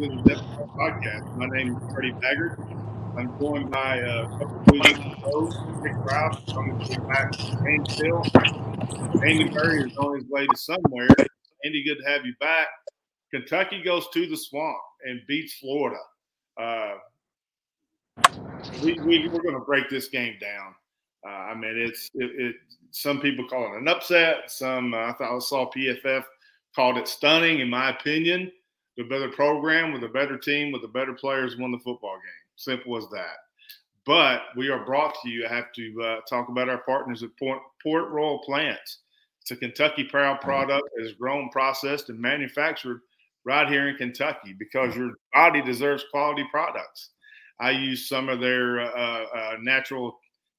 to 0.00 0.08
the 0.08 0.22
Depth 0.22 0.40
Podcast. 0.78 1.36
My 1.36 1.46
name 1.58 1.76
is 1.76 1.92
Freddie 1.92 2.12
Maggard. 2.12 2.56
I'm 3.18 3.38
joined 3.38 3.70
by 3.70 4.00
uh, 4.00 4.24
a 4.24 4.38
couple 4.38 4.56
of 4.56 4.66
ago, 4.68 5.82
Nick 5.82 5.92
Roush, 5.92 6.54
coming 6.54 6.78
to 6.86 7.00
back 7.02 7.32
Gainesville. 7.62 8.24
Andy 9.22 9.50
Murray 9.50 9.82
is 9.82 9.96
on 9.98 10.18
his 10.18 10.26
way 10.30 10.46
to 10.46 10.56
somewhere. 10.56 11.08
Andy, 11.66 11.84
good 11.84 11.98
to 12.02 12.10
have 12.10 12.24
you 12.24 12.32
back. 12.40 12.68
Kentucky 13.30 13.82
goes 13.82 14.08
to 14.14 14.26
the 14.26 14.38
swamp 14.38 14.78
and 15.04 15.20
beats 15.28 15.58
Florida. 15.58 16.00
Uh, 16.58 16.94
we, 18.82 18.94
we, 19.00 19.28
we're 19.28 19.42
going 19.42 19.52
to 19.52 19.64
break 19.66 19.90
this 19.90 20.08
game 20.08 20.36
down. 20.40 20.74
Uh, 21.28 21.50
I 21.50 21.54
mean, 21.54 21.76
it's 21.76 22.08
it, 22.14 22.30
it, 22.40 22.56
Some 22.92 23.20
people 23.20 23.46
call 23.46 23.74
it 23.74 23.78
an 23.78 23.88
upset. 23.88 24.50
Some 24.50 24.94
uh, 24.94 25.08
I 25.08 25.12
thought 25.12 25.36
I 25.36 25.38
saw 25.40 25.70
PFF 25.70 26.24
called 26.74 26.96
it 26.96 27.06
stunning. 27.06 27.60
In 27.60 27.68
my 27.68 27.90
opinion, 27.90 28.50
the 29.00 29.08
better 29.08 29.30
program 29.30 29.94
with 29.94 30.04
a 30.04 30.08
better 30.08 30.36
team 30.36 30.70
with 30.72 30.82
the 30.82 30.88
better 30.88 31.14
players 31.14 31.56
won 31.56 31.70
the 31.70 31.78
football 31.78 32.16
game. 32.16 32.44
Simple 32.56 32.98
as 32.98 33.08
that. 33.08 33.36
But 34.04 34.42
we 34.58 34.68
are 34.68 34.84
brought 34.84 35.14
to 35.22 35.30
you. 35.30 35.46
I 35.46 35.54
have 35.54 35.72
to 35.72 36.02
uh, 36.02 36.16
talk 36.28 36.50
about 36.50 36.68
our 36.68 36.82
partners 36.82 37.22
at 37.22 37.30
Port, 37.38 37.60
Port 37.82 38.10
Royal 38.10 38.40
Plants. 38.40 38.98
It's 39.40 39.52
a 39.52 39.56
Kentucky 39.56 40.04
proud 40.04 40.42
product 40.42 40.86
that 40.94 41.02
is 41.02 41.14
grown, 41.14 41.48
processed, 41.48 42.10
and 42.10 42.20
manufactured 42.20 43.00
right 43.46 43.66
here 43.66 43.88
in 43.88 43.96
Kentucky 43.96 44.54
because 44.58 44.94
your 44.94 45.12
body 45.32 45.62
deserves 45.62 46.04
quality 46.10 46.44
products. 46.50 47.12
I 47.58 47.70
use 47.70 48.06
some 48.06 48.28
of 48.28 48.40
their 48.40 48.80
uh, 48.80 49.24
uh, 49.24 49.56
natural 49.62 50.18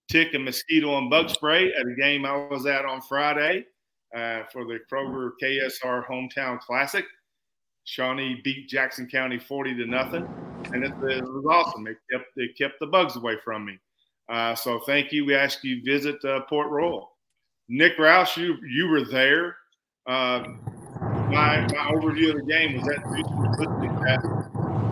tick 0.10 0.34
and 0.34 0.46
mosquito 0.46 0.98
and 0.98 1.12
bug 1.12 1.30
spray 1.30 1.72
at 1.74 1.86
a 1.86 1.96
game 1.96 2.26
I 2.26 2.48
was 2.48 2.66
at 2.66 2.86
on 2.86 3.02
Friday 3.02 3.66
uh, 4.16 4.44
for 4.52 4.66
the 4.66 4.80
Kroger 4.92 5.30
KSR 5.44 6.08
Hometown 6.08 6.60
Classic. 6.60 7.06
Shawnee 7.84 8.42
beat 8.44 8.70
Jackson 8.70 9.08
County 9.08 9.40
40 9.40 9.76
to 9.76 9.86
nothing, 9.86 10.28
and 10.74 10.84
it, 10.84 10.94
it 11.04 11.24
was 11.24 11.46
awesome. 11.50 11.88
It 11.88 11.98
kept 12.12 12.26
it 12.36 12.58
kept 12.58 12.80
the 12.80 12.88
bugs 12.88 13.16
away 13.16 13.38
from 13.44 13.66
me. 13.66 13.80
Uh, 14.30 14.56
so 14.56 14.80
thank 14.86 15.12
you. 15.12 15.26
We 15.26 15.36
ask 15.36 15.64
you 15.64 15.82
visit 15.84 16.24
uh, 16.24 16.42
Port 16.42 16.70
Royal. 16.70 17.12
Nick 17.68 17.98
Roush, 17.98 18.38
you 18.38 18.58
you 18.68 18.88
were 18.88 19.06
there. 19.06 19.58
Uh, 20.06 20.44
my 21.00 21.62
my 21.62 21.92
overview 21.94 22.32
of 22.32 22.38
the 22.38 22.46
game 22.48 22.78
was 22.78 22.84
that 22.84 23.02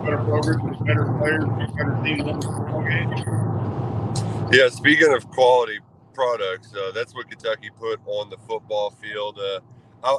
better 0.04 0.16
programs, 0.24 0.78
better 0.80 1.04
players, 1.18 1.44
better 1.76 1.94
game. 2.02 2.20
Yeah, 4.52 4.68
speaking 4.68 5.14
of 5.14 5.28
quality 5.30 5.78
products, 6.14 6.74
uh, 6.74 6.90
that's 6.92 7.14
what 7.14 7.28
Kentucky 7.30 7.70
put 7.78 8.00
on 8.06 8.30
the 8.30 8.36
football 8.48 8.90
field. 8.90 9.38
Uh, 9.38 9.60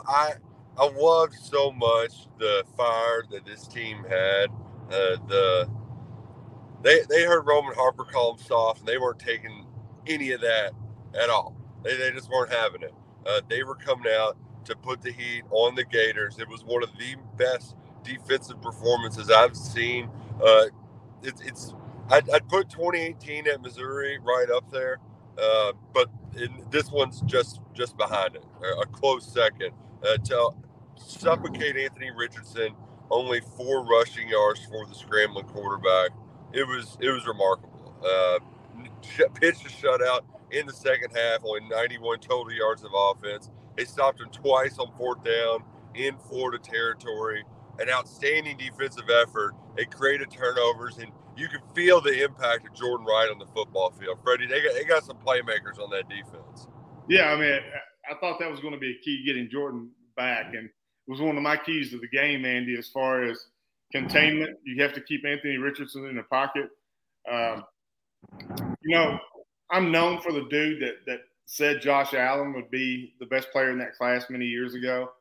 I 0.07 0.33
I 0.77 0.89
loved 0.89 1.33
so 1.33 1.71
much 1.71 2.27
the 2.39 2.63
fire 2.77 3.23
that 3.31 3.45
this 3.45 3.67
team 3.67 4.03
had. 4.09 4.49
Uh, 4.89 5.17
the 5.27 5.69
they 6.81 7.01
they 7.09 7.23
heard 7.23 7.45
Roman 7.45 7.73
Harper 7.75 8.03
call 8.03 8.33
them 8.35 8.45
soft, 8.45 8.79
and 8.79 8.87
they 8.87 8.97
weren't 8.97 9.19
taking 9.19 9.65
any 10.07 10.31
of 10.31 10.41
that 10.41 10.71
at 11.21 11.29
all. 11.29 11.55
They, 11.83 11.95
they 11.97 12.11
just 12.11 12.29
weren't 12.29 12.51
having 12.51 12.83
it. 12.83 12.93
Uh, 13.25 13.41
they 13.49 13.63
were 13.63 13.75
coming 13.75 14.11
out 14.11 14.37
to 14.65 14.75
put 14.75 15.01
the 15.01 15.11
heat 15.11 15.43
on 15.51 15.75
the 15.75 15.83
Gators. 15.83 16.39
It 16.39 16.47
was 16.47 16.63
one 16.63 16.83
of 16.83 16.89
the 16.97 17.15
best 17.37 17.75
defensive 18.03 18.61
performances 18.61 19.29
I've 19.29 19.55
seen. 19.55 20.09
Uh, 20.43 20.65
it, 21.21 21.35
it's 21.43 21.73
I'd, 22.09 22.29
I'd, 22.29 22.47
put 22.49 22.69
2018 22.69 23.47
at 23.47 23.61
Missouri 23.61 24.19
right 24.19 24.49
up 24.49 24.69
there, 24.71 24.99
uh, 25.41 25.73
but 25.93 26.09
in, 26.37 26.65
this 26.71 26.89
one's 26.91 27.21
just 27.21 27.61
just 27.73 27.97
behind 27.97 28.35
it, 28.35 28.45
a 28.81 28.85
close 28.87 29.31
second 29.31 29.71
uh, 30.03 30.17
to 30.17 30.51
suffocate 30.95 31.77
Anthony 31.77 32.11
Richardson. 32.15 32.75
Only 33.09 33.41
four 33.41 33.85
rushing 33.85 34.29
yards 34.29 34.65
for 34.65 34.85
the 34.85 34.95
scrambling 34.95 35.45
quarterback. 35.45 36.11
It 36.53 36.65
was 36.65 36.97
it 37.01 37.09
was 37.09 37.27
remarkable. 37.27 37.95
Uh, 38.03 38.39
pitched 39.35 39.65
a 39.65 39.69
shutout 39.69 40.21
in 40.51 40.65
the 40.65 40.73
second 40.73 41.11
half. 41.15 41.43
Only 41.43 41.67
91 41.69 42.19
total 42.19 42.53
yards 42.53 42.83
of 42.83 42.91
offense. 42.93 43.49
They 43.75 43.85
stopped 43.85 44.19
him 44.21 44.29
twice 44.29 44.77
on 44.79 44.91
fourth 44.97 45.23
down 45.23 45.63
in 45.95 46.17
Florida 46.29 46.57
territory. 46.57 47.43
An 47.79 47.89
outstanding 47.89 48.57
defensive 48.57 49.09
effort. 49.09 49.55
They 49.75 49.85
created 49.85 50.29
turnovers, 50.29 50.97
and 50.97 51.11
you 51.35 51.47
can 51.47 51.61
feel 51.73 52.01
the 52.01 52.23
impact 52.23 52.67
of 52.67 52.73
Jordan 52.75 53.05
Wright 53.05 53.29
on 53.29 53.39
the 53.39 53.47
football 53.47 53.91
field. 53.91 54.19
Freddie, 54.23 54.47
they 54.47 54.61
got, 54.61 54.73
they 54.73 54.83
got 54.83 55.03
some 55.03 55.17
playmakers 55.17 55.79
on 55.79 55.89
that 55.91 56.07
defense. 56.09 56.67
Yeah, 57.07 57.33
I 57.33 57.39
mean, 57.39 57.59
I 58.11 58.15
thought 58.15 58.39
that 58.39 58.51
was 58.51 58.59
going 58.59 58.73
to 58.73 58.79
be 58.79 58.91
a 58.91 59.03
key 59.03 59.23
getting 59.25 59.49
Jordan 59.49 59.89
back, 60.17 60.47
and 60.53 60.65
it 60.65 60.71
was 61.07 61.21
one 61.21 61.37
of 61.37 61.43
my 61.43 61.55
keys 61.55 61.91
to 61.91 61.99
the 61.99 62.07
game, 62.07 62.45
Andy. 62.45 62.77
As 62.77 62.89
far 62.89 63.23
as 63.23 63.45
containment, 63.91 64.57
you 64.63 64.81
have 64.83 64.93
to 64.93 65.01
keep 65.01 65.25
Anthony 65.25 65.57
Richardson 65.57 66.05
in 66.07 66.17
the 66.17 66.23
pocket. 66.23 66.69
Um, 67.31 67.63
you 68.81 68.95
know, 68.95 69.17
I'm 69.71 69.91
known 69.91 70.21
for 70.21 70.33
the 70.33 70.45
dude 70.49 70.81
that 70.81 71.05
that 71.07 71.21
said 71.45 71.81
Josh 71.81 72.13
Allen 72.13 72.53
would 72.53 72.69
be 72.69 73.13
the 73.19 73.25
best 73.25 73.51
player 73.51 73.71
in 73.71 73.79
that 73.79 73.95
class 73.95 74.29
many 74.29 74.45
years 74.45 74.73
ago. 74.73 75.11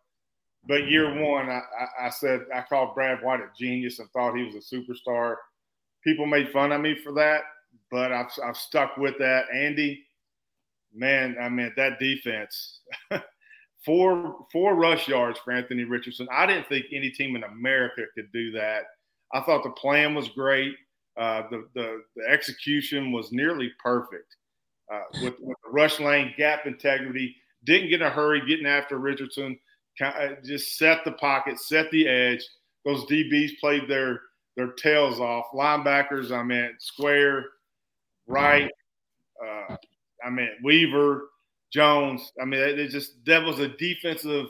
But 0.66 0.88
year 0.88 1.22
one, 1.22 1.48
I, 1.48 1.62
I, 2.00 2.10
said 2.10 2.42
I 2.54 2.60
called 2.60 2.94
Brad 2.94 3.22
White 3.22 3.40
a 3.40 3.48
genius 3.58 3.98
and 3.98 4.10
thought 4.10 4.36
he 4.36 4.44
was 4.44 4.54
a 4.54 4.74
superstar. 4.74 5.36
People 6.04 6.26
made 6.26 6.50
fun 6.50 6.70
of 6.72 6.80
me 6.82 6.96
for 7.02 7.12
that, 7.14 7.42
but 7.90 8.12
I've, 8.12 8.30
I've 8.44 8.56
stuck 8.56 8.96
with 8.96 9.16
that. 9.18 9.46
Andy, 9.54 10.04
man, 10.94 11.36
I 11.40 11.48
mean 11.48 11.72
that 11.76 11.98
defense. 11.98 12.80
four 13.84 14.46
four 14.52 14.74
rush 14.74 15.08
yards 15.08 15.38
for 15.38 15.52
Anthony 15.52 15.84
Richardson. 15.84 16.28
I 16.30 16.46
didn't 16.46 16.68
think 16.68 16.86
any 16.92 17.10
team 17.10 17.36
in 17.36 17.44
America 17.44 18.02
could 18.14 18.30
do 18.32 18.52
that. 18.52 18.84
I 19.32 19.40
thought 19.40 19.62
the 19.62 19.70
plan 19.70 20.14
was 20.14 20.28
great. 20.28 20.74
Uh, 21.16 21.42
the, 21.50 21.68
the, 21.74 22.02
the 22.16 22.22
execution 22.28 23.12
was 23.12 23.32
nearly 23.32 23.70
perfect 23.82 24.36
uh, 24.92 25.02
with, 25.22 25.34
with, 25.40 25.56
the 25.64 25.70
rush 25.70 26.00
lane 26.00 26.32
gap 26.36 26.66
integrity. 26.66 27.36
Didn't 27.64 27.90
get 27.90 28.00
in 28.00 28.06
a 28.06 28.10
hurry 28.10 28.42
getting 28.46 28.66
after 28.66 28.98
Richardson. 28.98 29.58
Just 30.44 30.78
set 30.78 31.04
the 31.04 31.12
pocket, 31.12 31.58
set 31.58 31.90
the 31.90 32.08
edge. 32.08 32.42
Those 32.84 33.04
DBs 33.04 33.58
played 33.60 33.88
their 33.88 34.20
their 34.56 34.72
tails 34.72 35.20
off. 35.20 35.46
Linebackers, 35.54 36.36
I 36.36 36.42
mean, 36.42 36.74
Square, 36.78 37.46
right, 38.26 38.70
uh, 39.44 39.76
I 40.24 40.30
mean 40.30 40.48
Weaver, 40.62 41.28
Jones. 41.72 42.32
I 42.40 42.44
mean, 42.44 42.60
it 42.60 42.88
just 42.88 43.24
that 43.26 43.44
was 43.44 43.58
a 43.58 43.68
defensive 43.68 44.46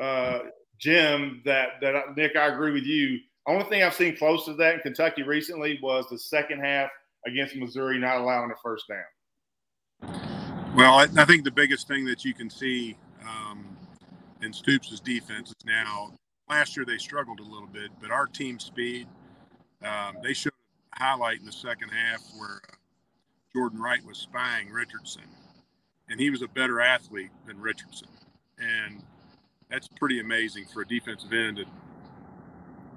uh, 0.00 0.40
gem 0.78 1.42
that 1.44 1.80
that 1.80 2.16
Nick. 2.16 2.36
I 2.36 2.48
agree 2.48 2.72
with 2.72 2.84
you. 2.84 3.18
Only 3.46 3.64
thing 3.64 3.82
I've 3.82 3.94
seen 3.94 4.16
close 4.16 4.46
to 4.46 4.54
that 4.54 4.74
in 4.74 4.80
Kentucky 4.80 5.22
recently 5.22 5.78
was 5.82 6.06
the 6.10 6.18
second 6.18 6.60
half 6.60 6.88
against 7.26 7.56
Missouri, 7.56 7.98
not 7.98 8.18
allowing 8.18 8.50
a 8.50 8.54
first 8.62 8.84
down. 8.88 10.14
Well, 10.74 10.94
I, 10.94 11.06
I 11.16 11.24
think 11.24 11.44
the 11.44 11.50
biggest 11.50 11.86
thing 11.86 12.04
that 12.06 12.24
you 12.24 12.34
can 12.34 12.50
see 12.50 12.96
um, 13.22 13.64
in 14.42 14.52
Stoops' 14.52 15.00
defense 15.00 15.50
is 15.50 15.64
now. 15.64 16.12
Last 16.48 16.76
year 16.76 16.84
they 16.84 16.98
struggled 16.98 17.40
a 17.40 17.44
little 17.44 17.68
bit, 17.68 17.90
but 18.00 18.10
our 18.10 18.26
team 18.26 18.58
speed. 18.58 19.06
Um, 19.82 20.16
they 20.22 20.32
showed 20.32 20.52
a 20.94 20.98
highlight 20.98 21.40
in 21.40 21.46
the 21.46 21.52
second 21.52 21.90
half 21.90 22.22
where 22.38 22.60
uh, 22.68 22.76
Jordan 23.54 23.80
Wright 23.80 24.04
was 24.04 24.18
spying 24.18 24.70
Richardson 24.70 25.22
and 26.08 26.20
he 26.20 26.30
was 26.30 26.42
a 26.42 26.48
better 26.48 26.80
athlete 26.80 27.30
than 27.46 27.60
Richardson. 27.60 28.08
And 28.58 29.02
that's 29.70 29.88
pretty 29.88 30.20
amazing 30.20 30.66
for 30.72 30.82
a 30.82 30.86
defensive 30.86 31.32
end 31.32 31.58
to, 31.58 31.64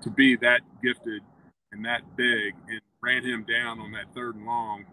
to 0.04 0.10
be 0.10 0.36
that 0.38 0.62
gifted 0.84 1.22
and 1.72 1.86
that 1.86 2.02
big 2.16 2.56
and 2.70 2.82
ran 3.02 3.24
him 3.24 3.46
down 3.48 3.80
on 3.80 3.92
that 3.92 4.14
third 4.14 4.36
and 4.36 4.46
long 4.46 4.86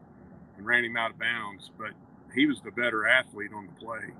and 0.56 0.66
ran 0.66 0.84
him 0.84 0.96
out 0.96 1.10
of 1.10 1.18
bounds. 1.18 1.70
But 1.78 1.90
he 2.34 2.46
was 2.46 2.60
the 2.60 2.70
better 2.70 3.06
athlete 3.06 3.50
on 3.54 3.66
the 3.66 3.84
play. 3.84 4.12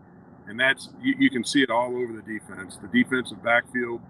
And 0.47 0.58
that's, 0.58 0.90
you, 1.02 1.14
you 1.19 1.31
can 1.31 1.44
see 1.44 1.62
it 1.62 1.70
all 1.70 1.97
over 1.97 2.12
the 2.12 2.23
defense. 2.23 2.76
The 2.76 2.88
defensive 2.88 3.43
backfield, 3.43 4.00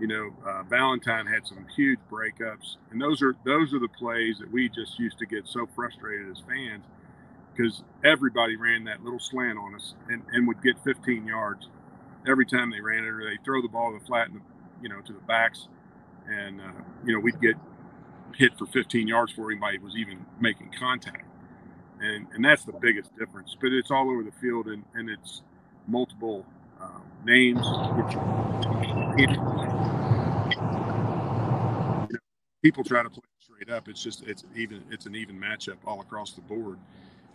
you 0.00 0.08
know, 0.08 0.30
uh, 0.46 0.64
Valentine 0.64 1.26
had 1.26 1.46
some 1.46 1.66
huge 1.76 2.00
breakups. 2.10 2.76
And 2.90 3.00
those 3.00 3.22
are, 3.22 3.36
those 3.44 3.74
are 3.74 3.80
the 3.80 3.88
plays 3.88 4.38
that 4.40 4.52
we 4.52 4.68
just 4.68 4.98
used 4.98 5.18
to 5.18 5.26
get 5.26 5.46
so 5.48 5.68
frustrated 5.76 6.30
as 6.30 6.42
fans 6.48 6.84
because 7.56 7.84
everybody 8.04 8.56
ran 8.56 8.84
that 8.84 9.04
little 9.04 9.20
slant 9.20 9.58
on 9.58 9.74
us 9.74 9.94
and, 10.08 10.22
and 10.32 10.48
would 10.48 10.62
get 10.62 10.76
15 10.84 11.26
yards. 11.26 11.66
every 12.26 12.46
time 12.46 12.70
they 12.70 12.80
ran 12.80 13.04
it 13.04 13.08
or 13.08 13.24
they 13.24 13.38
throw 13.44 13.62
the 13.62 13.68
ball 13.68 13.92
to 13.92 13.98
the 13.98 14.06
flat, 14.06 14.28
and 14.30 14.40
you 14.82 14.88
know, 14.88 15.00
to 15.02 15.12
the 15.12 15.20
backs, 15.20 15.68
and 16.28 16.60
uh, 16.60 16.82
you 17.04 17.14
know, 17.14 17.20
we'd 17.20 17.40
get 17.40 17.56
hit 18.36 18.58
for 18.58 18.66
15 18.66 19.08
yards 19.08 19.32
before 19.32 19.50
anybody 19.50 19.78
was 19.78 19.96
even 19.96 20.24
making 20.40 20.70
contact, 20.78 21.26
and 22.00 22.26
and 22.34 22.44
that's 22.44 22.64
the 22.64 22.72
biggest 22.72 23.16
difference. 23.18 23.56
But 23.60 23.72
it's 23.72 23.90
all 23.90 24.10
over 24.10 24.22
the 24.24 24.32
field, 24.40 24.66
and 24.68 24.84
and 24.94 25.10
it's 25.10 25.42
multiple 25.88 26.46
um, 26.84 27.02
names. 27.24 27.66
people 32.64 32.82
try 32.82 33.02
to 33.02 33.10
play 33.10 33.20
straight 33.38 33.70
up. 33.70 33.88
It's 33.88 34.02
just 34.02 34.26
it's 34.26 34.42
even 34.56 34.82
it's 34.90 35.06
an 35.06 35.14
even 35.14 35.38
matchup 35.38 35.76
all 35.86 36.00
across 36.00 36.32
the 36.32 36.40
board, 36.40 36.78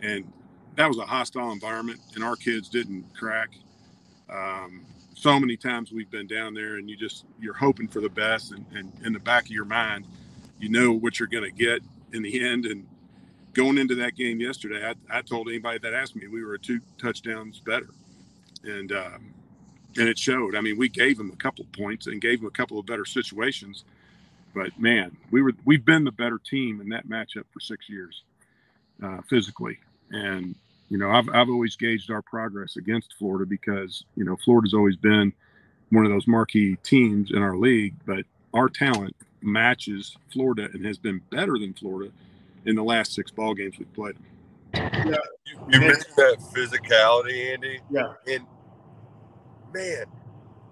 and 0.00 0.30
that 0.76 0.88
was 0.88 0.98
a 0.98 1.06
hostile 1.06 1.52
environment, 1.52 2.00
and 2.14 2.24
our 2.24 2.36
kids 2.36 2.68
didn't 2.68 3.04
crack. 3.14 3.50
Um, 4.28 4.84
so 5.14 5.38
many 5.38 5.56
times 5.56 5.92
we've 5.92 6.10
been 6.10 6.26
down 6.26 6.52
there, 6.52 6.76
and 6.76 6.90
you 6.90 6.96
just 6.96 7.24
you're 7.40 7.54
hoping 7.54 7.86
for 7.86 8.00
the 8.00 8.08
best, 8.08 8.52
and, 8.52 8.66
and 8.74 8.92
in 9.04 9.12
the 9.12 9.20
back 9.20 9.44
of 9.44 9.50
your 9.50 9.64
mind, 9.64 10.04
you 10.58 10.68
know 10.68 10.92
what 10.92 11.18
you're 11.18 11.28
going 11.28 11.44
to 11.44 11.56
get 11.56 11.80
in 12.12 12.22
the 12.22 12.44
end. 12.44 12.66
And 12.66 12.84
going 13.52 13.78
into 13.78 13.94
that 13.96 14.16
game 14.16 14.40
yesterday, 14.40 14.84
I, 14.84 15.18
I 15.18 15.22
told 15.22 15.48
anybody 15.48 15.78
that 15.78 15.94
asked 15.94 16.16
me, 16.16 16.26
we 16.26 16.44
were 16.44 16.58
two 16.58 16.80
touchdowns 16.98 17.60
better, 17.60 17.90
and 18.64 18.90
um, 18.90 19.34
and 19.98 20.08
it 20.08 20.18
showed. 20.18 20.54
I 20.54 20.60
mean, 20.60 20.78
we 20.78 20.88
gave 20.88 21.18
them 21.18 21.30
a 21.30 21.36
couple 21.36 21.64
of 21.64 21.72
points 21.72 22.06
and 22.06 22.20
gave 22.20 22.40
them 22.40 22.46
a 22.46 22.50
couple 22.50 22.78
of 22.78 22.86
better 22.86 23.04
situations, 23.04 23.84
but 24.54 24.78
man, 24.78 25.16
we 25.30 25.42
were 25.42 25.52
we've 25.64 25.84
been 25.84 26.04
the 26.04 26.12
better 26.12 26.38
team 26.38 26.80
in 26.80 26.88
that 26.90 27.08
matchup 27.08 27.44
for 27.52 27.60
six 27.60 27.88
years, 27.88 28.22
uh, 29.02 29.18
physically, 29.28 29.78
and 30.10 30.54
you 30.88 30.98
know 30.98 31.10
I've 31.10 31.28
I've 31.30 31.48
always 31.48 31.76
gauged 31.76 32.10
our 32.10 32.22
progress 32.22 32.76
against 32.76 33.14
Florida 33.18 33.46
because 33.46 34.04
you 34.16 34.24
know 34.24 34.36
Florida's 34.44 34.74
always 34.74 34.96
been 34.96 35.32
one 35.90 36.04
of 36.04 36.10
those 36.10 36.26
marquee 36.26 36.76
teams 36.82 37.30
in 37.30 37.42
our 37.42 37.56
league, 37.56 37.94
but 38.06 38.24
our 38.54 38.68
talent 38.68 39.14
matches 39.42 40.16
Florida 40.32 40.68
and 40.72 40.84
has 40.84 40.98
been 40.98 41.20
better 41.30 41.58
than 41.58 41.74
Florida 41.74 42.12
in 42.66 42.76
the 42.76 42.84
last 42.84 43.14
six 43.14 43.30
ball 43.30 43.54
games 43.54 43.78
we've 43.78 43.92
played. 43.94 44.16
Yeah. 44.74 45.16
You, 45.46 45.58
you 45.70 45.80
mentioned 45.80 46.14
that 46.16 46.36
physicality, 46.54 47.52
Andy. 47.52 47.80
Yeah. 47.90 48.12
And 48.26 48.46
man, 49.72 50.04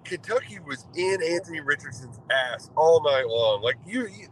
Kentucky 0.03 0.59
was 0.59 0.85
in 0.95 1.21
Anthony 1.23 1.59
Richardson's 1.59 2.19
ass 2.31 2.69
all 2.75 3.03
night 3.03 3.27
long. 3.27 3.61
Like 3.61 3.77
you, 3.85 4.07
you 4.07 4.27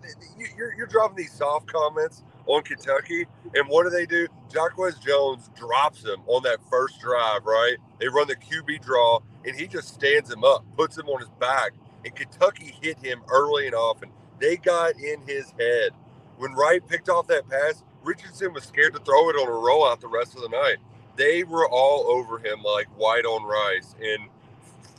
you're, 0.58 0.74
you're 0.74 0.88
dropping 0.88 1.18
these 1.18 1.34
soft 1.34 1.68
comments 1.68 2.24
on 2.48 2.64
Kentucky, 2.64 3.28
and 3.54 3.68
what 3.68 3.84
do 3.84 3.90
they 3.90 4.06
do? 4.06 4.28
Jacquez 4.50 4.98
Jones 5.00 5.50
drops 5.56 6.04
him 6.04 6.22
on 6.26 6.44
that 6.44 6.60
first 6.70 7.00
drive. 7.00 7.46
Right? 7.46 7.78
They 8.00 8.08
run 8.08 8.28
the 8.28 8.36
QB 8.36 8.82
draw, 8.82 9.20
and 9.46 9.56
he 9.56 9.68
just 9.68 9.94
stands 9.94 10.32
him 10.32 10.44
up, 10.44 10.66
puts 10.76 10.98
him 10.98 11.08
on 11.10 11.20
his 11.20 11.30
back, 11.40 11.74
and 12.04 12.16
Kentucky 12.16 12.76
hit 12.82 12.98
him 13.00 13.22
early 13.30 13.68
and 13.68 13.76
often. 13.76 14.10
They 14.40 14.58
got 14.58 14.96
in 15.00 15.22
his 15.28 15.52
head. 15.60 15.92
When 16.38 16.54
Wright 16.54 16.88
picked 16.88 17.10
off 17.10 17.28
that 17.28 17.50
pass, 17.50 17.84
Richardson 18.04 18.54
was 18.54 18.64
scared 18.64 18.94
to 18.94 19.00
throw 19.00 19.30
it 19.30 19.34
on 19.34 19.48
a 19.48 19.52
rollout 19.52 20.00
the 20.00 20.08
rest 20.08 20.36
of 20.36 20.42
the 20.42 20.50
night. 20.50 20.78
They 21.16 21.44
were 21.44 21.68
all 21.68 22.08
over 22.08 22.38
him 22.38 22.62
like 22.64 22.88
white 22.96 23.26
on 23.26 23.44
rice. 23.44 23.96
And 24.02 24.30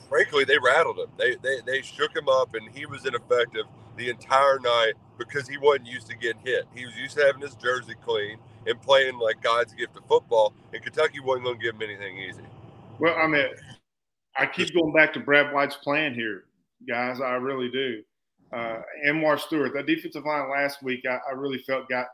frankly, 0.09 0.45
they 0.45 0.59
rattled 0.59 0.99
him. 0.99 1.09
They, 1.17 1.37
they, 1.37 1.61
they 1.67 1.83
shook 1.83 2.17
him 2.17 2.29
up, 2.29 2.55
and 2.55 2.69
he 2.75 2.87
was 2.87 3.07
ineffective 3.07 3.67
the 3.97 4.11
entire 4.11 4.59
night 4.61 4.95
because 5.19 5.49
he 5.49 5.59
wasn't 5.59 5.87
used 5.87 6.07
to 6.09 6.17
getting 6.17 6.41
hit. 6.45 6.67
He 6.75 6.85
was 6.85 6.97
used 6.97 7.17
to 7.17 7.25
having 7.25 7.43
his 7.43 7.55
jersey 7.57 7.95
clean 8.05 8.39
and 8.67 8.81
playing 8.81 9.19
like 9.19 9.43
God's 9.43 9.73
gift 9.75 9.97
of 9.97 10.05
football, 10.07 10.55
and 10.73 10.83
Kentucky 10.83 11.21
wasn't 11.21 11.45
going 11.45 11.59
to 11.59 11.63
give 11.63 11.75
him 11.75 11.83
anything 11.83 12.19
easy. 12.19 12.43
Well, 12.99 13.17
I 13.17 13.27
mean, 13.27 13.47
I 14.37 14.47
keep 14.47 14.73
going 14.73 14.93
back 14.93 15.13
to 15.15 15.21
Brad 15.21 15.53
White's 15.53 15.77
plan 15.77 16.15
here, 16.15 16.45
guys. 16.87 17.21
I 17.21 17.35
really 17.35 17.71
do 17.71 18.03
uh, 18.53 18.81
Anwar 19.07 19.39
Stewart. 19.39 19.73
That 19.75 19.87
defensive 19.87 20.25
line 20.25 20.51
last 20.51 20.83
week, 20.83 21.05
I, 21.09 21.19
I 21.29 21.33
really 21.35 21.59
felt 21.59 21.89
got 21.89 22.07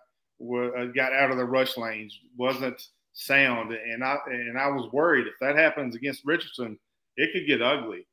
uh, 0.42 0.86
got 0.96 1.12
out 1.12 1.30
of 1.30 1.36
the 1.36 1.44
rush 1.44 1.76
lanes, 1.76 2.18
wasn't 2.36 2.80
sound, 3.12 3.72
and 3.72 4.02
I 4.02 4.16
and 4.26 4.58
I 4.58 4.68
was 4.68 4.90
worried 4.92 5.26
if 5.26 5.34
that 5.40 5.56
happens 5.56 5.94
against 5.94 6.24
Richardson, 6.24 6.78
it 7.16 7.32
could 7.32 7.46
get 7.46 7.62
ugly. 7.62 8.06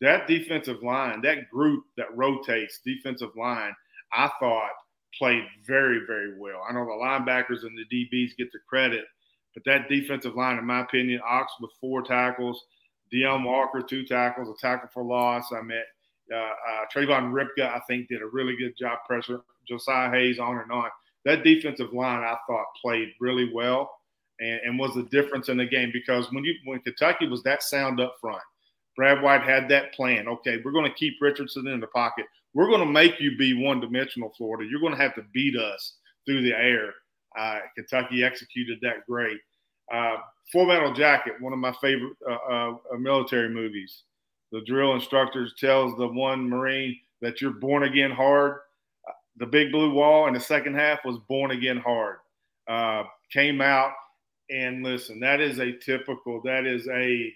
That 0.00 0.26
defensive 0.28 0.82
line, 0.82 1.20
that 1.22 1.50
group 1.50 1.84
that 1.96 2.16
rotates 2.16 2.80
defensive 2.84 3.34
line, 3.36 3.72
I 4.12 4.30
thought 4.40 4.70
played 5.18 5.44
very 5.66 6.00
very 6.06 6.38
well. 6.38 6.62
I 6.68 6.72
know 6.72 6.84
the 6.84 6.92
linebackers 6.92 7.62
and 7.62 7.76
the 7.76 7.84
DBs 7.92 8.36
get 8.36 8.52
the 8.52 8.58
credit, 8.68 9.04
but 9.54 9.64
that 9.64 9.88
defensive 9.88 10.36
line, 10.36 10.58
in 10.58 10.64
my 10.66 10.80
opinion, 10.80 11.20
Ox 11.26 11.52
with 11.60 11.70
four 11.80 12.02
tackles. 12.02 12.62
Dion 13.10 13.42
Walker, 13.42 13.80
two 13.80 14.04
tackles, 14.04 14.48
a 14.48 14.60
tackle 14.60 14.90
for 14.92 15.02
loss. 15.02 15.50
I 15.52 15.62
mean, 15.62 15.82
uh, 16.32 16.36
uh, 16.36 16.84
Trayvon 16.94 17.32
Ripka, 17.32 17.66
I 17.66 17.80
think, 17.88 18.08
did 18.08 18.20
a 18.20 18.26
really 18.26 18.54
good 18.56 18.74
job 18.78 18.98
pressure. 19.06 19.40
Josiah 19.66 20.10
Hayes, 20.10 20.38
on 20.38 20.58
and 20.58 20.70
on. 20.70 20.90
That 21.24 21.42
defensive 21.42 21.92
line, 21.92 22.22
I 22.22 22.36
thought, 22.46 22.66
played 22.80 23.08
really 23.18 23.50
well 23.52 23.90
and, 24.40 24.60
and 24.64 24.78
was 24.78 24.94
the 24.94 25.04
difference 25.04 25.48
in 25.48 25.56
the 25.56 25.66
game 25.66 25.90
because 25.92 26.30
when 26.32 26.44
you 26.44 26.54
when 26.64 26.80
Kentucky 26.80 27.28
was 27.28 27.42
that 27.42 27.62
sound 27.62 28.00
up 28.00 28.16
front, 28.20 28.42
Brad 28.96 29.22
White 29.22 29.42
had 29.42 29.68
that 29.68 29.92
plan. 29.94 30.28
Okay, 30.28 30.60
we're 30.64 30.72
going 30.72 30.90
to 30.90 30.96
keep 30.96 31.14
Richardson 31.20 31.66
in 31.68 31.80
the 31.80 31.86
pocket. 31.88 32.26
We're 32.54 32.68
going 32.68 32.80
to 32.80 32.86
make 32.86 33.20
you 33.20 33.36
be 33.36 33.54
one 33.54 33.80
dimensional, 33.80 34.32
Florida. 34.36 34.68
You're 34.68 34.80
going 34.80 34.94
to 34.94 35.02
have 35.02 35.14
to 35.16 35.24
beat 35.32 35.56
us 35.56 35.96
through 36.26 36.42
the 36.42 36.52
air. 36.52 36.92
Uh, 37.38 37.60
Kentucky 37.76 38.24
executed 38.24 38.78
that 38.82 39.06
great. 39.08 39.38
Uh, 39.92 40.16
Full 40.50 40.66
Metal 40.66 40.94
Jacket, 40.94 41.34
one 41.40 41.52
of 41.52 41.58
my 41.58 41.74
favorite 41.80 42.14
uh, 42.28 42.70
uh 42.94 42.96
military 42.98 43.50
movies 43.50 44.02
the 44.52 44.60
drill 44.62 44.94
instructor 44.94 45.48
tells 45.58 45.96
the 45.96 46.06
one 46.06 46.48
Marine 46.48 46.98
that 47.20 47.40
you're 47.40 47.50
born 47.50 47.84
again 47.84 48.10
hard. 48.10 48.58
The 49.36 49.46
big 49.46 49.70
blue 49.70 49.92
wall 49.92 50.26
in 50.26 50.34
the 50.34 50.40
second 50.40 50.74
half 50.74 51.04
was 51.04 51.18
born 51.28 51.52
again 51.52 51.76
hard. 51.76 52.16
Uh, 52.66 53.04
came 53.32 53.60
out 53.60 53.92
and 54.50 54.82
listen, 54.82 55.20
that 55.20 55.40
is 55.40 55.58
a 55.58 55.72
typical, 55.72 56.40
that 56.44 56.66
is 56.66 56.86
a, 56.88 57.32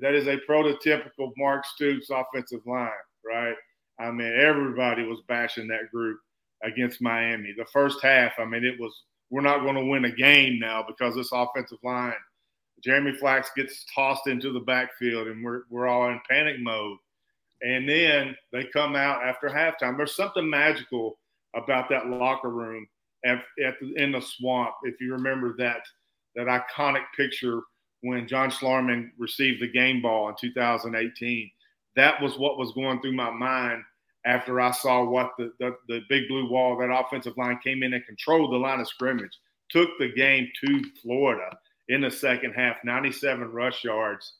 that 0.00 0.14
is 0.14 0.26
a 0.26 0.38
prototypical 0.48 1.32
Mark 1.36 1.64
Stoops 1.66 2.10
offensive 2.10 2.66
line, 2.66 2.90
right? 3.24 3.56
I 3.98 4.10
mean, 4.10 4.32
everybody 4.32 5.04
was 5.04 5.20
bashing 5.28 5.68
that 5.68 5.90
group 5.92 6.18
against 6.62 7.02
Miami. 7.02 7.54
The 7.56 7.66
first 7.66 8.02
half, 8.02 8.32
I 8.38 8.44
mean, 8.44 8.64
it 8.64 8.80
was, 8.80 8.92
we're 9.30 9.42
not 9.42 9.60
going 9.62 9.76
to 9.76 9.84
win 9.84 10.04
a 10.06 10.12
game 10.12 10.58
now 10.58 10.84
because 10.86 11.14
this 11.14 11.32
offensive 11.32 11.78
line– 11.82 12.14
Jeremy 12.82 13.12
Flax 13.12 13.50
gets 13.56 13.86
tossed 13.94 14.26
into 14.26 14.52
the 14.52 14.60
backfield, 14.60 15.28
and 15.28 15.44
we're 15.44 15.62
we're 15.70 15.86
all 15.86 16.10
in 16.10 16.20
panic 16.28 16.56
mode. 16.58 16.98
And 17.62 17.88
then 17.88 18.36
they 18.50 18.64
come 18.64 18.96
out 18.96 19.22
after 19.22 19.48
halftime. 19.48 19.96
There's 19.96 20.16
something 20.16 20.50
magical 20.50 21.18
about 21.54 21.88
that 21.90 22.08
locker 22.08 22.50
room 22.50 22.88
at, 23.24 23.44
at 23.64 23.74
the, 23.80 23.94
in 23.94 24.10
the 24.10 24.20
swamp. 24.20 24.74
If 24.82 25.00
you 25.00 25.12
remember 25.12 25.54
that 25.58 25.82
that 26.36 26.46
iconic 26.46 27.04
picture 27.16 27.60
when 28.02 28.26
John 28.26 28.50
Schlarman 28.50 29.10
received 29.18 29.62
the 29.62 29.70
game 29.70 30.02
ball 30.02 30.28
in 30.28 30.34
2018, 30.40 31.50
that 31.96 32.20
was 32.20 32.38
what 32.38 32.58
was 32.58 32.72
going 32.72 33.00
through 33.00 33.14
my 33.14 33.30
mind 33.30 33.82
after 34.24 34.60
I 34.60 34.70
saw 34.70 35.04
what 35.04 35.32
the, 35.38 35.52
the, 35.58 35.76
the 35.88 36.00
big 36.08 36.28
blue 36.28 36.48
wall, 36.48 36.76
that 36.78 36.92
offensive 36.92 37.36
line 37.36 37.58
came 37.62 37.82
in 37.82 37.92
and 37.92 38.06
controlled 38.06 38.52
the 38.52 38.56
line 38.56 38.80
of 38.80 38.88
scrimmage, 38.88 39.36
took 39.68 39.90
the 39.98 40.12
game 40.12 40.48
to 40.64 40.82
Florida 41.02 41.56
in 41.88 42.02
the 42.02 42.10
second 42.10 42.52
half, 42.52 42.76
97 42.84 43.50
rush 43.50 43.84
yards. 43.84 44.34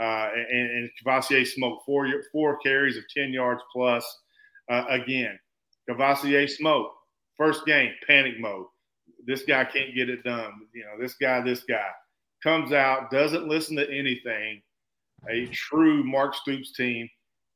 Uh, 0.00 0.30
and, 0.34 0.70
and 0.70 0.90
Kavosiey 1.04 1.46
smoked 1.46 1.84
four, 1.84 2.08
four 2.32 2.58
carries 2.58 2.96
of 2.96 3.04
10 3.16 3.32
yards 3.32 3.62
plus. 3.72 4.04
Uh, 4.70 4.84
again, 4.88 5.38
Kavosiey 5.88 6.48
smoked. 6.48 6.94
First 7.36 7.64
game, 7.66 7.92
panic 8.06 8.38
mode. 8.38 8.66
This 9.28 9.42
guy 9.42 9.62
can't 9.66 9.94
get 9.94 10.08
it 10.08 10.24
done. 10.24 10.52
You 10.74 10.84
know, 10.84 10.98
this 10.98 11.14
guy, 11.14 11.42
this 11.42 11.62
guy 11.64 11.86
comes 12.42 12.72
out, 12.72 13.10
doesn't 13.10 13.46
listen 13.46 13.76
to 13.76 13.86
anything. 13.86 14.62
A 15.28 15.46
true 15.48 16.02
Mark 16.02 16.34
Stoops 16.34 16.72
team 16.72 17.06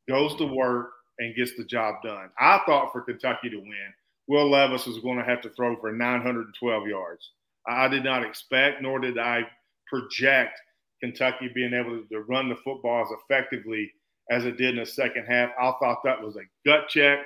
goes 0.06 0.36
to 0.36 0.44
work 0.44 0.90
and 1.18 1.34
gets 1.34 1.56
the 1.56 1.64
job 1.64 1.96
done. 2.04 2.28
I 2.38 2.60
thought 2.66 2.92
for 2.92 3.00
Kentucky 3.00 3.48
to 3.48 3.56
win, 3.56 3.94
Will 4.28 4.50
Levis 4.50 4.86
was 4.86 4.98
going 4.98 5.16
to 5.16 5.24
have 5.24 5.40
to 5.42 5.50
throw 5.50 5.74
for 5.80 5.90
912 5.92 6.86
yards. 6.86 7.30
I 7.66 7.88
did 7.88 8.04
not 8.04 8.22
expect, 8.22 8.82
nor 8.82 8.98
did 8.98 9.18
I 9.18 9.46
project 9.86 10.60
Kentucky 11.00 11.50
being 11.54 11.72
able 11.72 12.02
to 12.02 12.20
run 12.28 12.50
the 12.50 12.56
football 12.56 13.02
as 13.02 13.08
effectively 13.22 13.90
as 14.30 14.44
it 14.44 14.58
did 14.58 14.74
in 14.74 14.80
the 14.80 14.86
second 14.86 15.24
half. 15.26 15.50
I 15.58 15.72
thought 15.80 16.02
that 16.04 16.20
was 16.20 16.36
a 16.36 16.68
gut 16.68 16.88
check. 16.88 17.20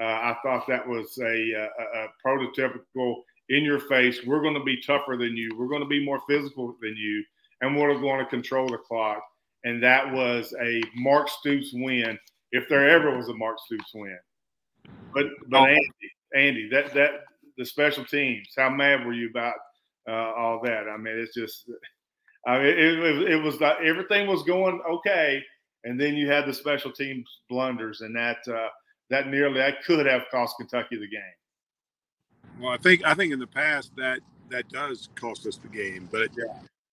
Uh, 0.00 0.04
I 0.04 0.36
thought 0.42 0.66
that 0.68 0.86
was 0.86 1.16
a, 1.22 1.24
a, 1.24 1.68
a 1.94 2.08
prototypical 2.24 3.22
in 3.48 3.64
your 3.64 3.80
face. 3.80 4.20
We're 4.26 4.42
going 4.42 4.54
to 4.54 4.64
be 4.64 4.80
tougher 4.80 5.16
than 5.16 5.36
you. 5.36 5.56
We're 5.56 5.68
going 5.68 5.82
to 5.82 5.88
be 5.88 6.04
more 6.04 6.20
physical 6.28 6.76
than 6.80 6.96
you, 6.96 7.24
and 7.60 7.76
we're 7.76 7.98
going 7.98 8.24
to 8.24 8.30
control 8.30 8.68
the 8.68 8.78
clock. 8.78 9.22
And 9.64 9.82
that 9.82 10.12
was 10.12 10.54
a 10.62 10.82
Mark 10.94 11.28
Stoops 11.28 11.70
win, 11.72 12.18
if 12.52 12.68
there 12.68 12.88
ever 12.88 13.16
was 13.16 13.28
a 13.28 13.34
Mark 13.34 13.56
Stoops 13.66 13.92
win. 13.94 14.18
But 15.12 15.26
but 15.48 15.70
Andy, 15.70 15.80
Andy, 16.34 16.68
that 16.70 16.94
that 16.94 17.10
the 17.56 17.64
special 17.64 18.04
teams. 18.04 18.48
How 18.56 18.70
mad 18.70 19.04
were 19.06 19.14
you 19.14 19.28
about 19.30 19.54
uh, 20.08 20.32
all 20.36 20.60
that. 20.64 20.88
I 20.88 20.96
mean, 20.96 21.18
it's 21.18 21.34
just, 21.34 21.68
I 22.46 22.58
mean, 22.58 22.66
it, 22.66 22.78
it, 22.78 23.30
it 23.32 23.42
was 23.42 23.60
like 23.60 23.78
everything 23.84 24.26
was 24.26 24.42
going 24.44 24.80
okay, 24.88 25.42
and 25.84 26.00
then 26.00 26.14
you 26.14 26.28
had 26.28 26.46
the 26.46 26.54
special 26.54 26.92
teams 26.92 27.28
blunders, 27.48 28.00
and 28.00 28.14
that 28.16 28.38
uh, 28.48 28.68
that 29.10 29.28
nearly 29.28 29.58
that 29.58 29.84
could 29.84 30.06
have 30.06 30.22
cost 30.30 30.56
Kentucky 30.58 30.96
the 30.96 31.08
game. 31.08 31.22
Well, 32.60 32.70
I 32.70 32.76
think 32.78 33.04
I 33.04 33.14
think 33.14 33.32
in 33.32 33.38
the 33.38 33.46
past 33.46 33.94
that 33.96 34.20
that 34.50 34.68
does 34.68 35.08
cost 35.14 35.46
us 35.46 35.56
the 35.56 35.68
game, 35.68 36.08
but 36.10 36.30
yeah. 36.36 36.44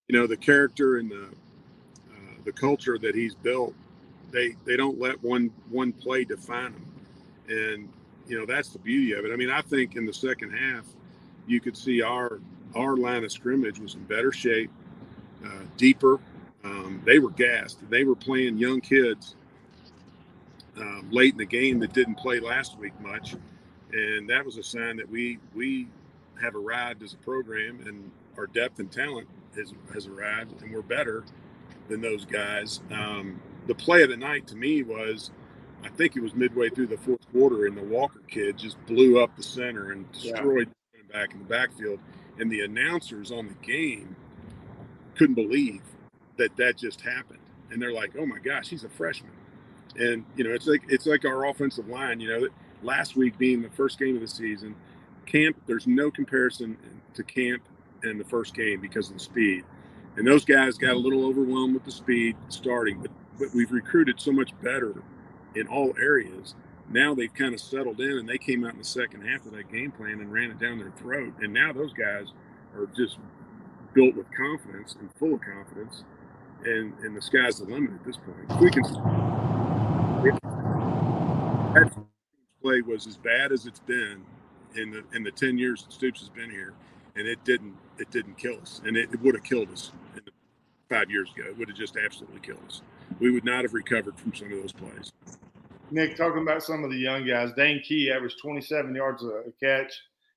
you 0.08 0.18
know 0.18 0.26
the 0.26 0.36
character 0.36 0.98
and 0.98 1.10
the 1.10 1.24
uh, 1.24 2.34
the 2.44 2.52
culture 2.52 2.98
that 2.98 3.14
he's 3.14 3.34
built, 3.34 3.74
they 4.30 4.56
they 4.64 4.76
don't 4.76 4.98
let 4.98 5.22
one 5.22 5.50
one 5.70 5.92
play 5.92 6.24
define 6.24 6.72
them, 6.72 6.86
and 7.48 7.88
you 8.26 8.38
know 8.38 8.46
that's 8.46 8.70
the 8.70 8.78
beauty 8.78 9.12
of 9.12 9.24
it. 9.24 9.32
I 9.32 9.36
mean, 9.36 9.50
I 9.50 9.62
think 9.62 9.96
in 9.96 10.04
the 10.04 10.12
second 10.12 10.50
half, 10.50 10.84
you 11.46 11.60
could 11.60 11.76
see 11.76 12.02
our 12.02 12.40
our 12.74 12.96
line 12.96 13.24
of 13.24 13.32
scrimmage 13.32 13.78
was 13.78 13.94
in 13.94 14.04
better 14.04 14.32
shape, 14.32 14.70
uh, 15.44 15.48
deeper. 15.76 16.20
Um, 16.64 17.02
they 17.04 17.18
were 17.18 17.30
gassed. 17.30 17.78
They 17.90 18.04
were 18.04 18.16
playing 18.16 18.58
young 18.58 18.80
kids 18.80 19.36
um, 20.78 21.08
late 21.10 21.32
in 21.32 21.38
the 21.38 21.46
game 21.46 21.78
that 21.80 21.92
didn't 21.92 22.16
play 22.16 22.40
last 22.40 22.78
week 22.78 22.98
much, 23.00 23.36
and 23.94 24.28
that 24.28 24.44
was 24.44 24.58
a 24.58 24.62
sign 24.62 24.96
that 24.96 25.08
we 25.08 25.38
we 25.54 25.88
have 26.42 26.56
arrived 26.56 27.02
as 27.02 27.14
a 27.14 27.18
program, 27.18 27.80
and 27.86 28.10
our 28.36 28.46
depth 28.46 28.80
and 28.80 28.90
talent 28.90 29.28
has 29.56 29.72
has 29.92 30.06
arrived, 30.06 30.60
and 30.62 30.72
we're 30.72 30.82
better 30.82 31.24
than 31.88 32.00
those 32.00 32.24
guys. 32.24 32.80
Um, 32.90 33.40
the 33.66 33.74
play 33.74 34.02
of 34.02 34.10
the 34.10 34.16
night 34.16 34.46
to 34.48 34.56
me 34.56 34.82
was, 34.82 35.30
I 35.84 35.88
think 35.88 36.16
it 36.16 36.22
was 36.22 36.34
midway 36.34 36.70
through 36.70 36.88
the 36.88 36.98
fourth 36.98 37.30
quarter, 37.32 37.66
and 37.66 37.76
the 37.76 37.84
Walker 37.84 38.20
kid 38.28 38.58
just 38.58 38.84
blew 38.86 39.22
up 39.22 39.36
the 39.36 39.42
center 39.42 39.92
and 39.92 40.10
destroyed 40.12 40.68
yeah. 40.94 41.02
back 41.12 41.32
in 41.32 41.38
the 41.38 41.44
backfield, 41.44 42.00
and 42.38 42.50
the 42.50 42.62
announcers 42.62 43.30
on 43.30 43.46
the 43.46 43.66
game 43.66 44.16
couldn't 45.14 45.36
believe 45.36 45.82
that 46.36 46.56
that 46.56 46.76
just 46.76 47.00
happened, 47.00 47.38
and 47.70 47.80
they're 47.80 47.92
like, 47.92 48.12
"Oh 48.18 48.26
my 48.26 48.40
gosh, 48.40 48.68
he's 48.68 48.84
a 48.84 48.88
freshman." 48.88 49.30
And 49.96 50.24
you 50.34 50.42
know, 50.42 50.50
it's 50.50 50.66
like 50.66 50.82
it's 50.88 51.06
like 51.06 51.24
our 51.24 51.46
offensive 51.46 51.88
line. 51.88 52.18
You 52.18 52.28
know, 52.28 52.40
that 52.40 52.50
last 52.84 53.16
week 53.16 53.36
being 53.38 53.62
the 53.62 53.70
first 53.70 53.98
game 53.98 54.14
of 54.14 54.20
the 54.20 54.28
season, 54.28 54.74
camp. 55.26 55.56
There's 55.66 55.86
no 55.86 56.10
comparison 56.10 56.76
to 57.14 57.22
camp 57.22 57.62
and 58.02 58.20
the 58.20 58.24
first 58.24 58.54
game 58.54 58.80
because 58.80 59.08
of 59.08 59.14
the 59.14 59.20
speed. 59.20 59.64
And 60.16 60.26
those 60.26 60.44
guys 60.44 60.76
got 60.78 60.94
a 60.94 60.98
little 60.98 61.26
overwhelmed 61.26 61.74
with 61.74 61.84
the 61.84 61.90
speed 61.90 62.36
starting, 62.48 63.00
but 63.00 63.10
but 63.38 63.48
we've 63.54 63.72
recruited 63.72 64.20
so 64.20 64.32
much 64.32 64.50
better 64.62 64.94
in 65.54 65.66
all 65.66 65.92
areas. 66.00 66.54
Now 66.88 67.14
they've 67.14 67.32
kind 67.32 67.54
of 67.54 67.60
settled 67.60 68.00
in, 68.00 68.18
and 68.18 68.28
they 68.28 68.38
came 68.38 68.64
out 68.64 68.72
in 68.72 68.78
the 68.78 68.84
second 68.84 69.26
half 69.26 69.46
of 69.46 69.52
that 69.52 69.72
game 69.72 69.90
plan 69.90 70.20
and 70.20 70.32
ran 70.32 70.50
it 70.50 70.58
down 70.58 70.78
their 70.78 70.92
throat. 70.92 71.34
And 71.40 71.52
now 71.52 71.72
those 71.72 71.92
guys 71.92 72.28
are 72.76 72.86
just 72.96 73.18
built 73.92 74.14
with 74.14 74.26
confidence 74.36 74.94
and 75.00 75.10
full 75.16 75.34
of 75.34 75.40
confidence, 75.40 76.04
and 76.64 76.92
and 77.00 77.16
the 77.16 77.22
sky's 77.22 77.58
the 77.58 77.64
limit 77.64 77.92
at 77.92 78.04
this 78.04 78.16
point. 78.16 78.60
We 78.60 78.70
can 78.70 78.84
play 82.64 82.80
was 82.80 83.06
as 83.06 83.18
bad 83.18 83.52
as 83.52 83.66
it's 83.66 83.80
been 83.80 84.24
in 84.74 84.90
the 84.90 85.04
in 85.14 85.22
the 85.22 85.30
ten 85.30 85.58
years 85.58 85.84
that 85.84 85.92
Stoops 85.92 86.20
has 86.20 86.30
been 86.30 86.50
here, 86.50 86.72
and 87.14 87.28
it 87.28 87.42
didn't 87.44 87.76
it 87.98 88.10
didn't 88.10 88.38
kill 88.38 88.58
us, 88.60 88.80
and 88.86 88.96
it, 88.96 89.10
it 89.12 89.20
would 89.20 89.34
have 89.34 89.44
killed 89.44 89.70
us 89.70 89.92
five 90.88 91.10
years 91.10 91.30
ago. 91.36 91.48
It 91.48 91.58
would 91.58 91.68
have 91.68 91.76
just 91.76 91.96
absolutely 91.96 92.40
killed 92.40 92.64
us. 92.66 92.82
We 93.20 93.30
would 93.30 93.44
not 93.44 93.62
have 93.62 93.74
recovered 93.74 94.18
from 94.18 94.34
some 94.34 94.50
of 94.50 94.60
those 94.62 94.72
plays. 94.72 95.12
Nick, 95.90 96.16
talking 96.16 96.42
about 96.42 96.62
some 96.62 96.82
of 96.82 96.90
the 96.90 96.96
young 96.96 97.26
guys, 97.26 97.50
Dane 97.56 97.82
Key 97.82 98.10
averaged 98.10 98.38
27 98.40 98.94
yards 98.94 99.22
a 99.22 99.42
catch, 99.62 99.92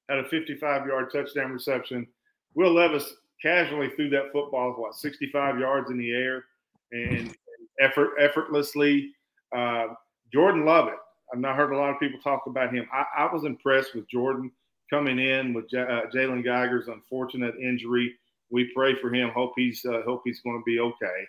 had 0.10 0.19
a 0.19 0.24
55-yard 0.24 1.12
touchdown 1.12 1.51
reception. 1.51 2.05
Will 2.53 2.74
Levis 2.74 3.15
casually 3.41 3.89
threw 3.96 4.10
that 4.10 4.31
football 4.34 4.74
what 4.74 4.96
65 4.96 5.60
yards 5.60 5.89
in 5.89 5.98
the 5.98 6.12
air 6.12 6.46
and 6.91 7.36
effort 7.79 8.12
effortlessly 8.19 9.12
uh, 9.55 9.88
Jordan 10.31 10.65
Lovett. 10.65 10.98
I've 11.34 11.39
not 11.39 11.55
heard 11.55 11.72
a 11.72 11.77
lot 11.77 11.89
of 11.89 12.00
people 12.00 12.19
talk 12.19 12.43
about 12.48 12.74
him. 12.74 12.88
I, 12.91 13.24
I 13.24 13.34
was 13.34 13.43
impressed 13.43 13.96
with 13.96 14.10
Jordan 14.10 14.51
coming 14.89 15.19
in 15.19 15.53
with 15.53 15.69
J- 15.69 15.81
uh, 15.81 16.10
Jalen 16.13 16.43
Geiger's 16.43 16.88
unfortunate 16.88 17.55
injury. 17.55 18.13
We 18.50 18.72
pray 18.74 18.96
for 18.96 19.13
him. 19.13 19.29
Hope 19.29 19.53
he's 19.55 19.84
uh, 19.86 20.01
hope 20.05 20.22
he's 20.24 20.41
going 20.41 20.60
to 20.60 20.63
be 20.65 20.79
okay. 20.79 21.25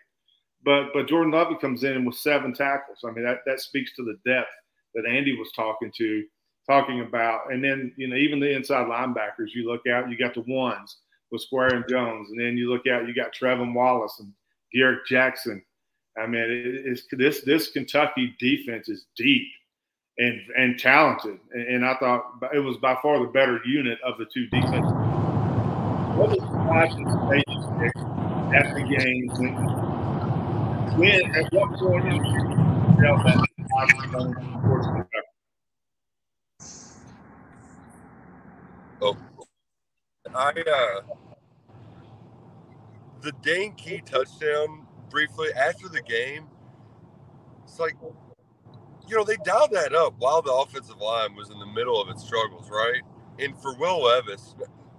But 0.64 0.92
but 0.92 1.08
Jordan 1.08 1.32
Lovett 1.32 1.60
comes 1.60 1.84
in 1.84 2.04
with 2.04 2.16
seven 2.16 2.54
tackles. 2.54 3.00
I 3.04 3.10
mean 3.10 3.24
that 3.24 3.38
that 3.46 3.60
speaks 3.60 3.94
to 3.96 4.04
the 4.04 4.18
depth 4.30 4.50
that 4.94 5.06
Andy 5.06 5.36
was 5.36 5.50
talking 5.54 5.92
to 5.96 6.24
talking 6.68 7.00
about. 7.00 7.52
And 7.52 7.62
then 7.62 7.92
you 7.96 8.08
know 8.08 8.16
even 8.16 8.40
the 8.40 8.54
inside 8.54 8.86
linebackers. 8.86 9.54
You 9.54 9.66
look 9.66 9.86
out, 9.86 10.10
you 10.10 10.16
got 10.16 10.34
the 10.34 10.44
ones 10.46 10.98
with 11.32 11.42
Square 11.42 11.74
and 11.74 11.88
Jones, 11.88 12.30
and 12.30 12.40
then 12.40 12.56
you 12.56 12.70
look 12.70 12.86
out, 12.86 13.06
you 13.06 13.14
got 13.14 13.34
Trevin 13.34 13.74
Wallace 13.74 14.16
and 14.20 14.32
Garrett 14.72 15.06
Jackson 15.06 15.62
I 16.18 16.26
mean, 16.26 16.44
it's 16.84 17.04
this 17.12 17.42
this 17.42 17.70
Kentucky 17.70 18.34
defense 18.38 18.88
is 18.88 19.06
deep 19.16 19.46
and 20.18 20.40
and 20.56 20.78
talented, 20.78 21.38
and, 21.52 21.84
I 21.84 21.94
thought 21.98 22.42
it 22.52 22.58
was 22.58 22.76
by 22.78 22.96
far 23.02 23.20
the 23.20 23.26
better 23.26 23.60
unit 23.64 23.98
of 24.04 24.18
the 24.18 24.26
two 24.26 24.46
defenses. 24.46 24.92
What 26.16 26.30
was 26.30 26.40
watching 26.40 27.08
stage 27.26 27.44
at 28.54 28.74
the 28.74 28.82
game 28.82 29.28
when, 29.38 29.54
when 30.98 31.36
at 31.36 31.52
what 31.52 31.78
point 31.78 32.06
in 32.08 32.24
you 32.24 33.02
know 33.02 33.22
that 33.22 33.48
Oh, 39.00 39.16
I 40.34 40.48
uh, 40.50 41.00
the 43.20 43.32
Dane 43.42 43.74
Key 43.74 44.02
touchdown 44.04 44.86
briefly 45.10 45.48
after 45.54 45.88
the 45.88 46.02
game. 46.02 46.46
It's 47.64 47.78
like, 47.78 47.94
you 49.08 49.16
know, 49.16 49.24
they 49.24 49.36
dialed 49.44 49.72
that 49.72 49.94
up 49.94 50.14
while 50.18 50.42
the 50.42 50.52
offensive 50.52 50.98
line 50.98 51.34
was 51.34 51.50
in 51.50 51.58
the 51.58 51.66
middle 51.66 52.00
of 52.00 52.08
its 52.08 52.24
struggles, 52.24 52.70
right? 52.70 53.02
And 53.38 53.56
for 53.58 53.74
Will 53.76 54.02
Levis 54.04 54.54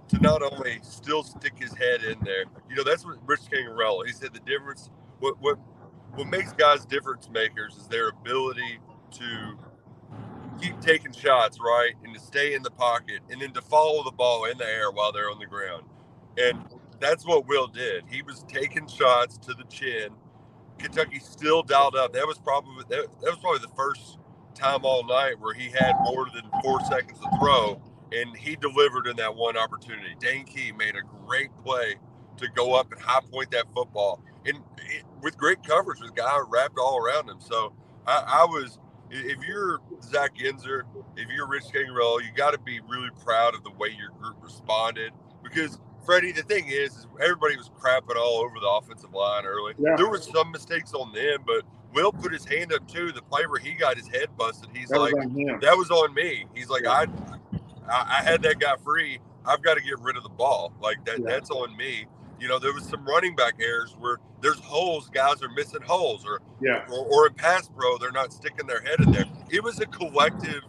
to 0.08 0.18
not 0.18 0.42
only 0.42 0.80
still 0.82 1.22
stick 1.22 1.54
his 1.58 1.74
head 1.74 2.02
in 2.02 2.18
there, 2.24 2.44
you 2.68 2.76
know, 2.76 2.84
that's 2.84 3.04
what 3.04 3.16
Rich 3.26 3.42
Scangarello, 3.50 4.06
he 4.06 4.12
said 4.12 4.32
the 4.34 4.40
difference, 4.40 4.90
what, 5.20 5.40
what, 5.40 5.58
what 6.14 6.28
makes 6.28 6.52
guys 6.52 6.84
difference 6.84 7.28
makers 7.30 7.76
is 7.76 7.86
their 7.88 8.08
ability 8.08 8.80
to 9.12 9.58
keep 10.60 10.80
taking 10.80 11.12
shots, 11.12 11.58
right? 11.60 11.94
And 12.04 12.14
to 12.14 12.20
stay 12.20 12.54
in 12.54 12.62
the 12.62 12.70
pocket 12.70 13.20
and 13.30 13.40
then 13.40 13.52
to 13.52 13.62
follow 13.62 14.04
the 14.04 14.12
ball 14.12 14.46
in 14.46 14.58
the 14.58 14.66
air 14.66 14.90
while 14.90 15.12
they're 15.12 15.30
on 15.30 15.38
the 15.38 15.46
ground. 15.46 15.84
And 16.38 16.64
that's 17.00 17.26
what 17.26 17.46
Will 17.46 17.66
did. 17.66 18.04
He 18.10 18.22
was 18.22 18.44
taking 18.48 18.86
shots 18.86 19.38
to 19.38 19.54
the 19.54 19.64
chin. 19.64 20.10
Kentucky 20.82 21.20
still 21.20 21.62
dialed 21.62 21.96
up. 21.96 22.14
That 22.14 22.26
was 22.26 22.38
probably 22.38 22.84
that, 22.90 23.06
that 23.22 23.30
was 23.30 23.38
probably 23.40 23.60
the 23.60 23.74
first 23.76 24.18
time 24.54 24.84
all 24.84 25.04
night 25.06 25.40
where 25.40 25.54
he 25.54 25.70
had 25.70 25.94
more 26.02 26.26
than 26.34 26.44
four 26.62 26.80
seconds 26.82 27.20
to 27.20 27.28
throw, 27.38 27.80
and 28.12 28.36
he 28.36 28.56
delivered 28.56 29.06
in 29.08 29.16
that 29.18 29.34
one 29.36 29.56
opportunity. 29.56 30.16
Dane 30.20 30.44
Key 30.46 30.72
made 30.72 30.96
a 30.96 31.02
great 31.26 31.50
play 31.64 31.96
to 32.38 32.48
go 32.50 32.74
up 32.74 32.92
and 32.92 33.00
high 33.00 33.20
point 33.32 33.52
that 33.52 33.66
football, 33.74 34.22
and 34.46 34.58
it, 34.78 35.04
with 35.22 35.36
great 35.38 35.62
coverage, 35.64 36.00
with 36.00 36.14
guy 36.16 36.38
wrapped 36.48 36.78
all 36.78 36.98
around 36.98 37.28
him. 37.30 37.40
So 37.40 37.74
I, 38.06 38.42
I 38.42 38.44
was, 38.44 38.78
if 39.10 39.38
you're 39.46 39.80
Zach 40.02 40.36
Yenser, 40.36 40.82
if 41.16 41.28
you're 41.30 41.48
Rich 41.48 41.64
Scangarello, 41.74 42.22
you 42.22 42.30
got 42.36 42.52
to 42.52 42.60
be 42.60 42.80
really 42.88 43.10
proud 43.24 43.54
of 43.54 43.64
the 43.64 43.72
way 43.72 43.88
your 43.98 44.10
group 44.20 44.36
responded 44.42 45.12
because 45.42 45.78
Freddie, 46.04 46.32
the 46.32 46.42
thing 46.42 46.66
is, 46.68 46.96
is 46.96 47.06
everybody 47.20 47.56
was 47.56 47.70
crapping 47.70 48.16
all 48.16 48.38
over 48.38 48.58
the 48.60 48.68
offensive 48.68 49.12
line 49.12 49.44
early. 49.44 49.74
Yeah. 49.78 49.96
There 49.96 50.08
were 50.08 50.20
some 50.20 50.50
mistakes 50.50 50.94
on 50.94 51.12
them, 51.12 51.42
but 51.46 51.64
Will 51.92 52.12
put 52.12 52.32
his 52.32 52.44
hand 52.44 52.72
up 52.72 52.86
too. 52.86 53.12
The 53.12 53.22
play 53.22 53.46
where 53.46 53.58
he 53.58 53.72
got 53.72 53.96
his 53.96 54.06
head 54.08 54.28
busted, 54.36 54.70
he's 54.72 54.88
that 54.90 55.00
like, 55.00 55.14
"That 55.60 55.76
was 55.76 55.90
on 55.90 56.14
me." 56.14 56.46
He's 56.54 56.68
like, 56.68 56.84
yeah. 56.84 57.06
I, 57.88 58.18
I 58.18 58.22
had 58.22 58.42
that 58.42 58.60
guy 58.60 58.76
free. 58.84 59.18
I've 59.44 59.62
got 59.62 59.74
to 59.74 59.80
get 59.80 59.98
rid 60.00 60.16
of 60.16 60.22
the 60.22 60.28
ball. 60.28 60.72
Like 60.80 61.04
that, 61.06 61.18
yeah. 61.18 61.26
that's 61.26 61.50
on 61.50 61.76
me. 61.76 62.06
You 62.38 62.48
know, 62.48 62.58
there 62.58 62.72
was 62.72 62.84
some 62.84 63.04
running 63.04 63.34
back 63.34 63.54
errors 63.60 63.94
where 63.98 64.18
there's 64.40 64.60
holes, 64.60 65.10
guys 65.10 65.42
are 65.42 65.48
missing 65.50 65.82
holes, 65.82 66.24
or 66.24 66.40
yeah, 66.60 66.86
or, 66.90 67.06
or 67.06 67.26
in 67.26 67.34
pass 67.34 67.68
pro, 67.68 67.98
they're 67.98 68.12
not 68.12 68.32
sticking 68.32 68.66
their 68.66 68.80
head 68.80 69.00
in 69.00 69.10
there. 69.10 69.24
It 69.50 69.62
was 69.62 69.80
a 69.80 69.86
collective 69.86 70.62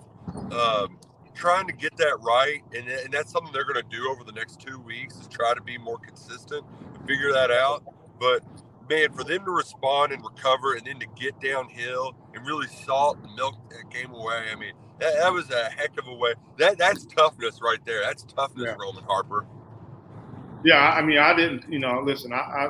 um, 0.51 0.97
trying 1.33 1.67
to 1.67 1.73
get 1.73 1.95
that 1.97 2.17
right, 2.21 2.61
and, 2.75 2.87
and 2.87 3.13
that's 3.13 3.31
something 3.31 3.51
they're 3.53 3.65
going 3.65 3.81
to 3.81 3.95
do 3.95 4.09
over 4.09 4.23
the 4.23 4.31
next 4.31 4.59
two 4.59 4.79
weeks 4.79 5.15
is 5.15 5.27
try 5.27 5.53
to 5.53 5.61
be 5.61 5.77
more 5.77 5.97
consistent 5.97 6.63
and 6.95 7.07
figure 7.07 7.31
that 7.33 7.51
out. 7.51 7.83
But 8.19 8.43
man, 8.89 9.13
for 9.13 9.23
them 9.23 9.45
to 9.45 9.51
respond 9.51 10.11
and 10.11 10.23
recover, 10.23 10.75
and 10.75 10.85
then 10.85 10.99
to 10.99 11.07
get 11.19 11.39
downhill 11.41 12.15
and 12.33 12.45
really 12.45 12.67
salt 12.67 13.17
and 13.23 13.35
milk 13.35 13.55
that 13.69 13.89
game 13.89 14.11
away, 14.13 14.45
I 14.51 14.55
mean, 14.55 14.73
that, 14.99 15.15
that 15.17 15.33
was 15.33 15.49
a 15.49 15.69
heck 15.69 15.97
of 15.97 16.07
a 16.07 16.13
way. 16.13 16.33
That 16.57 16.77
that's 16.77 17.05
toughness 17.05 17.59
right 17.61 17.83
there. 17.85 18.01
That's 18.03 18.23
toughness, 18.23 18.67
yeah. 18.67 18.75
Roman 18.79 19.03
Harper. 19.03 19.45
Yeah, 20.63 20.91
I 20.91 21.01
mean, 21.01 21.17
I 21.17 21.35
didn't, 21.35 21.65
you 21.71 21.79
know, 21.79 22.03
listen, 22.05 22.31
I, 22.31 22.37
I 22.37 22.69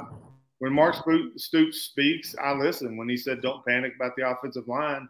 when 0.60 0.74
Mark 0.74 0.96
Stoops 1.38 1.82
speaks, 1.82 2.36
I 2.42 2.54
listen. 2.54 2.96
When 2.96 3.10
he 3.10 3.18
said, 3.18 3.42
"Don't 3.42 3.66
panic 3.66 3.94
about 3.96 4.16
the 4.16 4.30
offensive 4.30 4.68
line," 4.68 5.10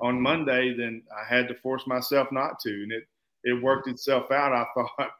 on 0.00 0.20
Monday, 0.20 0.74
then 0.76 1.02
I 1.10 1.32
had 1.32 1.48
to 1.48 1.54
force 1.54 1.86
myself 1.86 2.28
not 2.32 2.58
to, 2.60 2.70
and 2.70 2.92
it 2.92 3.04
it 3.44 3.62
worked 3.62 3.88
itself 3.88 4.30
out. 4.30 4.52
I 4.52 4.64
thought 4.74 5.10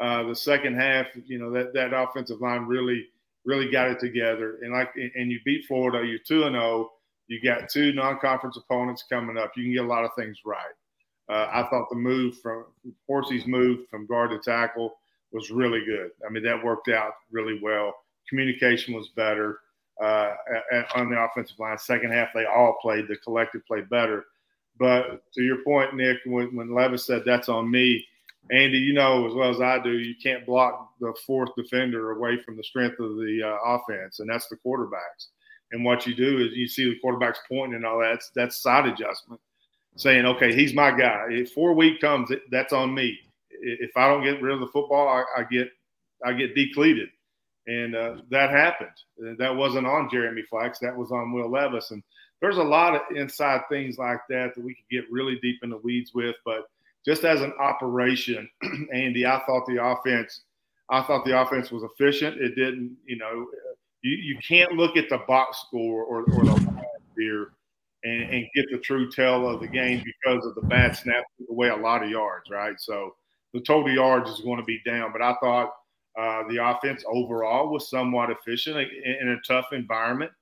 uh, 0.00 0.28
the 0.28 0.36
second 0.36 0.76
half, 0.76 1.06
you 1.26 1.38
know, 1.38 1.50
that 1.52 1.72
that 1.74 1.92
offensive 1.92 2.40
line 2.40 2.62
really 2.62 3.06
really 3.44 3.70
got 3.70 3.90
it 3.90 4.00
together, 4.00 4.58
and 4.62 4.72
like 4.72 4.90
and 4.96 5.30
you 5.30 5.40
beat 5.44 5.64
Florida, 5.66 6.06
you're 6.06 6.18
two 6.18 6.44
and 6.44 6.54
zero. 6.54 6.64
Oh, 6.64 6.92
You 7.28 7.40
got 7.42 7.68
two 7.70 7.92
non-conference 7.92 8.56
opponents 8.56 9.04
coming 9.08 9.38
up. 9.38 9.52
You 9.56 9.64
can 9.64 9.72
get 9.72 9.84
a 9.84 9.88
lot 9.88 10.04
of 10.04 10.10
things 10.16 10.38
right. 10.44 10.74
Uh, 11.28 11.48
I 11.52 11.68
thought 11.68 11.88
the 11.90 11.96
move 11.96 12.38
from 12.40 12.66
Horsey's 13.08 13.46
move 13.46 13.88
from 13.90 14.06
guard 14.06 14.30
to 14.30 14.38
tackle 14.38 14.96
was 15.32 15.50
really 15.50 15.84
good. 15.84 16.10
I 16.24 16.30
mean, 16.30 16.44
that 16.44 16.62
worked 16.62 16.88
out 16.88 17.14
really 17.32 17.58
well. 17.60 17.94
Communication 18.28 18.94
was 18.94 19.08
better 19.16 19.60
uh, 20.02 20.34
on 20.94 21.10
the 21.10 21.18
offensive 21.18 21.58
line. 21.58 21.78
Second 21.78 22.12
half, 22.12 22.28
they 22.34 22.44
all 22.44 22.76
played. 22.80 23.08
The 23.08 23.16
collective 23.16 23.66
played 23.66 23.88
better. 23.88 24.26
But 24.78 25.22
to 25.34 25.42
your 25.42 25.62
point, 25.64 25.94
Nick, 25.94 26.18
when, 26.26 26.54
when 26.54 26.74
Levis 26.74 27.06
said 27.06 27.22
that's 27.24 27.48
on 27.48 27.70
me, 27.70 28.04
Andy, 28.50 28.78
you 28.78 28.92
know 28.92 29.26
as 29.26 29.34
well 29.34 29.50
as 29.50 29.60
I 29.60 29.82
do, 29.82 29.98
you 29.98 30.14
can't 30.22 30.46
block 30.46 30.92
the 31.00 31.14
fourth 31.26 31.50
defender 31.56 32.12
away 32.12 32.38
from 32.38 32.56
the 32.56 32.62
strength 32.62 33.00
of 33.00 33.16
the 33.16 33.40
uh, 33.42 33.70
offense, 33.70 34.20
and 34.20 34.30
that's 34.30 34.48
the 34.48 34.56
quarterbacks. 34.56 35.28
And 35.72 35.84
what 35.84 36.06
you 36.06 36.14
do 36.14 36.38
is 36.38 36.52
you 36.52 36.68
see 36.68 36.84
the 36.84 37.00
quarterbacks 37.04 37.38
pointing 37.48 37.74
and 37.74 37.86
all 37.86 37.98
that. 37.98 38.10
That's, 38.12 38.30
that's 38.36 38.62
side 38.62 38.86
adjustment, 38.86 39.40
saying, 39.96 40.26
okay, 40.26 40.54
he's 40.54 40.74
my 40.74 40.96
guy. 40.96 41.26
If 41.30 41.52
four 41.52 41.74
week 41.74 42.00
comes, 42.00 42.30
that's 42.50 42.72
on 42.72 42.94
me. 42.94 43.18
If 43.50 43.96
I 43.96 44.06
don't 44.06 44.22
get 44.22 44.40
rid 44.40 44.54
of 44.54 44.60
the 44.60 44.68
football, 44.68 45.08
I, 45.08 45.40
I 45.40 45.44
get 45.44 45.70
I 46.24 46.32
get 46.32 46.54
depleted, 46.54 47.08
and 47.66 47.94
uh, 47.94 48.16
that 48.30 48.50
happened. 48.50 49.38
That 49.38 49.54
wasn't 49.54 49.86
on 49.86 50.08
Jeremy 50.10 50.42
Flax. 50.42 50.78
That 50.78 50.96
was 50.96 51.10
on 51.10 51.32
Will 51.32 51.50
Levis. 51.50 51.90
And 51.90 52.02
there's 52.40 52.58
a 52.58 52.62
lot 52.62 52.94
of 52.94 53.16
inside 53.16 53.62
things 53.68 53.98
like 53.98 54.20
that 54.28 54.54
that 54.54 54.64
we 54.64 54.74
could 54.74 54.88
get 54.90 55.10
really 55.10 55.38
deep 55.40 55.60
in 55.62 55.70
the 55.70 55.78
weeds 55.78 56.12
with, 56.14 56.36
but 56.44 56.66
just 57.04 57.24
as 57.24 57.40
an 57.40 57.52
operation, 57.60 58.48
Andy, 58.92 59.24
I 59.26 59.40
thought 59.46 59.64
the 59.66 59.82
offense, 59.82 60.42
I 60.90 61.02
thought 61.02 61.24
the 61.24 61.40
offense 61.40 61.70
was 61.70 61.84
efficient. 61.84 62.40
It 62.40 62.56
didn't, 62.56 62.96
you 63.06 63.16
know, 63.16 63.46
you, 64.02 64.16
you 64.16 64.38
can't 64.46 64.72
look 64.72 64.96
at 64.96 65.08
the 65.08 65.18
box 65.28 65.62
score 65.66 66.04
or, 66.04 66.22
or 66.22 66.44
the 66.44 66.82
here 67.16 67.52
and, 68.04 68.22
and, 68.30 68.46
get 68.54 68.66
the 68.70 68.78
true 68.78 69.10
tell 69.10 69.48
of 69.48 69.60
the 69.60 69.66
game 69.66 70.04
because 70.04 70.44
of 70.44 70.54
the 70.54 70.60
bad 70.62 70.94
snap 70.94 71.24
away 71.48 71.68
a 71.68 71.76
lot 71.76 72.02
of 72.02 72.10
yards, 72.10 72.50
right? 72.50 72.78
So 72.78 73.14
the 73.54 73.60
total 73.60 73.90
yards 73.90 74.28
is 74.28 74.40
going 74.40 74.58
to 74.58 74.64
be 74.64 74.82
down. 74.84 75.12
But 75.12 75.22
I 75.22 75.34
thought 75.40 75.72
uh, 76.16 76.42
the 76.48 76.64
offense 76.64 77.04
overall 77.06 77.70
was 77.70 77.90
somewhat 77.90 78.30
efficient 78.30 78.76
in, 78.76 79.16
in 79.20 79.28
a 79.28 79.40
tough 79.46 79.66
environment, 79.72 80.32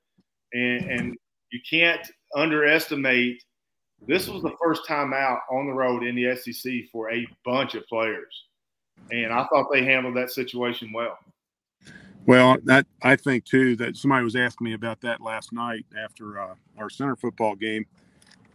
and, 0.53 0.89
and 0.89 1.17
you 1.51 1.59
can't 1.69 2.05
underestimate– 2.35 3.43
this 4.07 4.27
was 4.27 4.43
the 4.43 4.55
first 4.61 4.85
time 4.87 5.13
out 5.13 5.39
on 5.49 5.67
the 5.67 5.73
road 5.73 6.03
in 6.03 6.15
the 6.15 6.35
SEC 6.35 6.73
for 6.91 7.11
a 7.11 7.27
bunch 7.43 7.75
of 7.75 7.87
players, 7.87 8.45
and 9.11 9.33
I 9.33 9.45
thought 9.45 9.67
they 9.71 9.83
handled 9.83 10.15
that 10.17 10.31
situation 10.31 10.91
well. 10.93 11.17
Well, 12.27 12.57
that 12.63 12.85
I 13.03 13.15
think 13.15 13.45
too 13.45 13.75
that 13.77 13.95
somebody 13.97 14.23
was 14.23 14.35
asking 14.35 14.65
me 14.65 14.73
about 14.73 15.01
that 15.01 15.21
last 15.21 15.53
night 15.53 15.85
after 15.97 16.39
uh, 16.39 16.55
our 16.77 16.89
center 16.89 17.15
football 17.15 17.55
game, 17.55 17.85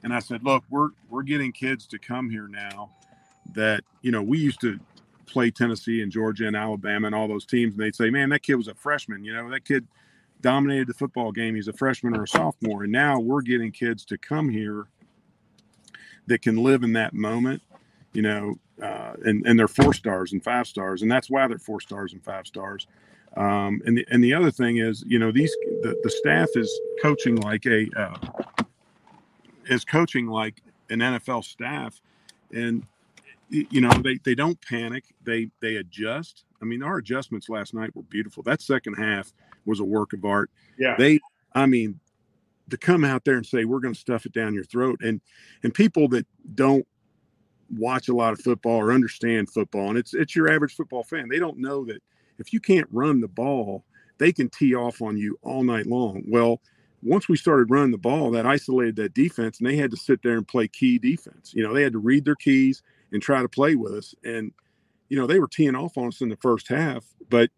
and 0.02 0.12
I 0.12 0.20
said, 0.20 0.44
"Look, 0.44 0.64
we're 0.70 0.90
we're 1.08 1.22
getting 1.22 1.52
kids 1.52 1.86
to 1.88 1.98
come 1.98 2.30
here 2.30 2.48
now 2.48 2.90
that 3.54 3.82
you 4.02 4.12
know 4.12 4.22
we 4.22 4.38
used 4.38 4.60
to 4.60 4.78
play 5.30 5.50
Tennessee 5.50 6.02
and 6.02 6.10
Georgia 6.10 6.46
and 6.46 6.56
Alabama 6.56 7.06
and 7.06 7.14
all 7.14 7.28
those 7.28 7.46
teams, 7.46 7.74
and 7.74 7.82
they'd 7.82 7.94
say, 7.94 8.10
"Man, 8.10 8.28
that 8.30 8.42
kid 8.42 8.56
was 8.56 8.68
a 8.68 8.74
freshman. 8.74 9.24
You 9.24 9.34
know, 9.34 9.50
that 9.50 9.64
kid 9.64 9.86
dominated 10.40 10.88
the 10.88 10.94
football 10.94 11.32
game. 11.32 11.54
He's 11.54 11.68
a 11.68 11.72
freshman 11.72 12.16
or 12.16 12.24
a 12.24 12.28
sophomore." 12.28 12.84
And 12.84 12.92
now 12.92 13.18
we're 13.18 13.42
getting 13.42 13.72
kids 13.72 14.04
to 14.06 14.18
come 14.18 14.48
here 14.48 14.86
that 16.26 16.42
can 16.42 16.56
live 16.56 16.82
in 16.82 16.92
that 16.94 17.14
moment, 17.14 17.62
you 18.12 18.22
know, 18.22 18.56
uh, 18.82 19.14
and 19.24 19.46
and 19.46 19.58
they're 19.58 19.68
four 19.68 19.92
stars 19.92 20.32
and 20.32 20.42
five 20.42 20.66
stars, 20.66 21.02
and 21.02 21.10
that's 21.10 21.30
why 21.30 21.46
they're 21.46 21.58
four 21.58 21.80
stars 21.80 22.12
and 22.12 22.22
five 22.22 22.46
stars. 22.46 22.86
Um, 23.36 23.80
and 23.84 23.96
the 23.96 24.06
and 24.10 24.22
the 24.24 24.34
other 24.34 24.50
thing 24.50 24.78
is, 24.78 25.04
you 25.06 25.18
know, 25.18 25.30
these 25.30 25.54
the, 25.82 25.98
the 26.02 26.10
staff 26.10 26.48
is 26.54 26.80
coaching 27.00 27.36
like 27.36 27.66
a 27.66 27.88
uh, 27.96 28.16
is 29.66 29.84
coaching 29.84 30.26
like 30.26 30.62
an 30.88 30.98
NFL 30.98 31.44
staff, 31.44 32.00
and 32.52 32.84
you 33.50 33.80
know 33.80 33.90
they 34.02 34.18
they 34.24 34.34
don't 34.34 34.60
panic. 34.62 35.04
They 35.22 35.50
they 35.60 35.76
adjust. 35.76 36.44
I 36.62 36.64
mean, 36.64 36.82
our 36.82 36.98
adjustments 36.98 37.48
last 37.48 37.74
night 37.74 37.94
were 37.94 38.02
beautiful. 38.02 38.42
That 38.42 38.62
second 38.62 38.94
half 38.94 39.32
was 39.64 39.80
a 39.80 39.84
work 39.84 40.12
of 40.12 40.24
art. 40.24 40.50
Yeah. 40.78 40.94
They, 40.98 41.20
I 41.54 41.66
mean, 41.66 41.98
to 42.70 42.76
come 42.76 43.04
out 43.04 43.24
there 43.24 43.36
and 43.36 43.46
say 43.46 43.64
we're 43.64 43.80
going 43.80 43.94
to 43.94 44.00
stuff 44.00 44.26
it 44.26 44.32
down 44.32 44.54
your 44.54 44.64
throat 44.64 45.00
and 45.02 45.20
and 45.62 45.74
people 45.74 46.08
that 46.08 46.26
don't 46.54 46.86
watch 47.76 48.08
a 48.08 48.14
lot 48.14 48.32
of 48.32 48.40
football 48.40 48.76
or 48.80 48.92
understand 48.92 49.48
football 49.50 49.88
and 49.88 49.98
it's 49.98 50.14
it's 50.14 50.34
your 50.34 50.50
average 50.50 50.74
football 50.74 51.04
fan 51.04 51.28
they 51.28 51.38
don't 51.38 51.58
know 51.58 51.84
that 51.84 52.02
if 52.38 52.52
you 52.52 52.60
can't 52.60 52.88
run 52.90 53.20
the 53.20 53.28
ball 53.28 53.84
they 54.18 54.32
can 54.32 54.48
tee 54.48 54.74
off 54.74 55.00
on 55.02 55.16
you 55.16 55.38
all 55.42 55.62
night 55.62 55.86
long 55.86 56.22
well 56.28 56.60
once 57.02 57.28
we 57.28 57.36
started 57.36 57.70
running 57.70 57.92
the 57.92 57.98
ball 57.98 58.30
that 58.30 58.44
isolated 58.44 58.96
that 58.96 59.14
defense 59.14 59.58
and 59.58 59.68
they 59.68 59.76
had 59.76 59.90
to 59.90 59.96
sit 59.96 60.20
there 60.22 60.36
and 60.36 60.48
play 60.48 60.66
key 60.66 60.98
defense 60.98 61.52
you 61.54 61.62
know 61.62 61.72
they 61.72 61.82
had 61.82 61.92
to 61.92 62.00
read 62.00 62.24
their 62.24 62.34
keys 62.34 62.82
and 63.12 63.22
try 63.22 63.42
to 63.42 63.48
play 63.48 63.74
with 63.74 63.92
us 63.92 64.14
and 64.24 64.52
you 65.08 65.18
know 65.18 65.26
they 65.26 65.38
were 65.38 65.48
teeing 65.48 65.74
off 65.74 65.96
on 65.96 66.08
us 66.08 66.20
in 66.20 66.28
the 66.28 66.36
first 66.36 66.68
half 66.68 67.04
but 67.28 67.50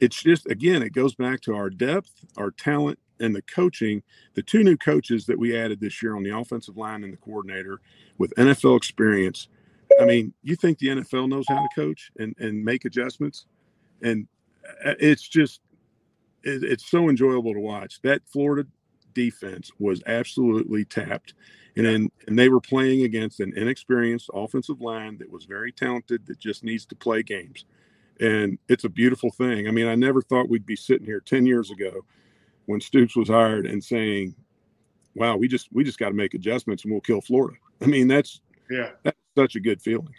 it's 0.00 0.22
just 0.22 0.46
again 0.50 0.82
it 0.82 0.92
goes 0.92 1.14
back 1.14 1.40
to 1.40 1.54
our 1.54 1.70
depth 1.70 2.10
our 2.36 2.50
talent 2.50 2.98
and 3.22 3.34
the 3.34 3.42
coaching, 3.42 4.02
the 4.34 4.42
two 4.42 4.62
new 4.62 4.76
coaches 4.76 5.24
that 5.26 5.38
we 5.38 5.56
added 5.56 5.80
this 5.80 6.02
year 6.02 6.16
on 6.16 6.22
the 6.22 6.36
offensive 6.36 6.76
line 6.76 7.04
and 7.04 7.12
the 7.12 7.16
coordinator 7.16 7.80
with 8.18 8.34
NFL 8.36 8.76
experience. 8.76 9.48
I 10.00 10.04
mean, 10.04 10.34
you 10.42 10.56
think 10.56 10.78
the 10.78 10.88
NFL 10.88 11.28
knows 11.28 11.46
how 11.48 11.56
to 11.56 11.68
coach 11.74 12.10
and, 12.18 12.34
and 12.38 12.64
make 12.64 12.84
adjustments? 12.84 13.46
And 14.02 14.26
uh, 14.84 14.94
it's 14.98 15.26
just, 15.26 15.60
it's 16.42 16.90
so 16.90 17.08
enjoyable 17.08 17.54
to 17.54 17.60
watch. 17.60 18.02
That 18.02 18.22
Florida 18.26 18.68
defense 19.14 19.70
was 19.78 20.02
absolutely 20.06 20.84
tapped. 20.84 21.34
And 21.76 21.86
then, 21.86 22.10
and 22.26 22.38
they 22.38 22.48
were 22.48 22.60
playing 22.60 23.04
against 23.04 23.40
an 23.40 23.56
inexperienced 23.56 24.30
offensive 24.34 24.80
line 24.80 25.16
that 25.18 25.30
was 25.30 25.44
very 25.44 25.72
talented 25.72 26.26
that 26.26 26.38
just 26.38 26.64
needs 26.64 26.84
to 26.86 26.94
play 26.94 27.22
games. 27.22 27.64
And 28.20 28.58
it's 28.68 28.84
a 28.84 28.90
beautiful 28.90 29.30
thing. 29.30 29.66
I 29.66 29.70
mean, 29.70 29.86
I 29.86 29.94
never 29.94 30.20
thought 30.20 30.50
we'd 30.50 30.66
be 30.66 30.76
sitting 30.76 31.06
here 31.06 31.20
10 31.20 31.46
years 31.46 31.70
ago 31.70 32.04
when 32.66 32.80
Stoops 32.80 33.16
was 33.16 33.28
hired 33.28 33.66
and 33.66 33.82
saying, 33.82 34.34
"Wow, 35.14 35.36
we 35.36 35.48
just 35.48 35.68
we 35.72 35.82
just 35.82 35.98
got 35.98 36.08
to 36.10 36.14
make 36.14 36.34
adjustments 36.34 36.84
and 36.84 36.92
we'll 36.92 37.00
kill 37.00 37.20
Florida." 37.20 37.56
I 37.80 37.86
mean, 37.86 38.06
that's 38.06 38.40
yeah, 38.70 38.90
that's 39.02 39.16
such 39.36 39.56
a 39.56 39.60
good 39.60 39.80
feeling. 39.80 40.14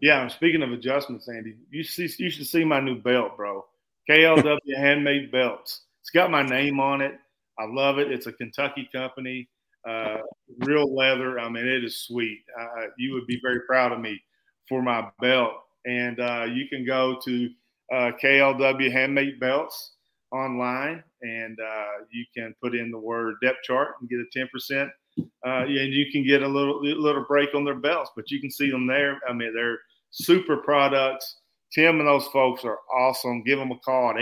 Yeah, 0.00 0.26
speaking 0.28 0.62
of 0.62 0.72
adjustments, 0.72 1.28
Andy, 1.28 1.56
you 1.70 1.84
see, 1.84 2.08
you 2.18 2.30
should 2.30 2.46
see 2.46 2.64
my 2.64 2.80
new 2.80 3.00
belt, 3.00 3.36
bro. 3.36 3.66
KLW 4.08 4.58
handmade 4.76 5.30
belts. 5.30 5.82
It's 6.00 6.10
got 6.10 6.30
my 6.30 6.42
name 6.42 6.80
on 6.80 7.02
it. 7.02 7.12
I 7.58 7.66
love 7.66 7.98
it. 7.98 8.10
It's 8.10 8.26
a 8.26 8.32
Kentucky 8.32 8.88
company, 8.90 9.48
uh, 9.88 10.18
real 10.58 10.94
leather. 10.94 11.40
I 11.40 11.48
mean, 11.48 11.66
it 11.66 11.84
is 11.84 12.04
sweet. 12.04 12.44
Uh, 12.58 12.86
you 12.98 13.14
would 13.14 13.26
be 13.26 13.40
very 13.42 13.60
proud 13.60 13.92
of 13.92 14.00
me 14.00 14.20
for 14.68 14.82
my 14.82 15.08
belt. 15.20 15.52
And 15.86 16.20
uh, 16.20 16.46
you 16.52 16.68
can 16.68 16.84
go 16.84 17.18
to 17.24 17.50
uh, 17.92 18.12
KLW 18.22 18.92
Handmade 18.92 19.40
Belts 19.40 19.92
online 20.32 21.02
and 21.22 21.58
uh, 21.60 22.04
you 22.10 22.24
can 22.34 22.54
put 22.62 22.74
in 22.74 22.90
the 22.90 22.98
word 22.98 23.36
depth 23.42 23.62
chart 23.64 23.96
and 24.00 24.08
get 24.08 24.20
a 24.20 24.26
10% 24.38 24.88
uh, 25.18 25.24
and 25.44 25.92
you 25.92 26.10
can 26.12 26.24
get 26.24 26.42
a 26.42 26.48
little 26.48 26.80
little 26.82 27.24
break 27.24 27.54
on 27.54 27.64
their 27.64 27.74
belts 27.74 28.10
but 28.14 28.30
you 28.30 28.40
can 28.40 28.50
see 28.50 28.70
them 28.70 28.86
there 28.86 29.18
i 29.28 29.32
mean 29.32 29.52
they're 29.52 29.80
super 30.10 30.58
products 30.58 31.38
tim 31.72 31.98
and 31.98 32.08
those 32.08 32.28
folks 32.28 32.64
are 32.64 32.78
awesome 32.94 33.42
give 33.42 33.58
them 33.58 33.72
a 33.72 33.78
call 33.80 34.10
at 34.10 34.16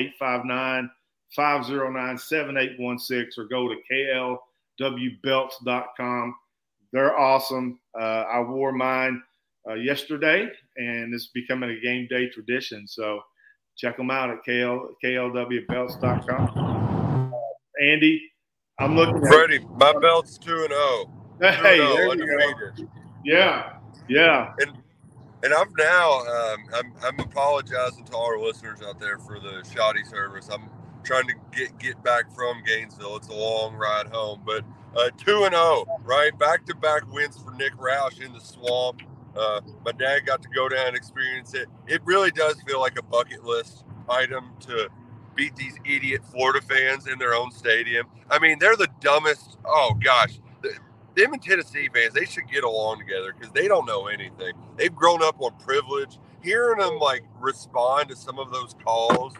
859-509-7816 1.36 3.36
or 3.36 3.44
go 3.44 3.68
to 3.68 3.76
klwbelts.com 4.80 6.34
they're 6.92 7.18
awesome 7.18 7.78
uh, 8.00 8.24
i 8.32 8.40
wore 8.40 8.72
mine 8.72 9.22
uh, 9.68 9.74
yesterday 9.74 10.48
and 10.76 11.12
it's 11.12 11.28
becoming 11.28 11.70
a 11.70 11.80
game 11.80 12.06
day 12.10 12.28
tradition 12.28 12.86
so 12.86 13.20
check 13.78 13.96
them 13.96 14.10
out 14.10 14.28
at 14.28 14.44
KL, 14.46 14.88
klwbelts.com. 15.02 16.58
Uh, 17.32 17.82
Andy, 17.82 18.20
I'm 18.78 18.96
looking 18.96 19.16
at 19.16 19.28
Freddie, 19.28 19.60
my 19.76 19.94
belt's 20.00 20.36
2 20.38 20.52
and 20.52 20.68
0. 20.68 21.14
Hey, 21.40 21.78
oh, 21.80 21.94
there 21.94 22.10
undefeated. 22.10 22.78
You 22.78 22.86
go. 22.86 22.92
Yeah. 23.24 23.74
Yeah. 24.08 24.52
And 24.58 24.72
and 25.44 25.54
I'm 25.54 25.72
now 25.78 26.18
um, 26.18 26.66
I'm, 26.74 26.92
I'm 27.04 27.20
apologizing 27.20 28.04
to 28.06 28.12
all 28.16 28.26
our 28.26 28.40
listeners 28.40 28.80
out 28.82 28.98
there 28.98 29.18
for 29.18 29.38
the 29.38 29.62
shoddy 29.72 30.02
service. 30.02 30.48
I'm 30.52 30.68
trying 31.08 31.26
to 31.26 31.34
get 31.56 31.76
get 31.78 32.02
back 32.04 32.30
from 32.34 32.62
Gainesville. 32.64 33.16
It's 33.16 33.28
a 33.28 33.34
long 33.34 33.74
ride 33.74 34.08
home, 34.08 34.42
but 34.44 34.62
uh, 34.94 35.08
two 35.16 35.44
and 35.44 35.54
zero, 35.54 35.86
oh, 35.88 35.98
right? 36.04 36.38
Back 36.38 36.66
to 36.66 36.74
back 36.76 37.10
wins 37.10 37.42
for 37.42 37.50
Nick 37.52 37.72
Roush 37.76 38.20
in 38.20 38.30
the 38.34 38.40
swamp. 38.40 39.00
Uh, 39.34 39.62
my 39.86 39.92
dad 39.92 40.26
got 40.26 40.42
to 40.42 40.48
go 40.50 40.68
down 40.68 40.88
and 40.88 40.96
experience 40.96 41.54
it. 41.54 41.68
It 41.86 42.02
really 42.04 42.30
does 42.30 42.60
feel 42.62 42.78
like 42.80 42.98
a 42.98 43.02
bucket 43.02 43.42
list 43.42 43.84
item 44.10 44.50
to 44.60 44.88
beat 45.34 45.56
these 45.56 45.78
idiot 45.86 46.20
Florida 46.30 46.60
fans 46.60 47.06
in 47.06 47.18
their 47.18 47.34
own 47.34 47.52
stadium. 47.52 48.06
I 48.30 48.38
mean, 48.38 48.58
they're 48.58 48.76
the 48.76 48.88
dumbest. 49.00 49.56
Oh 49.64 49.96
gosh, 50.04 50.38
the, 50.60 50.74
them 51.16 51.32
and 51.32 51.42
Tennessee 51.42 51.88
fans, 51.94 52.12
they 52.12 52.26
should 52.26 52.48
get 52.52 52.64
along 52.64 52.98
together 52.98 53.32
because 53.32 53.50
they 53.54 53.66
don't 53.66 53.86
know 53.86 54.08
anything. 54.08 54.52
They've 54.76 54.94
grown 54.94 55.22
up 55.22 55.40
on 55.40 55.56
privilege. 55.58 56.18
Hearing 56.42 56.80
them 56.80 56.98
like 56.98 57.24
respond 57.40 58.10
to 58.10 58.16
some 58.16 58.38
of 58.38 58.52
those 58.52 58.74
calls, 58.84 59.32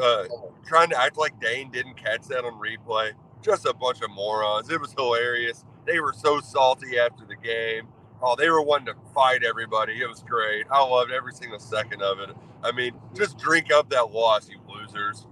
uh, 0.00 0.24
trying 0.66 0.90
to 0.90 1.00
act 1.00 1.18
like 1.18 1.38
Dane 1.40 1.70
didn't 1.70 1.94
catch 1.94 2.26
that 2.28 2.44
on 2.44 2.54
replay. 2.60 3.12
just 3.42 3.66
a 3.66 3.74
bunch 3.74 4.00
of 4.02 4.10
morons. 4.10 4.70
It 4.70 4.80
was 4.80 4.92
hilarious. 4.92 5.64
They 5.86 5.98
were 6.00 6.12
so 6.12 6.40
salty 6.40 6.98
after 6.98 7.24
the 7.26 7.36
game. 7.36 7.88
Oh, 8.22 8.36
they 8.36 8.48
were 8.48 8.62
wanting 8.62 8.86
to 8.86 8.94
fight 9.12 9.42
everybody. 9.42 10.00
It 10.00 10.06
was 10.08 10.22
great. 10.22 10.66
I 10.70 10.80
loved 10.84 11.10
every 11.10 11.32
single 11.32 11.58
second 11.58 12.02
of 12.02 12.20
it. 12.20 12.30
I 12.62 12.70
mean, 12.70 12.92
just 13.16 13.36
drink 13.36 13.72
up 13.72 13.90
that 13.90 14.12
loss, 14.12 14.48
you 14.48 14.58
losers. 14.68 15.26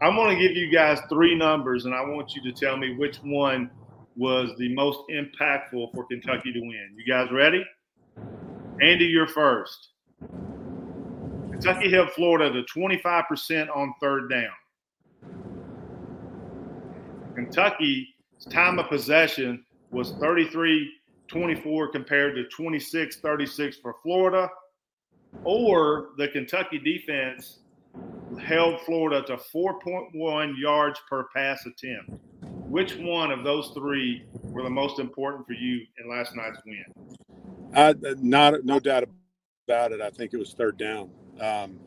I'm 0.00 0.14
going 0.16 0.38
to 0.38 0.42
give 0.42 0.56
you 0.56 0.72
guys 0.72 0.98
three 1.10 1.36
numbers, 1.36 1.84
and 1.84 1.94
I 1.94 2.00
want 2.00 2.34
you 2.34 2.42
to 2.50 2.52
tell 2.58 2.78
me 2.78 2.94
which 2.96 3.18
one 3.18 3.70
was 4.16 4.50
the 4.58 4.74
most 4.74 5.00
impactful 5.10 5.92
for 5.94 6.06
Kentucky 6.06 6.52
to 6.52 6.60
win. 6.60 6.96
You 6.96 7.04
guys 7.12 7.30
ready? 7.30 7.62
Andy, 8.80 9.04
you're 9.04 9.28
first. 9.28 9.90
Kentucky 11.56 11.90
held 11.90 12.10
Florida 12.10 12.52
to 12.52 12.78
25% 12.78 13.74
on 13.74 13.94
third 13.98 14.28
down. 14.28 14.50
Kentucky's 17.34 18.08
time 18.50 18.78
of 18.78 18.88
possession 18.88 19.64
was 19.90 20.12
33 20.20 20.92
24 21.28 21.88
compared 21.88 22.34
to 22.34 22.44
26 22.54 23.16
36 23.16 23.78
for 23.78 23.94
Florida, 24.02 24.50
or 25.44 26.10
the 26.18 26.28
Kentucky 26.28 26.78
defense 26.78 27.60
held 28.38 28.78
Florida 28.82 29.22
to 29.26 29.38
4.1 29.38 30.52
yards 30.58 31.00
per 31.08 31.24
pass 31.34 31.64
attempt. 31.64 32.22
Which 32.68 32.96
one 32.96 33.30
of 33.30 33.44
those 33.44 33.70
three 33.70 34.24
were 34.42 34.62
the 34.62 34.68
most 34.68 34.98
important 34.98 35.46
for 35.46 35.54
you 35.54 35.86
in 35.98 36.10
last 36.10 36.36
night's 36.36 36.58
win? 36.66 36.84
Uh, 37.74 37.94
not 38.18 38.62
no 38.62 38.78
doubt 38.78 39.08
about 39.66 39.92
it. 39.92 40.02
I 40.02 40.10
think 40.10 40.34
it 40.34 40.36
was 40.36 40.52
third 40.52 40.76
down. 40.76 41.10
Um, 41.40 41.80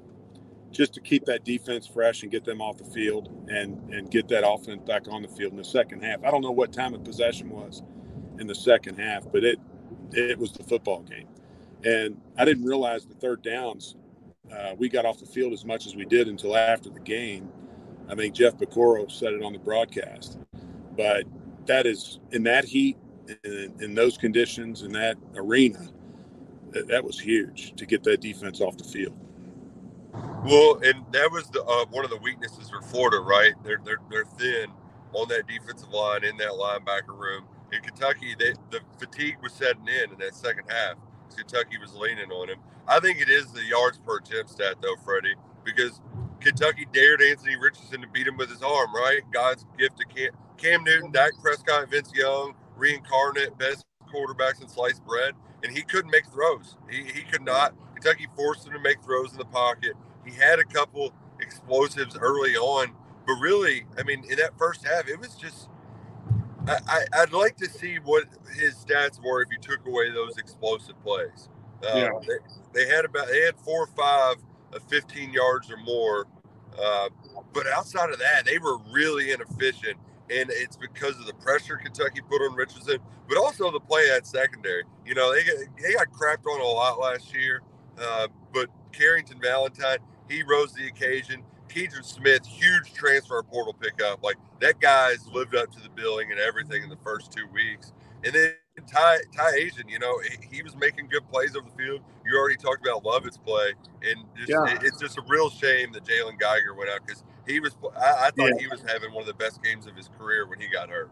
just 0.72 0.94
to 0.94 1.02
keep 1.02 1.26
that 1.26 1.44
defense 1.44 1.88
fresh 1.88 2.24
and 2.24 2.32
get 2.32 2.46
them 2.46 2.62
off 2.62 2.78
the 2.78 2.84
field 2.84 3.30
and 3.50 3.78
and 3.94 4.10
get 4.12 4.28
that 4.28 4.48
offense 4.48 4.82
back 4.86 5.08
on 5.08 5.22
the 5.22 5.28
field 5.28 5.52
in 5.52 5.58
the 5.58 5.64
second 5.64 6.04
half. 6.04 6.24
I 6.24 6.32
don't 6.32 6.42
know 6.42 6.52
what 6.52 6.72
time 6.72 6.94
of 6.94 7.04
possession 7.04 7.50
was 7.50 7.82
in 8.40 8.48
the 8.48 8.56
second 8.56 9.00
half, 9.00 9.26
but 9.32 9.44
it 9.44 9.60
it 10.12 10.38
was 10.38 10.52
the 10.52 10.64
football 10.64 11.02
game, 11.02 11.28
and 11.84 12.20
I 12.38 12.46
didn't 12.46 12.66
realize 12.66 13.06
the 13.06 13.16
third 13.16 13.42
downs. 13.42 13.96
Uh, 14.52 14.74
we 14.78 14.90
got 14.90 15.06
off 15.06 15.20
the 15.20 15.26
field 15.26 15.54
as 15.54 15.64
much 15.64 15.86
as 15.86 15.96
we 15.96 16.06
did 16.06 16.28
until 16.28 16.56
after 16.58 16.90
the 16.90 17.00
game. 17.00 17.50
I 18.08 18.16
think 18.16 18.34
Jeff 18.34 18.58
Piecoro 18.58 19.12
said 19.12 19.34
it 19.34 19.44
on 19.44 19.54
the 19.54 19.60
broadcast, 19.60 20.40
but 20.98 21.26
that 21.68 21.86
is 21.86 22.20
in 22.32 22.44
that 22.44 22.66
heat, 22.66 22.98
in, 23.44 23.74
in 23.80 23.94
those 23.94 24.18
conditions, 24.18 24.82
in 24.82 24.92
that 24.94 25.18
arena, 25.36 25.88
that, 26.72 26.88
that 26.88 27.04
was 27.04 27.20
huge 27.20 27.76
to 27.76 27.86
get 27.86 28.04
that 28.04 28.22
defense 28.22 28.62
off 28.62 28.78
the 28.78 28.84
field. 28.84 29.16
Well, 30.46 30.80
and 30.84 31.06
that 31.12 31.32
was 31.32 31.50
the 31.50 31.64
uh, 31.64 31.86
one 31.92 32.06
of 32.06 32.12
the 32.12 32.18
weaknesses 32.18 32.70
for 32.70 32.82
Florida, 32.82 33.20
right? 33.20 33.54
They're 33.64 33.82
they're 33.86 34.00
they're 34.10 34.26
thin 34.26 34.68
on 35.14 35.28
that 35.30 35.48
defensive 35.48 35.90
line 35.90 36.24
in 36.24 36.38
that 36.38 36.52
linebacker 36.52 37.18
room. 37.18 37.46
In 37.74 37.82
Kentucky, 37.82 38.36
they, 38.40 38.54
the 38.72 38.80
fatigue 39.00 39.38
was 39.44 39.54
setting 39.54 39.88
in 39.88 40.14
in 40.14 40.20
that 40.20 40.36
second 40.36 40.64
half. 40.70 40.96
Kentucky 41.36 41.78
was 41.80 41.94
leaning 41.96 42.32
on 42.32 42.50
him. 42.50 42.60
I 42.88 43.00
think 43.02 43.22
it 43.22 43.30
is 43.30 43.52
the 43.52 43.64
yards 43.66 44.00
per 44.00 44.18
attempt 44.20 44.52
stat, 44.52 44.76
though, 44.82 44.96
Freddie, 45.06 45.36
because 45.66 46.02
Kentucky 46.40 46.88
dared 46.94 47.22
Anthony 47.22 47.58
Richardson 47.58 48.02
to 48.02 48.08
beat 48.08 48.28
him 48.28 48.38
with 48.38 48.50
his 48.50 48.64
arm, 48.64 48.96
right? 48.96 49.22
God's 49.34 49.66
gift 49.78 49.98
to 50.00 50.06
Cam, 50.06 50.32
Cam 50.58 50.84
Newton, 50.86 51.12
Dak 51.12 51.34
Prescott, 51.44 51.90
Vince 51.92 52.12
Young, 52.16 52.56
reincarnate 52.78 53.58
best 53.60 53.86
quarterbacks 54.14 54.62
in 54.62 54.70
sliced 54.70 55.06
bread, 55.06 55.34
and 55.64 55.72
he 55.76 55.84
couldn't 55.84 56.12
make 56.12 56.26
throws. 56.32 56.78
He, 56.90 57.04
he 57.04 57.22
could 57.24 57.44
not. 57.44 57.76
Kentucky 58.00 58.28
forced 58.36 58.66
him 58.66 58.74
to 58.74 58.80
make 58.80 59.04
throws 59.04 59.32
in 59.32 59.38
the 59.38 59.46
pocket. 59.46 59.94
He 60.26 60.32
had 60.32 60.60
a 60.60 60.64
couple 60.64 61.14
explosives 61.42 62.18
early 62.18 62.56
on, 62.56 62.94
but 63.28 63.34
really, 63.36 63.86
I 63.98 64.04
mean, 64.04 64.24
in 64.30 64.38
that 64.38 64.58
first 64.58 64.86
half, 64.86 65.08
it 65.08 65.20
was 65.20 65.36
just. 65.36 65.70
I, 66.68 67.22
would 67.22 67.34
like 67.34 67.58
to 67.58 67.70
see 67.70 67.96
what 67.96 68.26
his 68.54 68.76
stats 68.76 69.20
were 69.24 69.42
if 69.42 69.48
you 69.52 69.58
took 69.58 69.88
away 69.88 70.12
those 70.12 70.38
explosive 70.38 71.02
plays. 71.04 71.50
Uh, 71.84 71.96
yeah. 71.96 72.10
they, 72.28 72.84
they, 72.86 72.88
had 72.88 73.06
about 73.06 73.28
they 73.28 73.42
had 73.42 73.56
four 73.66 73.86
or 73.86 73.88
five 73.88 74.36
of 74.74 74.84
15 74.84 75.34
yards 75.34 75.72
or 75.72 75.78
more, 75.78 76.28
uh, 76.80 77.10
but 77.54 77.66
outside 77.68 78.12
of 78.12 78.20
that, 78.20 78.46
they 78.46 78.60
were 78.60 78.78
really 78.92 79.32
inefficient, 79.32 79.98
and 80.30 80.52
it's 80.52 80.78
because 80.78 81.18
of 81.18 81.26
the 81.26 81.34
pressure 81.36 81.78
Kentucky 81.78 82.22
put 82.30 82.40
on 82.42 82.54
Richardson, 82.54 83.00
but 83.28 83.38
also 83.40 83.72
the 83.72 83.80
play 83.80 84.12
at 84.12 84.28
secondary. 84.28 84.84
You 85.08 85.16
know, 85.16 85.34
they 85.34 85.44
they 85.82 85.94
got 85.94 86.12
crapped 86.12 86.46
on 86.46 86.62
a 86.62 86.64
lot 86.64 87.00
last 87.00 87.34
year, 87.34 87.62
uh, 88.02 88.28
but 88.54 88.70
Carrington 88.92 89.40
Valentine 89.42 90.00
he 90.30 90.44
rose 90.44 90.72
to 90.74 90.84
the 90.84 90.88
occasion. 90.88 91.44
Keidron 91.68 92.06
Smith, 92.06 92.46
huge 92.46 92.94
transfer 92.94 93.44
portal 93.44 93.74
pickup. 93.74 94.24
Like 94.24 94.38
that 94.60 94.80
guy's 94.80 95.28
lived 95.28 95.56
up 95.56 95.72
to 95.74 95.82
the 95.82 95.90
billing 95.90 96.32
and 96.32 96.40
everything 96.40 96.84
in 96.84 96.90
the 96.90 96.98
first 97.04 97.32
two 97.32 97.48
weeks. 97.54 97.92
And 98.24 98.34
then 98.34 98.54
Ty 98.88 99.20
Ty 99.36 99.52
Ajian, 99.60 99.90
you 99.90 100.00
know, 100.00 100.20
he, 100.20 100.58
he 100.58 100.64
was 100.64 100.76
making 100.76 101.08
good 101.08 101.28
plays 101.30 101.56
over 101.56 101.68
the 101.70 101.84
field. 101.84 102.02
You 102.26 102.38
already 102.38 102.56
talked 102.56 102.86
about 102.86 103.04
Lovett's 103.04 103.38
play, 103.38 103.74
and 104.04 104.26
just, 104.38 104.50
yeah. 104.50 104.74
it, 104.74 104.84
it's 104.84 105.00
just 105.00 105.18
a 105.18 105.24
real 105.28 105.50
shame 105.50 105.92
that 105.94 106.06
Jalen 106.06 106.40
Geiger 106.40 106.74
went 106.76 106.90
out 106.90 107.02
because 107.06 107.24
he 107.48 107.60
was. 107.60 107.76
I, 107.96 108.28
I 108.28 108.32
thought 108.32 108.54
yeah. 108.56 108.60
he 108.60 108.68
was 108.68 108.82
having 108.88 109.12
one 109.12 109.22
of 109.22 109.28
the 109.28 109.34
best 109.34 109.62
games 109.64 109.86
of 109.88 109.96
his 109.96 110.10
career 110.18 110.48
when 110.48 110.60
he 110.60 110.68
got 110.68 110.90
hurt. 110.90 111.12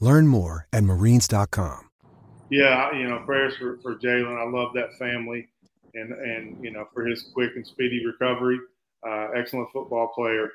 Learn 0.00 0.26
more 0.26 0.66
at 0.72 0.82
marines.com. 0.84 1.90
Yeah, 2.50 2.92
you 2.96 3.08
know, 3.08 3.20
prayers 3.24 3.56
for, 3.56 3.78
for 3.80 3.94
Jalen. 3.94 4.36
I 4.36 4.50
love 4.50 4.72
that 4.74 4.98
family 4.98 5.48
and, 5.94 6.12
and, 6.12 6.64
you 6.64 6.72
know, 6.72 6.86
for 6.92 7.06
his 7.06 7.30
quick 7.32 7.52
and 7.54 7.64
speedy 7.64 8.04
recovery. 8.04 8.58
Uh, 9.06 9.28
excellent 9.36 9.70
football 9.72 10.08
player. 10.08 10.50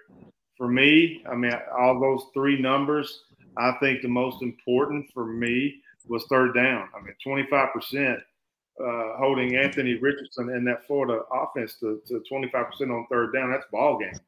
For 0.57 0.67
me, 0.67 1.23
I 1.29 1.35
mean, 1.35 1.53
all 1.77 1.99
those 1.99 2.25
three 2.33 2.61
numbers, 2.61 3.23
I 3.57 3.73
think 3.79 4.01
the 4.01 4.07
most 4.07 4.41
important 4.41 5.09
for 5.13 5.25
me 5.25 5.81
was 6.07 6.25
third 6.29 6.53
down. 6.53 6.89
I 6.95 7.01
mean, 7.01 7.15
25% 7.25 8.17
uh, 8.17 9.17
holding 9.17 9.55
Anthony 9.55 9.95
Richardson 9.95 10.49
and 10.49 10.67
that 10.67 10.85
Florida 10.85 11.21
offense 11.31 11.75
to, 11.79 12.01
to 12.07 12.21
25% 12.31 12.81
on 12.81 13.07
third 13.09 13.33
down. 13.33 13.51
That's 13.51 13.65
ball 13.71 13.97
game. 13.97 14.19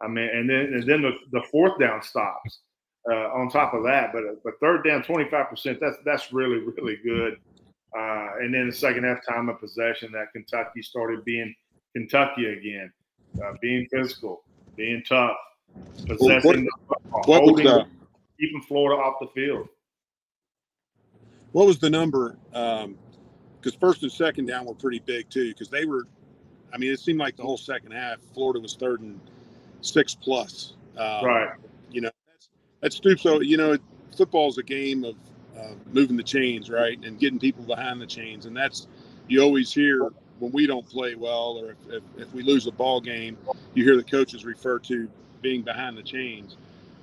I 0.00 0.08
mean, 0.08 0.28
and 0.28 0.48
then 0.48 0.72
and 0.74 0.82
then 0.88 1.02
the, 1.02 1.12
the 1.30 1.42
fourth 1.50 1.78
down 1.78 2.02
stops 2.02 2.60
uh, 3.10 3.32
on 3.32 3.48
top 3.50 3.74
of 3.74 3.82
that. 3.84 4.12
But 4.12 4.22
but 4.44 4.54
third 4.60 4.84
down, 4.84 5.02
twenty 5.02 5.28
five 5.30 5.48
percent. 5.48 5.78
That's 5.80 5.96
that's 6.04 6.32
really 6.32 6.58
really 6.58 6.98
good. 7.04 7.38
Uh, 7.96 8.28
and 8.40 8.54
then 8.54 8.68
the 8.68 8.74
second 8.74 9.04
half 9.04 9.18
time 9.28 9.48
of 9.48 9.60
possession, 9.60 10.10
that 10.12 10.32
Kentucky 10.32 10.82
started 10.82 11.24
being 11.24 11.54
Kentucky 11.94 12.46
again, 12.46 12.90
uh, 13.44 13.52
being 13.60 13.86
physical, 13.92 14.44
being 14.76 15.02
tough, 15.06 15.36
possessing 16.06 16.66
what, 16.86 17.02
what, 17.10 17.28
what 17.28 17.42
was 17.42 17.62
the 17.62 17.86
keeping 18.40 18.62
Florida 18.62 19.00
off 19.00 19.16
the 19.20 19.28
field. 19.34 19.68
What 21.52 21.66
was 21.66 21.78
the 21.78 21.90
number? 21.90 22.38
Because 22.50 22.84
um, 22.84 23.78
first 23.78 24.02
and 24.02 24.10
second 24.10 24.46
down 24.46 24.64
were 24.64 24.74
pretty 24.74 25.00
big 25.00 25.28
too. 25.28 25.48
Because 25.48 25.68
they 25.68 25.84
were, 25.84 26.06
I 26.72 26.78
mean, 26.78 26.90
it 26.90 26.98
seemed 26.98 27.18
like 27.18 27.36
the 27.36 27.42
whole 27.42 27.58
second 27.58 27.92
half, 27.92 28.18
Florida 28.32 28.58
was 28.58 28.74
third 28.74 29.02
and 29.02 29.20
six 29.82 30.14
plus. 30.14 30.74
Um, 30.96 31.24
right. 31.24 31.48
You 31.90 32.00
know, 32.00 32.10
that's 32.82 32.96
Stoops. 32.96 33.22
So 33.22 33.40
you 33.40 33.56
know, 33.56 33.78
football 34.14 34.50
is 34.50 34.58
a 34.58 34.62
game 34.62 35.04
of 35.04 35.14
uh, 35.58 35.74
moving 35.92 36.16
the 36.16 36.22
chains, 36.22 36.68
right, 36.68 37.02
and 37.02 37.18
getting 37.18 37.38
people 37.38 37.64
behind 37.64 38.00
the 38.00 38.06
chains, 38.06 38.44
and 38.44 38.54
that's 38.54 38.86
you 39.28 39.42
always 39.42 39.72
hear 39.72 40.10
when 40.40 40.52
we 40.52 40.66
don't 40.66 40.86
play 40.86 41.14
well 41.14 41.56
or 41.62 41.70
if, 41.70 41.76
if, 41.88 42.02
if 42.16 42.34
we 42.34 42.42
lose 42.42 42.66
a 42.66 42.72
ball 42.72 43.00
game, 43.00 43.38
you 43.74 43.84
hear 43.84 43.96
the 43.96 44.02
coaches 44.02 44.44
refer 44.44 44.78
to 44.80 45.08
being 45.40 45.62
behind 45.62 45.96
the 45.96 46.02
chains. 46.02 46.56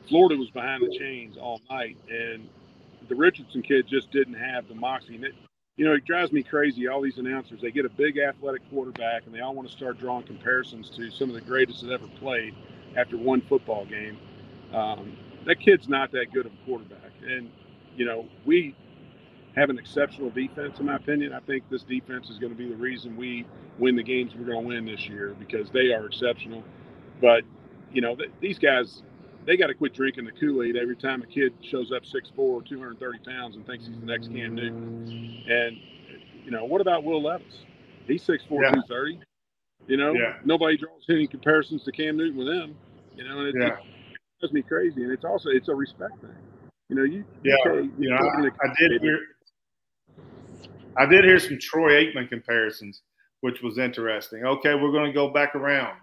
Florida 0.09 0.35
was 0.35 0.49
behind 0.49 0.83
the 0.83 0.97
chains 0.97 1.37
all 1.37 1.61
night, 1.69 1.95
and 2.09 2.49
the 3.07 3.15
Richardson 3.15 3.61
kid 3.61 3.87
just 3.87 4.11
didn't 4.11 4.33
have 4.33 4.67
the 4.67 4.75
moxie. 4.75 5.15
And 5.15 5.23
it, 5.23 5.35
you 5.77 5.85
know, 5.85 5.93
it 5.93 6.03
drives 6.03 6.33
me 6.33 6.43
crazy. 6.43 6.87
All 6.89 7.01
these 7.01 7.17
announcers, 7.17 7.61
they 7.61 7.71
get 7.71 7.85
a 7.85 7.89
big 7.89 8.17
athletic 8.17 8.69
quarterback, 8.69 9.25
and 9.25 9.33
they 9.33 9.39
all 9.39 9.55
want 9.55 9.69
to 9.69 9.73
start 9.73 9.97
drawing 9.97 10.25
comparisons 10.25 10.89
to 10.97 11.09
some 11.09 11.29
of 11.29 11.35
the 11.35 11.41
greatest 11.41 11.81
that 11.81 11.93
ever 11.93 12.07
played 12.19 12.53
after 12.97 13.17
one 13.17 13.39
football 13.41 13.85
game. 13.85 14.17
Um, 14.73 15.15
that 15.45 15.59
kid's 15.59 15.87
not 15.87 16.11
that 16.11 16.31
good 16.33 16.45
of 16.45 16.51
a 16.53 16.65
quarterback, 16.65 17.11
and 17.25 17.49
you 17.95 18.05
know, 18.05 18.25
we 18.45 18.75
have 19.55 19.69
an 19.69 19.77
exceptional 19.77 20.29
defense, 20.29 20.79
in 20.79 20.85
my 20.85 20.95
opinion. 20.95 21.33
I 21.33 21.39
think 21.39 21.69
this 21.69 21.83
defense 21.83 22.29
is 22.29 22.37
going 22.37 22.51
to 22.51 22.57
be 22.57 22.69
the 22.69 22.75
reason 22.75 23.17
we 23.17 23.45
win 23.77 23.95
the 23.95 24.03
games 24.03 24.33
we're 24.35 24.45
going 24.45 24.63
to 24.63 24.67
win 24.67 24.85
this 24.85 25.07
year 25.07 25.35
because 25.39 25.69
they 25.71 25.91
are 25.91 26.05
exceptional. 26.05 26.63
But 27.21 27.43
you 27.91 28.01
know, 28.01 28.15
th- 28.15 28.31
these 28.39 28.59
guys, 28.59 29.03
they 29.45 29.57
got 29.57 29.67
to 29.67 29.73
quit 29.73 29.93
drinking 29.93 30.25
the 30.25 30.31
Kool 30.31 30.63
Aid 30.63 30.77
every 30.77 30.95
time 30.95 31.21
a 31.21 31.25
kid 31.25 31.53
shows 31.61 31.91
up 31.91 32.03
6'4", 32.03 32.65
230 32.67 33.19
pounds 33.19 33.55
and 33.55 33.65
thinks 33.65 33.87
he's 33.87 33.99
the 33.99 34.05
next 34.05 34.27
Cam 34.27 34.55
Newton. 34.55 35.43
And, 35.49 35.77
you 36.45 36.51
know, 36.51 36.65
what 36.65 36.81
about 36.81 37.03
Will 37.03 37.23
Levis? 37.23 37.65
He's 38.07 38.23
6'4", 38.23 38.29
yeah. 38.31 38.71
230. 38.71 39.19
You 39.87 39.97
know, 39.97 40.13
yeah. 40.13 40.35
nobody 40.45 40.77
draws 40.77 41.03
any 41.09 41.25
comparisons 41.25 41.83
to 41.85 41.91
Cam 41.91 42.17
Newton 42.17 42.37
with 42.37 42.47
him. 42.47 42.75
You 43.15 43.27
know, 43.27 43.39
and 43.39 43.47
it, 43.49 43.55
yeah. 43.59 43.67
it 43.67 43.79
drives 44.39 44.53
me 44.53 44.61
crazy. 44.61 45.03
And 45.03 45.11
it's 45.11 45.25
also 45.25 45.49
it's 45.49 45.67
a 45.67 45.75
respect 45.75 46.19
thing. 46.21 46.35
You 46.89 46.95
know, 46.95 47.03
you 47.03 47.23
yeah, 47.43 47.55
you, 47.65 47.93
you 47.99 48.09
know, 48.09 48.17
I, 48.17 48.47
I 48.47 48.73
did 48.79 49.01
hear 49.01 49.19
I 50.97 51.05
did 51.05 51.23
hear 51.23 51.39
some 51.39 51.59
Troy 51.59 52.05
Aikman 52.05 52.29
comparisons, 52.29 53.01
which 53.41 53.61
was 53.61 53.77
interesting. 53.77 54.43
Okay, 54.43 54.73
we're 54.75 54.91
going 54.91 55.05
to 55.05 55.13
go 55.13 55.29
back 55.29 55.55
around. 55.55 55.97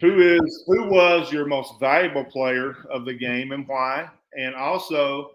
Who 0.00 0.20
is 0.20 0.64
who 0.66 0.88
was 0.88 1.32
your 1.32 1.46
most 1.46 1.74
valuable 1.80 2.24
player 2.24 2.76
of 2.90 3.04
the 3.04 3.14
game 3.14 3.52
and 3.52 3.66
why? 3.66 4.08
And 4.36 4.54
also, 4.54 5.32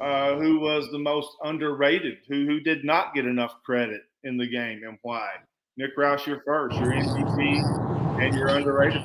uh, 0.00 0.36
who 0.36 0.60
was 0.60 0.88
the 0.90 0.98
most 0.98 1.30
underrated? 1.42 2.18
Who 2.28 2.46
who 2.46 2.60
did 2.60 2.84
not 2.84 3.14
get 3.14 3.26
enough 3.26 3.62
credit 3.64 4.02
in 4.24 4.36
the 4.36 4.46
game 4.46 4.82
and 4.86 4.98
why? 5.02 5.28
Nick 5.76 5.96
Roush, 5.96 6.26
you're 6.26 6.42
first. 6.44 6.76
Your 6.76 6.92
MVP 6.92 7.99
and 8.20 8.34
your 8.34 8.48
underrated. 8.48 9.02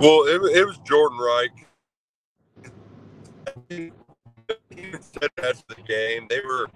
Well, 0.00 0.26
it, 0.26 0.40
it 0.56 0.66
was 0.66 0.78
Jordan 0.84 1.18
Wright. 1.18 1.50
Even 3.70 5.02
said 5.02 5.30
after 5.42 5.74
the 5.74 5.82
game, 5.86 6.26
they 6.28 6.40
were. 6.40 6.68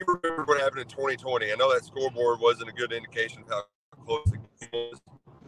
You 0.00 0.18
remember 0.22 0.44
what 0.44 0.60
happened 0.60 0.82
in 0.82 0.88
2020. 0.88 1.50
I 1.50 1.56
know 1.56 1.72
that 1.72 1.84
scoreboard 1.84 2.40
wasn't 2.40 2.68
a 2.68 2.72
good 2.72 2.92
indication 2.92 3.42
of 3.42 3.48
how 3.48 3.62
close 4.04 4.24
the 4.26 4.36
game 4.36 4.70
was 4.72 5.00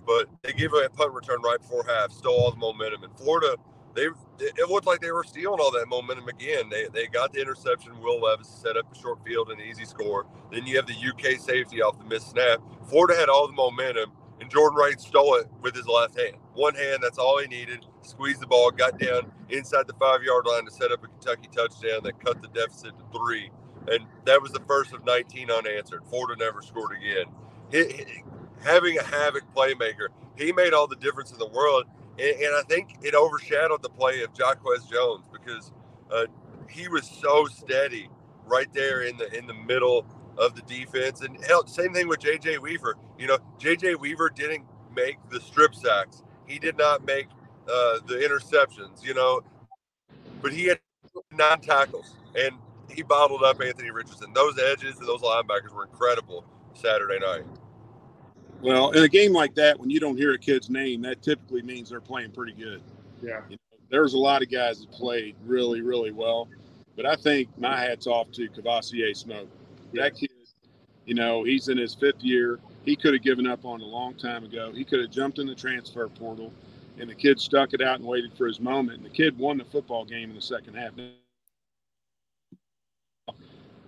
but 0.07 0.27
they 0.43 0.53
gave 0.53 0.73
a 0.73 0.89
punt 0.91 1.13
return 1.13 1.41
right 1.45 1.61
before 1.61 1.85
half, 1.87 2.13
stole 2.13 2.35
all 2.35 2.51
the 2.51 2.57
momentum. 2.57 3.05
And 3.05 3.17
Florida, 3.17 3.57
they 3.95 4.09
it 4.41 4.69
looked 4.69 4.87
like 4.87 5.01
they 5.01 5.13
were 5.13 5.25
stealing 5.25 5.61
all 5.61 5.71
that 5.73 5.87
momentum 5.89 6.29
again. 6.29 6.69
They, 6.71 6.87
they 6.93 7.07
got 7.07 7.33
the 7.33 7.41
interception. 7.41 8.01
Will 8.01 8.21
Levis 8.21 8.49
set 8.49 8.77
up 8.77 8.93
a 8.93 8.99
short 8.99 9.25
field 9.25 9.51
and 9.51 9.61
an 9.61 9.67
easy 9.67 9.85
score. 9.85 10.27
Then 10.53 10.67
you 10.67 10.77
have 10.77 10.87
the 10.87 10.95
UK 10.95 11.41
safety 11.41 11.83
off 11.83 11.99
the 11.99 12.05
missed 12.05 12.31
snap. 12.31 12.61
Florida 12.89 13.19
had 13.19 13.29
all 13.29 13.47
the 13.47 13.53
momentum, 13.53 14.13
and 14.41 14.51
Jordan 14.51 14.79
Wright 14.79 15.01
stole 15.01 15.37
it 15.37 15.47
with 15.63 15.75
his 15.75 15.87
left 15.87 16.19
hand. 16.19 16.37
One 16.55 16.75
hand, 16.75 17.03
that's 17.03 17.19
all 17.19 17.39
he 17.39 17.47
needed. 17.47 17.87
Squeezed 18.03 18.41
the 18.41 18.47
ball, 18.47 18.71
got 18.71 18.99
down 18.99 19.31
inside 19.51 19.87
the 19.87 19.95
five 19.95 20.23
yard 20.23 20.47
line 20.47 20.65
to 20.65 20.71
set 20.71 20.93
up 20.93 21.05
a 21.05 21.09
Kentucky 21.09 21.49
touchdown 21.55 22.01
that 22.05 22.25
cut 22.25 22.41
the 22.43 22.49
deficit 22.49 22.93
to 22.99 23.19
three. 23.19 23.51
And 23.89 24.07
that 24.25 24.41
was 24.41 24.53
the 24.53 24.61
first 24.61 24.93
of 24.93 25.05
19 25.05 25.51
unanswered. 25.51 26.03
Florida 26.09 26.43
never 26.43 26.63
scored 26.63 26.97
again. 26.97 27.27
It, 27.71 28.01
it, 28.01 28.09
having 28.63 28.99
a 28.99 29.03
havoc 29.03 29.45
playmaker, 29.55 30.09
he 30.37 30.53
made 30.53 30.73
all 30.73 30.87
the 30.87 30.97
difference 30.97 31.33
in 31.33 31.39
the 31.39 31.49
world. 31.49 31.85
And, 32.19 32.37
and 32.37 32.55
I 32.57 32.63
think 32.69 32.99
it 33.03 33.15
overshadowed 33.15 33.83
the 33.83 33.91
play 33.91 34.23
of 34.23 34.33
Jacquez 34.35 34.91
Jones 34.91 35.27
because 35.33 35.73
uh, 36.11 36.27
he 36.69 36.89
was 36.89 37.09
so 37.09 37.47
steady 37.47 38.09
right 38.47 38.73
there 38.73 39.03
in 39.03 39.17
the 39.17 39.33
in 39.37 39.47
the 39.47 39.55
middle 39.55 40.05
of 40.39 40.55
the 40.55 40.63
defense. 40.63 41.21
And 41.21 41.43
hell, 41.45 41.67
same 41.67 41.93
thing 41.93 42.09
with 42.09 42.21
JJ 42.21 42.59
Weaver. 42.59 42.97
You 43.19 43.27
know, 43.27 43.39
JJ 43.59 43.99
Weaver 43.99 44.31
didn't 44.31 44.65
make 44.95 45.19
the 45.31 45.41
strip 45.41 45.75
sacks. 45.75 46.23
He 46.47 46.59
did 46.59 46.77
not 46.77 47.05
make 47.05 47.29
uh, 47.69 47.99
the 48.07 48.15
interceptions. 48.15 49.03
You 49.03 49.15
know, 49.15 49.43
but 50.43 50.53
he 50.53 50.67
had 50.67 50.81
nine 51.33 51.61
tackles 51.61 52.15
and 52.39 52.55
he 52.89 53.03
bottled 53.03 53.43
up 53.43 53.61
Anthony 53.61 53.91
Richardson. 53.91 54.33
Those 54.35 54.59
edges 54.59 54.99
and 54.99 55.07
those 55.07 55.21
linebackers 55.23 55.73
were 55.73 55.85
incredible 55.85 56.45
Saturday 56.75 57.19
night. 57.19 57.45
Well, 58.63 58.91
in 58.91 59.03
a 59.03 59.09
game 59.09 59.33
like 59.33 59.55
that, 59.55 59.79
when 59.79 59.91
you 59.91 60.01
don't 60.01 60.17
hear 60.17 60.35
a 60.35 60.39
kid's 60.39 60.69
name, 60.69 61.03
that 61.03 61.23
typically 61.23 61.63
means 61.63 61.91
they're 61.91 62.01
playing 62.01 62.33
pretty 62.33 62.53
good. 62.53 62.83
Yeah. 63.23 63.41
You 63.49 63.57
know, 63.57 63.79
there 63.91 64.03
was 64.03 64.15
a 64.15 64.19
lot 64.19 64.43
of 64.43 64.51
guys 64.51 64.81
that 64.81 64.91
played 64.91 65.35
really, 65.45 65.81
really 65.81 66.11
well, 66.11 66.49
but 66.97 67.07
I 67.07 67.17
think 67.17 67.49
my 67.59 67.81
hat's 67.81 68.07
off 68.07 68.31
to 68.33 68.49
Kavosiey 68.51 69.17
Smoke. 69.17 69.49
That 69.95 70.15
kid, 70.15 70.31
you 71.05 71.15
know, 71.15 71.45
he's 71.45 71.69
in 71.69 71.79
his 71.79 71.95
fifth 71.95 72.23
year. 72.23 72.61
He 72.85 72.97
could 72.97 73.13
have 73.15 73.23
given 73.23 73.47
up 73.47 73.65
on 73.65 73.81
a 73.81 73.85
long 73.85 74.15
time 74.15 74.45
ago. 74.45 74.73
He 74.73 74.85
could 74.85 75.01
have 75.01 75.11
jumped 75.11 75.39
in 75.39 75.47
the 75.47 75.55
transfer 75.55 76.09
portal, 76.09 76.53
and 76.99 77.11
the 77.11 77.15
kid 77.15 77.41
stuck 77.41 77.73
it 77.73 77.83
out 77.83 77.99
and 77.99 78.07
waited 78.07 78.33
for 78.37 78.47
his 78.47 78.61
moment. 78.61 78.99
And 78.99 79.07
the 79.07 79.15
kid 79.15 79.37
won 79.39 79.59
the 79.59 79.65
football 79.65 80.05
game 80.05 80.31
in 80.31 80.37
the 80.37 80.43
second 80.43 80.75
half. 80.75 80.93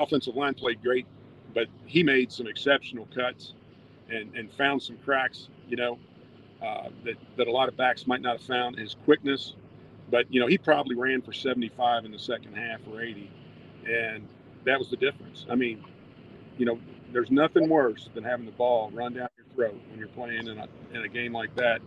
Offensive 0.00 0.34
line 0.34 0.54
played 0.54 0.82
great, 0.82 1.06
but 1.54 1.68
he 1.86 2.02
made 2.02 2.32
some 2.32 2.46
exceptional 2.46 3.06
cuts 3.14 3.54
and, 4.10 4.34
and 4.34 4.52
found 4.52 4.82
some 4.82 4.96
cracks, 4.98 5.48
you 5.68 5.76
know, 5.76 5.98
uh, 6.62 6.88
that, 7.04 7.14
that 7.36 7.46
a 7.46 7.50
lot 7.50 7.68
of 7.68 7.76
backs 7.76 8.06
might 8.06 8.20
not 8.20 8.38
have 8.38 8.46
found. 8.46 8.78
His 8.78 8.96
quickness, 9.04 9.54
but, 10.10 10.26
you 10.32 10.40
know, 10.40 10.46
he 10.46 10.58
probably 10.58 10.96
ran 10.96 11.22
for 11.22 11.32
75 11.32 12.04
in 12.04 12.10
the 12.10 12.18
second 12.18 12.54
half 12.54 12.80
or 12.90 13.00
80. 13.00 13.30
And 13.86 14.28
that 14.64 14.78
was 14.78 14.90
the 14.90 14.96
difference. 14.96 15.46
I 15.50 15.54
mean, 15.54 15.84
you 16.58 16.66
know, 16.66 16.78
there's 17.12 17.30
nothing 17.30 17.68
worse 17.68 18.08
than 18.14 18.24
having 18.24 18.46
the 18.46 18.52
ball 18.52 18.90
run 18.92 19.14
down 19.14 19.28
your 19.36 19.46
throat 19.54 19.80
when 19.90 19.98
you're 19.98 20.08
playing 20.08 20.48
in 20.48 20.58
a, 20.58 20.68
in 20.92 21.02
a 21.02 21.08
game 21.08 21.32
like 21.32 21.54
that. 21.56 21.80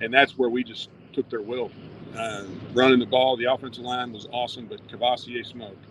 And 0.00 0.12
that's 0.12 0.36
where 0.36 0.48
we 0.48 0.64
just 0.64 0.90
took 1.12 1.28
their 1.30 1.42
will. 1.42 1.70
Uh, 2.16 2.44
running 2.72 2.98
the 2.98 3.06
ball, 3.06 3.36
the 3.36 3.44
offensive 3.44 3.84
line 3.84 4.12
was 4.12 4.26
awesome, 4.32 4.66
but 4.66 4.86
Kavosiey 4.88 5.44
smoked. 5.46 5.84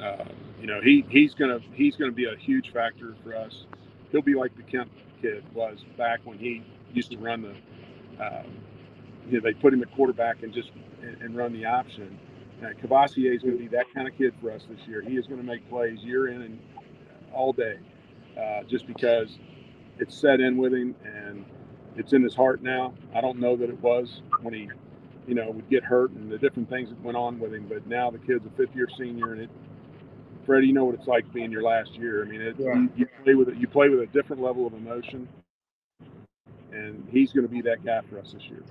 Uh, 0.00 0.24
you 0.60 0.66
know, 0.66 0.80
he 0.80 1.04
he's 1.08 1.34
gonna 1.34 1.58
he's 1.72 1.96
gonna 1.96 2.12
be 2.12 2.26
a 2.26 2.36
huge 2.36 2.72
factor 2.72 3.14
for 3.24 3.34
us. 3.34 3.66
He'll 4.10 4.22
be 4.22 4.34
like 4.34 4.56
the 4.56 4.62
Kemp 4.62 4.90
kid 5.20 5.44
was 5.54 5.78
back 5.96 6.20
when 6.24 6.38
he 6.38 6.62
used 6.92 7.10
to 7.10 7.18
run 7.18 7.42
the, 7.42 8.24
uh, 8.24 8.42
you 9.28 9.34
know, 9.34 9.40
they 9.40 9.52
put 9.52 9.74
him 9.74 9.82
at 9.82 9.92
quarterback 9.94 10.42
and 10.42 10.52
just 10.52 10.70
and, 11.02 11.20
and 11.20 11.36
run 11.36 11.52
the 11.52 11.64
option. 11.64 12.18
Uh, 12.62 12.68
Kavosiey 12.82 13.34
is 13.34 13.42
going 13.42 13.56
to 13.56 13.62
be 13.62 13.68
that 13.68 13.86
kind 13.94 14.08
of 14.08 14.16
kid 14.16 14.34
for 14.40 14.50
us 14.50 14.62
this 14.68 14.80
year. 14.88 15.00
He 15.02 15.16
is 15.16 15.26
going 15.26 15.40
to 15.40 15.46
make 15.46 15.68
plays 15.68 16.00
year 16.00 16.28
in 16.28 16.42
and 16.42 16.58
all 17.32 17.52
day, 17.52 17.78
uh, 18.38 18.62
just 18.64 18.86
because 18.86 19.38
it's 19.98 20.16
set 20.16 20.40
in 20.40 20.56
with 20.56 20.72
him 20.72 20.94
and 21.04 21.44
it's 21.96 22.12
in 22.12 22.22
his 22.22 22.34
heart 22.34 22.62
now. 22.62 22.94
I 23.14 23.20
don't 23.20 23.38
know 23.38 23.56
that 23.56 23.68
it 23.68 23.80
was 23.80 24.22
when 24.42 24.54
he, 24.54 24.68
you 25.26 25.34
know, 25.34 25.50
would 25.50 25.68
get 25.68 25.84
hurt 25.84 26.10
and 26.12 26.30
the 26.30 26.38
different 26.38 26.68
things 26.68 26.88
that 26.90 27.00
went 27.02 27.16
on 27.16 27.38
with 27.38 27.54
him. 27.54 27.66
But 27.68 27.86
now 27.86 28.10
the 28.10 28.18
kid's 28.18 28.46
a 28.46 28.50
fifth 28.50 28.74
year 28.74 28.88
senior 28.96 29.32
and 29.32 29.42
it 29.42 29.50
Freddie, 30.48 30.68
you 30.68 30.72
know 30.72 30.86
what 30.86 30.94
it's 30.94 31.06
like 31.06 31.30
being 31.34 31.52
your 31.52 31.62
last 31.62 31.94
year. 31.96 32.24
I 32.24 32.26
mean, 32.26 32.40
it, 32.40 32.56
yeah. 32.58 32.72
you, 32.72 32.90
you, 32.96 33.06
play 33.22 33.34
with 33.34 33.50
it. 33.50 33.56
You 33.56 33.68
play 33.68 33.90
with 33.90 34.00
a 34.00 34.06
different 34.06 34.40
level 34.40 34.66
of 34.66 34.72
emotion, 34.72 35.28
and 36.72 37.06
he's 37.12 37.34
going 37.34 37.46
to 37.46 37.52
be 37.52 37.60
that 37.60 37.84
guy 37.84 38.00
for 38.08 38.18
us 38.18 38.32
this 38.32 38.44
year. 38.44 38.62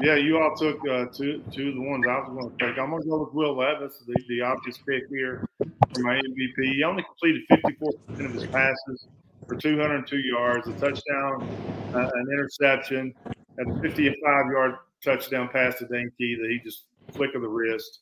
Yeah, 0.00 0.14
you 0.14 0.38
all 0.40 0.54
took 0.54 0.78
uh, 0.88 1.06
two 1.06 1.42
two 1.50 1.70
of 1.70 1.74
the 1.74 1.80
ones 1.80 2.04
I 2.08 2.20
was 2.20 2.28
going 2.28 2.50
to 2.50 2.64
take. 2.64 2.78
I'm 2.78 2.90
going 2.90 3.02
to 3.02 3.08
go 3.08 3.24
with 3.24 3.34
Will 3.34 3.56
Levis, 3.56 3.98
the, 4.06 4.14
the 4.28 4.42
obvious 4.42 4.78
pick 4.78 5.08
here 5.10 5.48
for 5.58 6.02
my 6.02 6.14
MVP. 6.14 6.74
He 6.74 6.84
only 6.84 7.02
completed 7.02 7.42
54% 7.50 8.24
of 8.26 8.32
his 8.32 8.46
passes 8.46 9.08
for 9.48 9.56
202 9.56 10.18
yards, 10.18 10.68
a 10.68 10.72
touchdown, 10.74 11.48
uh, 11.94 12.10
an 12.14 12.26
interception, 12.32 13.12
and 13.56 13.76
a 13.76 13.80
55 13.80 14.14
yard 14.52 14.76
touchdown 15.02 15.48
pass 15.52 15.78
to 15.78 15.86
Dane 15.86 16.12
Key 16.16 16.36
that 16.40 16.48
he 16.48 16.60
just 16.62 16.84
flick 17.12 17.34
of 17.34 17.42
the 17.42 17.48
wrist. 17.48 18.00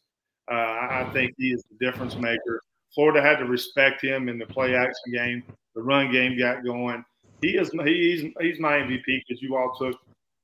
Uh, 0.50 0.54
I 0.54 1.10
think 1.14 1.32
he 1.38 1.48
is 1.48 1.64
the 1.70 1.84
difference 1.84 2.14
maker. 2.16 2.60
Florida 2.94 3.22
had 3.22 3.38
to 3.38 3.46
respect 3.46 4.02
him 4.02 4.28
in 4.28 4.38
the 4.38 4.46
play 4.46 4.74
action 4.74 5.12
game. 5.14 5.42
The 5.74 5.82
run 5.82 6.12
game 6.12 6.38
got 6.38 6.62
going. 6.62 7.04
He 7.40 7.56
is 7.56 7.70
he's 7.84 8.32
he's 8.40 8.60
my 8.60 8.74
MVP 8.74 9.02
because 9.06 9.40
you 9.40 9.56
all 9.56 9.74
took 9.78 9.96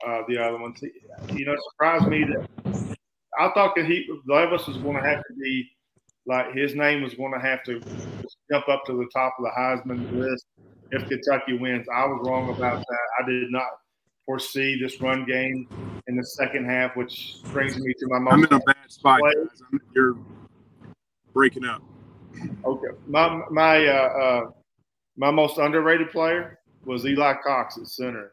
uh, 0.07 0.23
the 0.29 0.39
other 0.39 0.59
ones. 0.59 0.81
You 0.83 1.47
know, 1.47 1.53
it 1.53 1.61
surprised 1.71 2.07
me 2.09 2.25
that 2.25 2.97
I 3.39 3.51
thought 3.55 3.75
that 3.77 3.87
he 3.87 4.09
Levis 4.27 4.67
was 4.67 4.77
going 4.79 4.97
to 4.97 5.09
have 5.09 5.19
to 5.19 5.35
be 5.35 5.71
like 6.27 6.55
his 6.55 6.75
name 6.75 7.03
was 7.03 7.15
going 7.15 7.33
to 7.33 7.41
have 7.41 7.63
to 7.65 7.81
jump 8.51 8.69
up 8.69 8.85
to 8.87 8.93
the 8.93 9.09
top 9.13 9.35
of 9.39 9.45
the 9.45 9.51
Heisman 9.59 10.13
list 10.13 10.47
if 10.91 11.09
Kentucky 11.09 11.59
wins. 11.59 11.87
I 11.93 12.05
was 12.07 12.21
wrong 12.27 12.55
about 12.55 12.85
that. 12.87 12.99
I 13.21 13.27
did 13.29 13.51
not 13.51 13.67
foresee 14.27 14.81
this 14.81 15.01
run 15.01 15.25
game 15.25 15.67
in 16.07 16.17
the 16.17 16.25
second 16.25 16.67
half, 16.67 16.97
which 16.97 17.37
brings 17.47 17.77
me 17.79 17.93
to 17.95 18.07
my 18.09 18.19
most. 18.19 18.33
I'm 18.35 18.45
in 18.45 18.53
a 18.53 18.61
bad 18.61 18.77
spot, 18.89 19.21
guys. 19.21 19.63
You're 19.95 20.17
breaking 21.33 21.65
up. 21.65 21.83
Okay, 22.65 22.97
my 23.07 23.43
my 23.51 23.87
uh, 23.87 23.91
uh, 23.91 24.51
my 25.17 25.31
most 25.31 25.59
underrated 25.59 26.11
player 26.11 26.59
was 26.85 27.07
Eli 27.07 27.35
Cox 27.45 27.79
at 27.79 27.87
center 27.87 28.33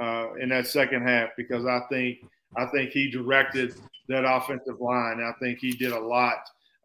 uh, 0.00 0.34
in 0.40 0.48
that 0.50 0.66
second 0.66 1.06
half 1.06 1.30
because 1.36 1.66
I 1.66 1.80
think 1.90 2.18
I 2.56 2.66
think 2.66 2.90
he 2.90 3.10
directed 3.10 3.74
that 4.08 4.24
offensive 4.24 4.80
line. 4.80 5.20
I 5.20 5.32
think 5.40 5.58
he 5.58 5.72
did 5.72 5.92
a 5.92 5.98
lot 5.98 6.36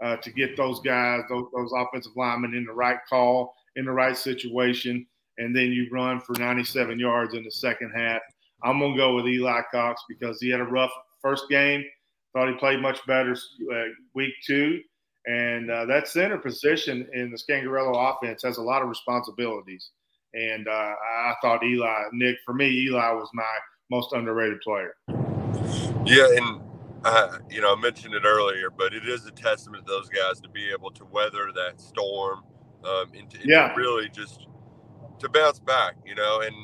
uh, 0.03 0.15
to 0.17 0.31
get 0.31 0.55
those 0.55 0.79
guys, 0.81 1.21
those, 1.29 1.45
those 1.53 1.71
offensive 1.75 2.13
linemen, 2.15 2.53
in 2.53 2.65
the 2.65 2.71
right 2.71 2.99
call, 3.09 3.53
in 3.75 3.85
the 3.85 3.91
right 3.91 4.15
situation, 4.15 5.05
and 5.37 5.55
then 5.55 5.71
you 5.71 5.87
run 5.91 6.19
for 6.19 6.33
97 6.39 6.99
yards 6.99 7.33
in 7.33 7.43
the 7.43 7.51
second 7.51 7.91
half. 7.95 8.21
I'm 8.63 8.79
gonna 8.79 8.95
go 8.95 9.15
with 9.15 9.27
Eli 9.27 9.61
Cox 9.71 10.03
because 10.07 10.41
he 10.41 10.49
had 10.49 10.61
a 10.61 10.65
rough 10.65 10.91
first 11.21 11.49
game. 11.49 11.83
Thought 12.33 12.49
he 12.49 12.55
played 12.55 12.81
much 12.81 12.99
better 13.07 13.33
uh, 13.33 13.83
week 14.13 14.33
two, 14.45 14.81
and 15.25 15.69
uh, 15.69 15.85
that 15.85 16.07
center 16.07 16.37
position 16.37 17.07
in 17.13 17.31
the 17.31 17.37
Scangarello 17.37 18.15
offense 18.15 18.43
has 18.43 18.57
a 18.57 18.61
lot 18.61 18.81
of 18.81 18.89
responsibilities. 18.89 19.91
And 20.33 20.67
uh, 20.67 20.71
I 20.71 21.33
thought 21.41 21.63
Eli, 21.63 22.03
Nick, 22.13 22.37
for 22.45 22.53
me, 22.53 22.67
Eli 22.67 23.11
was 23.11 23.29
my 23.33 23.43
most 23.89 24.13
underrated 24.13 24.59
player. 24.61 24.93
Yeah, 26.05 26.27
and 26.35 26.61
uh, 27.03 27.39
you 27.49 27.61
know, 27.61 27.73
I 27.73 27.79
mentioned 27.79 28.13
it 28.13 28.23
earlier, 28.25 28.69
but 28.69 28.93
it 28.93 29.07
is 29.07 29.25
a 29.25 29.31
testament 29.31 29.85
to 29.85 29.91
those 29.91 30.09
guys 30.09 30.39
to 30.41 30.49
be 30.49 30.69
able 30.71 30.91
to 30.91 31.05
weather 31.05 31.51
that 31.55 31.79
storm 31.79 32.43
um, 32.83 33.11
and, 33.17 33.29
to, 33.29 33.39
and 33.39 33.49
yeah. 33.49 33.73
really 33.75 34.09
just 34.09 34.47
to 35.19 35.29
bounce 35.29 35.59
back, 35.59 35.95
you 36.05 36.15
know, 36.15 36.41
and 36.41 36.55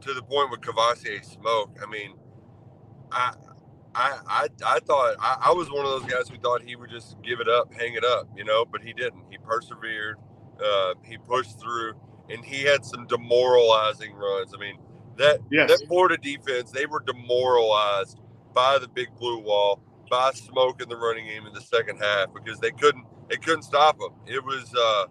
to 0.00 0.14
the 0.14 0.22
point 0.22 0.50
with 0.50 0.60
Kavosiey 0.60 1.24
Smoke. 1.24 1.78
I 1.82 1.90
mean, 1.90 2.14
I. 3.12 3.34
I, 3.92 4.18
I, 4.28 4.48
I 4.64 4.78
thought 4.78 5.16
I, 5.18 5.46
I 5.46 5.52
was 5.52 5.68
one 5.68 5.84
of 5.84 5.90
those 5.90 6.08
guys 6.08 6.28
who 6.28 6.38
thought 6.38 6.62
he 6.62 6.76
would 6.76 6.90
just 6.90 7.20
give 7.22 7.40
it 7.40 7.48
up, 7.48 7.74
hang 7.74 7.94
it 7.94 8.04
up, 8.04 8.28
you 8.36 8.44
know, 8.44 8.64
but 8.64 8.82
he 8.82 8.92
didn't. 8.92 9.24
He 9.30 9.36
persevered. 9.38 10.16
Uh, 10.64 10.94
he 11.02 11.18
pushed 11.18 11.58
through, 11.58 11.94
and 12.30 12.44
he 12.44 12.62
had 12.62 12.84
some 12.84 13.06
demoralizing 13.06 14.14
runs. 14.14 14.54
I 14.54 14.58
mean, 14.58 14.78
that 15.16 15.40
yes. 15.50 15.68
that 15.68 15.86
Florida 15.88 16.16
defense, 16.16 16.70
they 16.70 16.86
were 16.86 17.00
demoralized 17.00 18.20
by 18.54 18.78
the 18.78 18.88
big 18.88 19.08
blue 19.18 19.38
wall, 19.38 19.82
by 20.10 20.32
smoke 20.32 20.82
in 20.82 20.88
the 20.88 20.96
running 20.96 21.26
game 21.26 21.46
in 21.46 21.52
the 21.52 21.60
second 21.60 21.98
half 21.98 22.32
because 22.34 22.58
they 22.60 22.70
couldn't 22.70 23.04
they 23.28 23.36
couldn't 23.36 23.62
stop 23.62 23.98
them. 23.98 24.12
It 24.26 24.42
was 24.44 24.72
uh, 24.74 25.06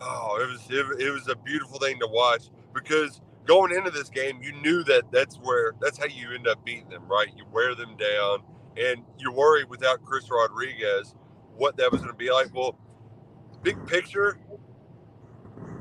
oh, 0.00 0.38
it 0.40 0.48
was 0.48 0.66
it, 0.70 1.06
it 1.06 1.10
was 1.10 1.28
a 1.28 1.36
beautiful 1.36 1.78
thing 1.78 1.98
to 2.00 2.06
watch 2.06 2.44
because 2.74 3.20
going 3.46 3.74
into 3.74 3.90
this 3.90 4.08
game, 4.08 4.40
you 4.42 4.52
knew 4.52 4.84
that 4.84 5.04
that's 5.10 5.36
where 5.36 5.74
that's 5.80 5.98
how 5.98 6.06
you 6.06 6.32
end 6.34 6.46
up 6.46 6.64
beating 6.64 6.88
them, 6.88 7.06
right? 7.06 7.28
You 7.36 7.44
wear 7.52 7.74
them 7.74 7.96
down, 7.96 8.42
and 8.76 9.04
you 9.18 9.32
worry 9.32 9.64
without 9.64 10.04
Chris 10.04 10.28
Rodriguez 10.30 11.14
what 11.56 11.76
that 11.76 11.92
was 11.92 12.00
going 12.00 12.12
to 12.12 12.18
be 12.18 12.30
like. 12.30 12.54
Well, 12.54 12.78
big 13.62 13.86
picture, 13.86 14.38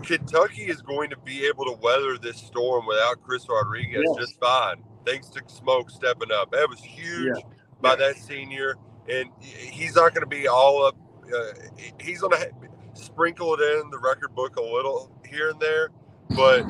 Kentucky 0.03 0.63
is 0.63 0.81
going 0.81 1.09
to 1.09 1.17
be 1.17 1.45
able 1.45 1.65
to 1.65 1.73
weather 1.81 2.17
this 2.17 2.37
storm 2.37 2.85
without 2.85 3.21
Chris 3.21 3.45
Rodriguez 3.49 4.03
Yes. 4.05 4.15
just 4.27 4.39
fine, 4.39 4.83
thanks 5.05 5.29
to 5.29 5.41
Smoke 5.47 5.89
stepping 5.89 6.31
up. 6.31 6.51
That 6.51 6.69
was 6.69 6.79
huge 6.79 7.35
Yeah. 7.37 7.43
by 7.81 7.89
Yeah. 7.91 7.95
that 7.97 8.15
senior, 8.17 8.75
and 9.07 9.29
he's 9.39 9.95
not 9.95 10.13
going 10.13 10.23
to 10.23 10.27
be 10.29 10.47
all 10.47 10.85
up. 10.85 10.95
Uh, 11.33 11.51
he's 12.01 12.21
going 12.21 12.31
to 12.33 12.51
sprinkle 12.93 13.53
it 13.53 13.61
in 13.81 13.89
the 13.91 13.99
record 13.99 14.33
book 14.35 14.55
a 14.57 14.61
little 14.61 15.11
here 15.27 15.49
and 15.49 15.59
there, 15.59 15.89
but 16.35 16.65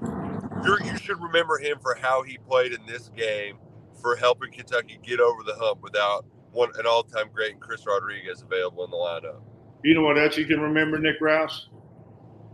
you're, 0.64 0.82
you 0.82 0.96
should 0.98 1.20
remember 1.22 1.58
him 1.58 1.78
for 1.80 1.94
how 1.94 2.22
he 2.22 2.38
played 2.38 2.72
in 2.72 2.84
this 2.86 3.08
game 3.10 3.58
for 4.00 4.16
helping 4.16 4.50
Kentucky 4.52 4.98
get 5.02 5.20
over 5.20 5.42
the 5.44 5.54
hump 5.54 5.80
without 5.82 6.24
one 6.52 6.70
an 6.78 6.86
all-time 6.86 7.28
great 7.32 7.52
and 7.52 7.60
Chris 7.60 7.84
Rodriguez 7.86 8.42
available 8.42 8.84
in 8.84 8.90
the 8.90 8.96
lineup. 8.96 9.40
You 9.84 9.94
know 9.94 10.02
what 10.02 10.18
else 10.18 10.36
you 10.36 10.46
can 10.46 10.60
remember, 10.60 10.98
Nick 10.98 11.20
Roush? 11.20 11.60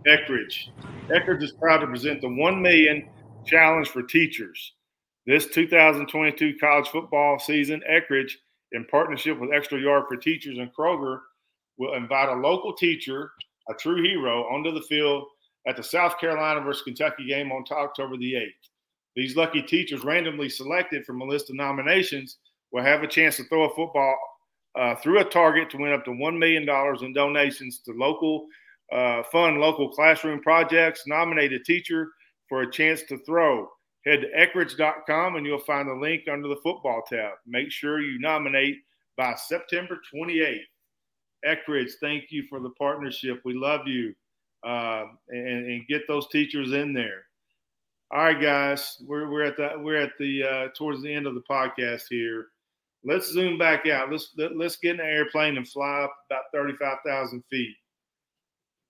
Eckrich. 0.06 0.68
Eckrich 1.08 1.42
is 1.42 1.52
proud 1.52 1.78
to 1.78 1.86
present 1.86 2.20
the 2.20 2.28
1 2.28 2.60
million 2.60 3.08
challenge 3.46 3.88
for 3.88 4.02
teachers. 4.02 4.74
This 5.26 5.46
2022 5.46 6.54
college 6.60 6.88
football 6.88 7.38
season, 7.38 7.80
Eckrich, 7.90 8.32
in 8.72 8.84
partnership 8.86 9.40
with 9.40 9.52
Extra 9.52 9.80
Yard 9.80 10.04
for 10.08 10.16
Teachers 10.16 10.58
and 10.58 10.70
Kroger, 10.74 11.20
will 11.78 11.94
invite 11.94 12.28
a 12.28 12.34
local 12.34 12.74
teacher, 12.74 13.30
a 13.70 13.74
true 13.74 14.02
hero, 14.02 14.42
onto 14.44 14.72
the 14.72 14.82
field 14.82 15.24
at 15.66 15.76
the 15.76 15.82
South 15.82 16.18
Carolina 16.18 16.60
versus 16.60 16.82
Kentucky 16.82 17.26
game 17.26 17.50
on 17.50 17.64
October 17.70 18.16
the 18.16 18.34
8th. 18.34 18.48
These 19.16 19.36
lucky 19.36 19.62
teachers, 19.62 20.04
randomly 20.04 20.48
selected 20.48 21.06
from 21.06 21.20
a 21.20 21.24
list 21.24 21.48
of 21.48 21.56
nominations, 21.56 22.38
will 22.72 22.82
have 22.82 23.02
a 23.02 23.08
chance 23.08 23.36
to 23.36 23.44
throw 23.44 23.64
a 23.64 23.74
football 23.74 24.16
uh, 24.78 24.96
through 24.96 25.20
a 25.20 25.24
target 25.24 25.70
to 25.70 25.78
win 25.78 25.92
up 25.92 26.04
to 26.04 26.10
$1 26.10 26.38
million 26.38 26.68
in 27.02 27.12
donations 27.12 27.78
to 27.78 27.92
local 27.92 28.46
uh, 28.94 29.22
fund 29.24 29.58
local 29.58 29.90
classroom 29.90 30.40
projects. 30.40 31.02
Nominate 31.06 31.52
a 31.52 31.58
teacher 31.58 32.08
for 32.48 32.62
a 32.62 32.70
chance 32.70 33.02
to 33.08 33.18
throw. 33.18 33.68
Head 34.06 34.20
to 34.20 34.28
Eckrich.com 34.38 35.36
and 35.36 35.44
you'll 35.44 35.58
find 35.58 35.88
the 35.88 35.94
link 35.94 36.22
under 36.30 36.48
the 36.48 36.60
football 36.62 37.02
tab. 37.08 37.32
Make 37.46 37.70
sure 37.70 38.00
you 38.00 38.18
nominate 38.20 38.76
by 39.16 39.34
September 39.34 39.98
28th. 40.14 40.60
Eckrich, 41.46 41.92
thank 42.00 42.24
you 42.30 42.44
for 42.48 42.60
the 42.60 42.70
partnership. 42.70 43.40
We 43.44 43.54
love 43.54 43.86
you. 43.86 44.14
Uh, 44.64 45.04
and, 45.28 45.66
and 45.66 45.86
get 45.88 46.02
those 46.08 46.28
teachers 46.28 46.72
in 46.72 46.94
there. 46.94 47.24
All 48.10 48.24
right, 48.24 48.40
guys, 48.40 48.96
we're, 49.06 49.28
we're 49.30 49.44
at 49.44 49.56
the 49.56 49.72
we're 49.76 50.00
at 50.00 50.12
the 50.18 50.42
uh, 50.42 50.68
towards 50.76 51.02
the 51.02 51.12
end 51.12 51.26
of 51.26 51.34
the 51.34 51.42
podcast 51.50 52.04
here. 52.08 52.46
Let's 53.04 53.30
zoom 53.30 53.58
back 53.58 53.86
out. 53.86 54.10
Let's 54.10 54.30
let, 54.38 54.56
let's 54.56 54.76
get 54.76 54.94
in 54.94 55.00
an 55.00 55.06
airplane 55.06 55.58
and 55.58 55.68
fly 55.68 56.04
up 56.04 56.16
about 56.30 56.44
thirty 56.52 56.74
five 56.76 56.98
thousand 57.04 57.42
feet. 57.50 57.74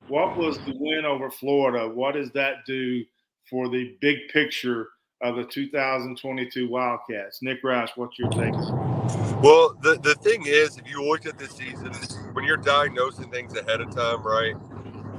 What 0.08 0.36
was 0.36 0.58
the 0.58 0.74
win 0.76 1.06
over 1.06 1.30
Florida? 1.30 1.88
What 1.88 2.12
does 2.12 2.30
that 2.32 2.66
do 2.66 3.04
for 3.48 3.70
the 3.70 3.96
big 4.02 4.28
picture 4.30 4.88
of 5.22 5.36
the 5.36 5.44
2022 5.44 6.68
Wildcats? 6.68 7.40
Nick 7.40 7.62
Roush, 7.62 7.88
what's 7.96 8.18
your 8.18 8.28
take? 8.28 8.52
Well, 9.42 9.74
the, 9.80 9.98
the 10.02 10.14
thing 10.16 10.44
is, 10.46 10.76
if 10.76 10.86
you 10.88 11.02
looked 11.02 11.26
at 11.26 11.38
the 11.38 11.46
season, 11.46 11.92
when 12.34 12.44
you're 12.44 12.58
diagnosing 12.58 13.30
things 13.30 13.56
ahead 13.56 13.80
of 13.80 13.94
time, 13.94 14.22
right, 14.22 14.54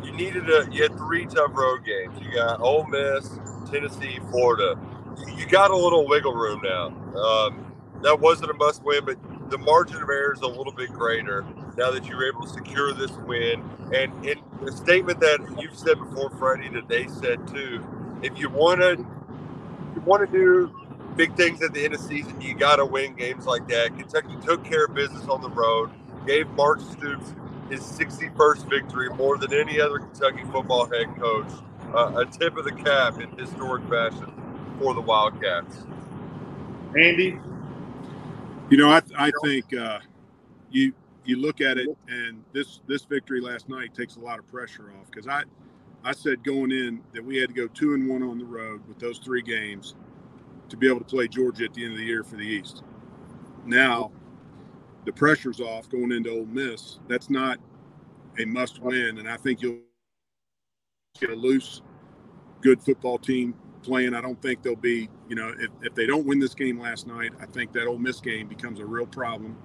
you 0.04 0.12
needed 0.12 0.48
a 0.52 0.68
you 0.72 0.84
had 0.84 0.96
three 0.98 1.26
tough 1.26 1.52
road 1.56 1.84
games. 1.84 2.20
You 2.22 2.32
got 2.36 2.62
Ole 2.62 2.86
Miss, 2.86 3.40
Tennessee, 3.72 4.20
Florida. 4.30 4.80
You, 5.18 5.38
you 5.38 5.46
got 5.48 5.72
a 5.72 5.76
little 5.76 6.08
wiggle 6.08 6.36
room 6.36 6.62
now. 6.64 6.88
Um, 7.20 7.74
that 8.04 8.20
wasn't 8.20 8.52
a 8.52 8.54
must 8.54 8.84
win, 8.84 9.04
but 9.04 9.18
the 9.50 9.58
margin 9.58 9.98
of 10.02 10.10
error 10.10 10.34
is 10.34 10.42
a 10.42 10.48
little 10.48 10.74
bit 10.74 10.92
greater 10.92 11.46
now 11.78 11.92
that 11.92 12.08
you 12.08 12.16
were 12.16 12.28
able 12.28 12.44
to 12.44 12.50
secure 12.50 12.94
this 12.94 13.12
win. 13.12 13.64
And 13.94 14.26
in 14.26 14.40
the 14.64 14.72
statement 14.72 15.20
that 15.20 15.40
you've 15.60 15.78
said 15.78 16.00
before, 16.00 16.30
Freddie, 16.32 16.70
that 16.70 16.88
they 16.88 17.08
said 17.08 17.48
too, 17.48 17.86
if 18.24 18.38
you 18.40 18.50
want 18.50 18.82
to 18.82 19.06
you 19.96 20.02
want 20.02 20.30
to 20.30 20.38
do 20.38 20.72
big 21.16 21.36
things 21.36 21.62
at 21.62 21.74
the 21.74 21.86
end 21.86 21.94
of 21.94 22.02
season, 22.02 22.40
you 22.42 22.56
got 22.56 22.78
to 22.78 22.86
win 22.86 23.16
games 23.16 23.46
like 23.46 23.68
that. 23.68 23.98
Kentucky 23.98 24.36
took 24.46 24.64
care 24.66 24.86
of 24.86 24.94
business 24.94 25.28
on 25.28 25.42
the 25.42 25.50
road, 25.50 25.92
gave 26.26 26.48
Mark 26.52 26.80
Stoops 26.82 27.34
his 27.70 27.82
61st 27.82 28.70
victory, 28.70 29.10
more 29.10 29.38
than 29.38 29.54
any 29.54 29.80
other 29.82 30.00
Kentucky 30.00 30.44
football 30.52 30.86
head 30.86 31.08
coach. 31.18 31.48
Uh, 31.94 32.14
a 32.18 32.26
tip 32.26 32.58
of 32.58 32.66
the 32.66 32.72
cap 32.72 33.20
in 33.20 33.30
historic 33.38 33.88
fashion 33.90 34.32
for 34.80 34.94
the 34.94 35.02
Wildcats. 35.02 35.86
Andy, 36.98 37.40
You 38.70 38.78
know, 38.78 38.90
I, 38.90 39.02
I 39.16 39.32
think 39.44 39.76
uh, 39.76 40.00
you 40.72 40.92
you 41.24 41.38
look 41.38 41.62
at 41.62 41.78
it, 41.78 41.88
and 42.08 42.44
this 42.52 42.82
this 42.88 43.06
victory 43.06 43.40
last 43.40 43.70
night 43.70 43.94
takes 43.94 44.16
a 44.16 44.20
lot 44.20 44.40
of 44.40 44.48
pressure 44.48 44.92
off 45.00 45.06
because 45.12 45.28
I 45.28 45.44
I 46.04 46.14
said 46.14 46.44
going 46.44 46.72
in 46.72 47.02
that 47.14 47.24
we 47.24 47.38
had 47.38 47.50
to 47.50 47.56
go 47.56 47.68
two 47.68 47.94
and 47.94 48.10
one 48.10 48.24
on 48.24 48.40
the 48.40 48.46
road 48.46 48.82
with 48.88 48.98
those 48.98 49.20
three 49.20 49.44
games 49.44 49.96
to 50.70 50.78
be 50.78 50.88
able 50.88 51.00
to 51.00 51.06
play 51.06 51.28
Georgia 51.28 51.66
at 51.66 51.76
the 51.76 51.84
end 51.84 51.94
of 51.94 52.00
the 52.00 52.06
year 52.06 52.24
for 52.24 52.38
the 52.38 52.44
East. 52.44 52.82
Now 53.68 54.12
the 55.06 55.12
pressure's 55.12 55.62
off 55.62 55.88
going 55.90 56.12
into 56.12 56.32
Ole 56.32 56.46
Miss. 56.46 56.98
That's 57.08 57.30
not 57.30 57.60
a 58.40 58.46
must 58.46 58.82
win, 58.82 59.20
and 59.20 59.30
I 59.30 59.38
think 59.38 59.62
you'll 59.62 59.80
get 61.20 61.30
a 61.30 61.36
loose, 61.36 61.84
good 62.62 62.82
football 62.82 63.20
team 63.20 63.54
playing. 63.86 64.14
I 64.14 64.22
don't 64.22 64.42
think 64.42 64.64
they'll 64.64 64.76
be, 64.76 65.10
you 65.30 65.36
know, 65.36 65.54
if, 65.60 65.70
if 65.82 65.96
they 65.96 66.06
don't 66.06 66.26
win 66.26 66.40
this 66.40 66.54
game 66.54 66.80
last 66.80 67.08
night, 67.08 67.32
I 67.40 67.46
think 67.46 67.72
that 67.74 67.88
Ole 67.88 67.98
Miss 67.98 68.20
game 68.20 68.48
becomes 68.48 68.80
a 68.80 68.86
real 68.86 69.06
problem. 69.06 69.56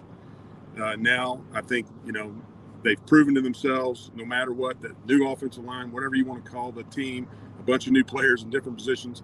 Uh, 0.80 0.96
now, 0.96 1.42
I 1.52 1.62
think, 1.62 1.86
you 2.04 2.12
know, 2.12 2.34
they've 2.82 3.04
proven 3.06 3.34
to 3.34 3.40
themselves, 3.40 4.10
no 4.14 4.24
matter 4.24 4.52
what, 4.52 4.80
that 4.82 4.92
new 5.06 5.28
offensive 5.28 5.64
line, 5.64 5.90
whatever 5.90 6.14
you 6.14 6.24
want 6.24 6.44
to 6.44 6.50
call 6.50 6.70
the 6.72 6.84
team, 6.84 7.26
a 7.58 7.62
bunch 7.62 7.86
of 7.86 7.92
new 7.92 8.04
players 8.04 8.42
in 8.42 8.50
different 8.50 8.78
positions, 8.78 9.22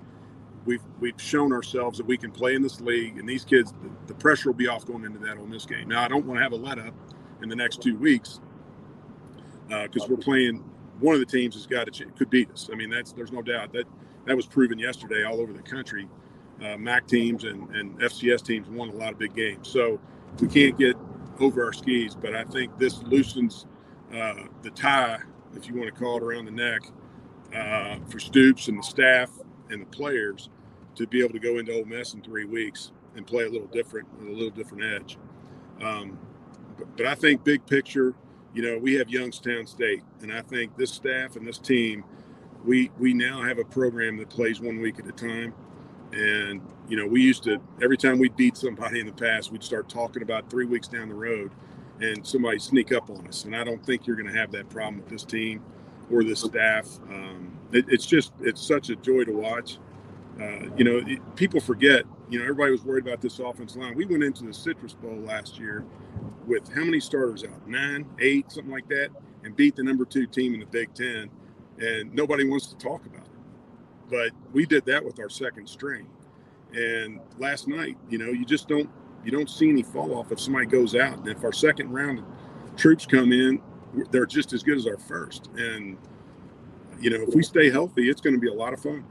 we've 0.65 0.83
we've 1.01 1.21
shown 1.21 1.53
ourselves 1.53 1.97
that 1.99 2.07
we 2.07 2.17
can 2.17 2.31
play 2.31 2.55
in 2.55 2.63
this 2.63 2.81
league, 2.81 3.19
and 3.19 3.29
these 3.29 3.45
kids, 3.45 3.73
the, 3.83 3.91
the 4.09 4.15
pressure 4.15 4.49
will 4.51 4.57
be 4.57 4.69
off 4.69 4.85
going 4.85 5.05
into 5.05 5.19
that 5.21 5.39
Ole 5.39 5.47
Miss 5.47 5.65
game. 5.65 5.89
Now, 5.89 6.03
I 6.03 6.09
don't 6.09 6.27
want 6.27 6.39
to 6.39 6.43
have 6.43 6.53
a 6.53 6.57
let 6.57 6.79
up 6.79 6.95
in 7.43 7.49
the 7.49 7.57
next 7.57 7.81
two 7.81 7.97
weeks 7.97 8.41
because 9.69 10.03
uh, 10.03 10.07
we're 10.09 10.17
playing 10.17 10.65
one 11.01 11.15
of 11.15 11.21
the 11.21 11.27
teams 11.27 11.55
has 11.55 11.67
got 11.67 11.93
to 11.93 12.05
could 12.07 12.31
beat 12.31 12.51
us. 12.51 12.69
I 12.73 12.77
mean, 12.77 12.91
that's 12.91 13.13
there's 13.13 13.33
no 13.33 13.43
doubt 13.43 13.73
that 13.73 13.87
that 14.27 14.37
was 14.37 14.47
proven 14.47 14.79
yesterday 14.79 15.25
all 15.25 15.41
over 15.41 15.53
the 15.53 15.63
country. 15.63 16.09
Uh, 16.63 16.77
MAC 16.79 17.07
teams 17.07 17.45
and, 17.45 17.69
and 17.77 17.99
FCS 18.01 18.43
teams 18.43 18.69
won 18.69 18.89
a 18.89 18.93
lot 18.93 19.13
of 19.13 19.19
big 19.19 19.35
games, 19.35 19.69
so 19.69 20.01
we 20.41 20.49
can't 20.49 20.79
get 20.79 20.97
over 21.39 21.65
our 21.65 21.73
skis. 21.73 22.15
But 22.15 22.35
I 22.35 22.45
think 22.45 22.79
this 22.79 23.03
loosens 23.03 23.67
uh, 24.15 24.45
the 24.63 24.71
tie, 24.71 25.19
if 25.55 25.69
you 25.69 25.75
want 25.75 25.93
to 25.93 26.01
call 26.01 26.17
it, 26.17 26.23
around 26.23 26.47
the 26.47 26.51
neck 26.51 26.83
uh, 27.55 27.99
for 28.09 28.19
Stoops 28.19 28.69
and 28.69 28.79
the 28.79 28.83
staff 28.83 29.31
and 29.71 29.83
the 29.83 29.87
players 29.87 30.49
to 30.95 31.07
be 31.07 31.21
able 31.21 31.33
to 31.33 31.39
go 31.39 31.59
into 31.59 31.75
Ole 31.75 31.85
Miss 31.85 32.15
in 32.15 32.23
three 32.23 32.45
weeks 32.45 32.93
and 33.17 33.27
play 33.27 33.45
a 33.45 33.51
little 33.51 33.69
different 33.69 34.07
with 34.19 34.29
a 34.29 34.33
little 34.33 34.51
different 34.51 34.85
edge. 34.85 35.19
Um, 35.83 36.19
but, 36.79 36.97
but 36.97 37.07
I 37.07 37.15
think 37.15 37.45
big 37.45 37.67
picture, 37.67 38.15
you 38.57 38.63
know, 38.63 38.79
we 38.79 38.95
have 38.95 39.11
Youngstown 39.11 39.67
State, 39.67 40.03
and 40.23 40.33
I 40.33 40.41
think 40.41 40.79
this 40.79 40.91
staff 40.91 41.37
and 41.37 41.47
this 41.47 41.59
team, 41.59 42.03
we 42.65 42.91
we 42.99 43.13
now 43.13 43.43
have 43.43 43.59
a 43.59 43.65
program 43.65 44.17
that 44.17 44.31
plays 44.31 44.61
one 44.63 44.81
week 44.81 44.99
at 44.99 45.07
a 45.07 45.13
time. 45.13 45.53
And 46.13 46.63
you 46.89 46.97
know, 46.97 47.07
we 47.07 47.21
used 47.21 47.43
to 47.43 47.61
every 47.83 47.99
time 47.99 48.19
we 48.19 48.31
beat 48.31 48.57
somebody 48.57 49.01
in 49.01 49.07
the 49.07 49.13
past, 49.13 49.53
we'd 49.53 49.63
start 49.63 49.91
talking 49.91 50.23
about 50.23 50.49
three 50.49 50.65
weeks 50.65 50.89
down 50.89 51.11
the 51.11 51.15
road, 51.15 51.51
and 52.01 52.27
somebody 52.27 52.59
sneak 52.59 52.93
up 52.93 53.11
on 53.11 53.27
us. 53.29 53.45
And 53.45 53.55
I 53.55 53.63
don't 53.63 53.85
think 53.85 54.07
you're 54.07 54.17
going 54.17 54.33
to 54.33 54.39
have 54.39 54.51
that 54.53 54.71
problem 54.71 54.97
with 54.97 55.11
this 55.11 55.25
team 55.25 55.63
or 56.11 56.25
this 56.25 56.41
staff. 56.41 56.89
Um, 57.11 57.59
it, 57.73 57.85
it's 57.89 58.07
just 58.07 58.33
it's 58.41 58.67
such 58.67 58.89
a 58.89 58.97
joy 58.97 59.25
to 59.25 59.33
watch. 59.33 59.77
Uh, 60.41 60.71
you 60.79 60.85
know, 60.85 61.03
it, 61.07 61.37
people 61.37 61.61
forget. 61.61 62.07
You 62.29 62.39
know, 62.39 62.45
everybody 62.45 62.73
was 62.73 62.85
worried 62.85 63.07
about 63.07 63.21
this 63.21 63.39
offensive 63.39 63.81
line. 63.81 63.95
We 63.95 64.05
went 64.05 64.25
into 64.25 64.45
the 64.45 64.53
Citrus 64.53 64.95
Bowl 64.95 65.17
last 65.19 65.59
year 65.59 65.85
with 66.47 66.73
how 66.73 66.85
many 66.85 66.99
starters 66.99 67.45
out? 67.45 67.69
Nine, 67.69 68.07
eight, 68.21 68.51
something 68.51 68.73
like 68.73 68.89
that, 68.89 69.11
and 69.45 69.55
beat 69.55 69.77
the 69.77 69.83
number 69.83 70.05
two 70.05 70.27
team 70.27 70.55
in 70.55 70.61
the 70.61 70.67
Big 70.67 70.93
Ten. 70.95 71.31
And 71.79 72.13
nobody 72.15 72.49
wants 72.49 72.67
to 72.69 72.77
talk 72.77 73.05
about 73.07 73.27
it. 73.27 73.31
But 74.11 74.31
we 74.53 74.67
did 74.67 74.85
that 74.87 75.05
with 75.05 75.21
our 75.21 75.29
second 75.29 75.69
string. 75.69 76.09
And 76.73 77.21
last 77.39 77.69
night, 77.69 77.97
you 78.11 78.19
know, 78.19 78.31
you 78.31 78.45
just 78.45 78.69
don't 78.69 78.89
you 79.25 79.31
don't 79.33 79.51
see 79.51 79.69
any 79.69 79.83
fall 79.83 80.15
off 80.15 80.31
if 80.33 80.41
somebody 80.41 80.67
goes 80.67 80.95
out. 80.95 81.19
And 81.19 81.29
if 81.29 81.45
our 81.45 81.53
second 81.53 81.93
round 81.93 82.23
troops 82.77 83.07
come 83.07 83.33
in, 83.33 83.61
they're 84.11 84.27
just 84.27 84.53
as 84.53 84.63
good 84.63 84.79
as 84.79 84.87
our 84.87 84.99
first. 84.99 85.49
And 85.57 85.97
you 87.01 87.11
know, 87.11 87.25
if 87.27 87.35
we 87.35 87.43
stay 87.43 87.71
healthy, 87.71 88.09
it's 88.09 88.21
going 88.21 88.35
to 88.35 88.41
be 88.41 88.49
a 88.49 88.55
lot 88.55 88.73
of 88.73 88.81
fun. 88.81 89.05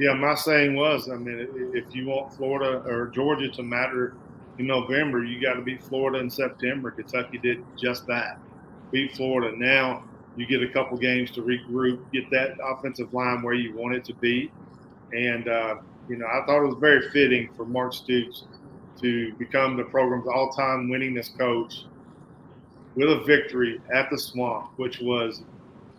Yeah, 0.00 0.14
my 0.14 0.34
saying 0.34 0.74
was, 0.76 1.10
I 1.10 1.16
mean, 1.16 1.46
if 1.74 1.94
you 1.94 2.06
want 2.06 2.32
Florida 2.32 2.82
or 2.86 3.08
Georgia 3.08 3.50
to 3.50 3.62
matter 3.62 4.14
in 4.58 4.66
November, 4.66 5.22
you 5.22 5.42
got 5.42 5.54
to 5.54 5.60
beat 5.60 5.82
Florida 5.84 6.20
in 6.20 6.30
September. 6.30 6.90
Kentucky 6.90 7.36
did 7.36 7.62
just 7.76 8.06
that, 8.06 8.38
beat 8.90 9.14
Florida. 9.14 9.54
Now 9.58 10.04
you 10.38 10.46
get 10.46 10.62
a 10.62 10.72
couple 10.72 10.96
games 10.96 11.30
to 11.32 11.42
regroup, 11.42 12.00
get 12.14 12.30
that 12.30 12.56
offensive 12.64 13.12
line 13.12 13.42
where 13.42 13.52
you 13.52 13.76
want 13.76 13.94
it 13.94 14.02
to 14.06 14.14
be, 14.14 14.50
and 15.12 15.46
uh, 15.48 15.76
you 16.08 16.16
know, 16.16 16.24
I 16.26 16.46
thought 16.46 16.62
it 16.62 16.66
was 16.66 16.78
very 16.80 17.10
fitting 17.10 17.50
for 17.54 17.66
Mark 17.66 17.92
Stoops 17.92 18.44
to 19.02 19.34
become 19.34 19.76
the 19.76 19.84
program's 19.84 20.26
all-time 20.26 20.88
winningest 20.88 21.36
coach 21.36 21.84
with 22.94 23.10
a 23.10 23.22
victory 23.24 23.82
at 23.92 24.08
the 24.08 24.16
Swamp, 24.16 24.70
which 24.76 24.98
was 25.02 25.42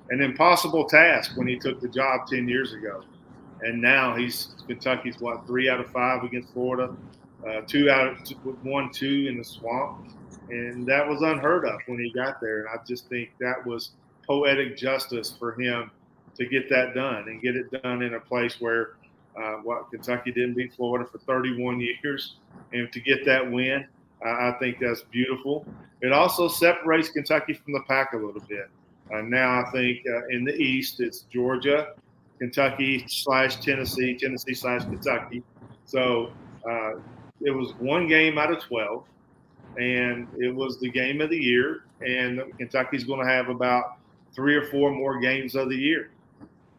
an 0.10 0.22
impossible 0.22 0.86
task 0.86 1.38
when 1.38 1.48
he 1.48 1.60
took 1.60 1.80
the 1.82 1.88
job 1.88 2.26
10 2.28 2.48
years 2.48 2.74
ago. 2.74 3.04
And 3.64 3.82
now 3.82 4.16
he's 4.16 4.56
Kentucky's 4.68 5.20
what 5.20 5.46
three 5.46 5.70
out 5.70 5.80
of 5.80 5.92
five 5.92 6.24
against 6.24 6.52
Florida, 6.54 6.96
uh, 7.48 7.62
two 7.68 7.90
out 7.90 8.08
of 8.08 8.24
two, 8.24 8.36
one 8.64 8.92
two 8.92 9.28
in 9.30 9.38
the 9.38 9.44
swamp, 9.44 10.12
and 10.50 10.86
that 10.88 11.08
was 11.08 11.22
unheard 11.22 11.66
of 11.66 11.80
when 11.88 12.00
he 12.00 12.12
got 12.12 12.42
there. 12.42 12.60
And 12.60 12.70
I 12.70 12.84
just 12.86 13.08
think 13.10 13.30
that 13.40 13.66
was 13.66 13.92
poetic 14.26 14.78
justice 14.78 15.36
for 15.38 15.60
him 15.60 15.92
to 16.38 16.46
get 16.46 16.70
that 16.70 16.94
done 16.96 17.28
and 17.28 17.42
get 17.42 17.56
it 17.56 17.72
done 17.84 18.02
in 18.02 18.16
a 18.16 18.20
place 18.20 18.60
where 18.60 18.96
uh, 19.38 19.58
what 19.64 19.90
Kentucky 19.92 20.32
didn't 20.32 20.56
beat 20.56 20.74
Florida 20.74 21.08
for 21.10 21.20
31 21.20 21.80
years, 21.80 22.36
and 22.74 22.92
to 22.92 23.00
get 23.00 23.26
that 23.26 23.50
win, 23.50 23.86
I 24.24 24.56
think 24.60 24.78
that's 24.80 25.02
beautiful. 25.04 25.66
It 26.02 26.12
also 26.12 26.48
separates 26.48 27.10
Kentucky 27.10 27.54
from 27.54 27.74
the 27.74 27.82
pack 27.88 28.14
a 28.14 28.18
little 28.18 28.42
bit. 28.42 28.70
Uh, 29.14 29.22
now 29.22 29.62
I 29.62 29.72
think 29.72 30.06
uh, 30.08 30.28
in 30.28 30.44
the 30.44 30.56
East 30.56 31.00
it's 31.00 31.22
Georgia, 31.22 31.94
Kentucky 32.42 33.06
slash 33.08 33.58
Tennessee, 33.58 34.18
Tennessee 34.18 34.56
slash 34.56 34.82
Kentucky. 34.82 35.44
So 35.86 36.32
uh, 36.68 36.94
it 37.40 37.52
was 37.52 37.74
one 37.78 38.08
game 38.08 38.40
out 38.40 38.52
of 38.52 38.60
12, 38.64 39.04
and 39.78 40.28
it 40.40 40.54
was 40.54 40.80
the 40.80 40.90
game 40.90 41.22
of 41.22 41.30
the 41.30 41.38
year. 41.38 41.84
And 42.04 42.42
Kentucky's 42.58 43.04
going 43.04 43.20
to 43.20 43.32
have 43.32 43.50
about 43.50 43.98
three 44.34 44.56
or 44.56 44.66
four 44.66 44.92
more 44.92 45.20
games 45.20 45.54
of 45.54 45.70
the 45.70 45.76
year. 45.76 46.10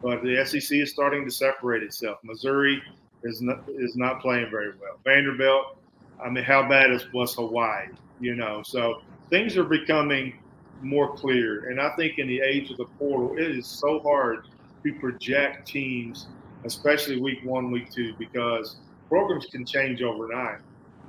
But 0.03 0.25
the 0.25 0.45
SEC 0.45 0.79
is 0.79 0.91
starting 0.91 1.25
to 1.27 1.31
separate 1.31 1.85
itself. 1.85 2.19
Missouri 2.25 2.83
is 3.23 3.41
not 3.41 3.63
is 3.69 3.95
not 3.95 4.21
playing 4.21 4.51
very 4.51 4.71
well. 4.81 4.99
Vanderbilt, 5.05 5.79
I 6.21 6.29
mean, 6.29 6.43
how 6.43 6.69
bad 6.69 6.91
is 6.91 7.07
was 7.13 7.37
Hawaii? 7.37 7.87
You 8.19 8.35
know, 8.35 8.65
so 8.65 9.03
things 9.31 9.57
are 9.57 9.63
becoming 9.63 10.35
more 10.83 11.15
clear. 11.15 11.71
And 11.71 11.81
I 11.81 11.95
think 11.95 12.19
in 12.19 12.27
the 12.27 12.41
age 12.41 12.73
of 12.73 12.79
the 12.79 12.87
portal, 12.99 13.39
it 13.39 13.57
is 13.57 13.69
so 13.69 14.01
hard 14.01 14.49
to 14.83 14.93
project 14.95 15.67
teams, 15.67 16.27
especially 16.65 17.21
week 17.21 17.39
one, 17.45 17.71
week 17.71 17.91
two, 17.91 18.15
because 18.19 18.77
programs 19.09 19.47
can 19.47 19.65
change 19.65 20.03
overnight. 20.03 20.59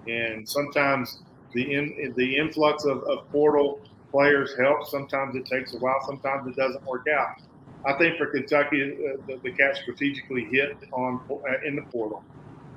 And 0.07 0.47
sometimes 0.47 1.19
the 1.53 1.73
in, 1.73 2.13
the 2.15 2.37
influx 2.37 2.85
of, 2.85 3.03
of 3.03 3.29
portal 3.31 3.79
players 4.11 4.55
helps. 4.57 4.91
Sometimes 4.91 5.35
it 5.35 5.45
takes 5.45 5.73
a 5.73 5.77
while. 5.77 5.99
Sometimes 6.05 6.47
it 6.47 6.55
doesn't 6.55 6.85
work 6.85 7.07
out. 7.07 7.41
I 7.85 7.93
think 7.93 8.17
for 8.17 8.27
Kentucky, 8.27 8.93
uh, 8.93 9.17
the, 9.27 9.39
the 9.43 9.51
Cats 9.51 9.79
strategically 9.81 10.45
hit 10.45 10.77
on 10.93 11.19
uh, 11.29 11.67
in 11.67 11.75
the 11.75 11.81
portal. 11.83 12.23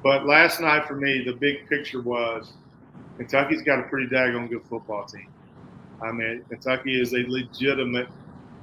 But 0.02 0.26
last 0.26 0.60
night 0.60 0.86
for 0.86 0.94
me, 0.94 1.24
the 1.24 1.32
big 1.32 1.68
picture 1.68 2.00
was 2.00 2.52
Kentucky's 3.16 3.62
got 3.62 3.78
a 3.78 3.82
pretty 3.84 4.08
daggone 4.08 4.48
good 4.48 4.62
football 4.64 5.04
team. 5.04 5.28
I 6.02 6.12
mean, 6.12 6.44
Kentucky 6.48 7.00
is 7.00 7.12
a 7.14 7.24
legitimate 7.28 8.08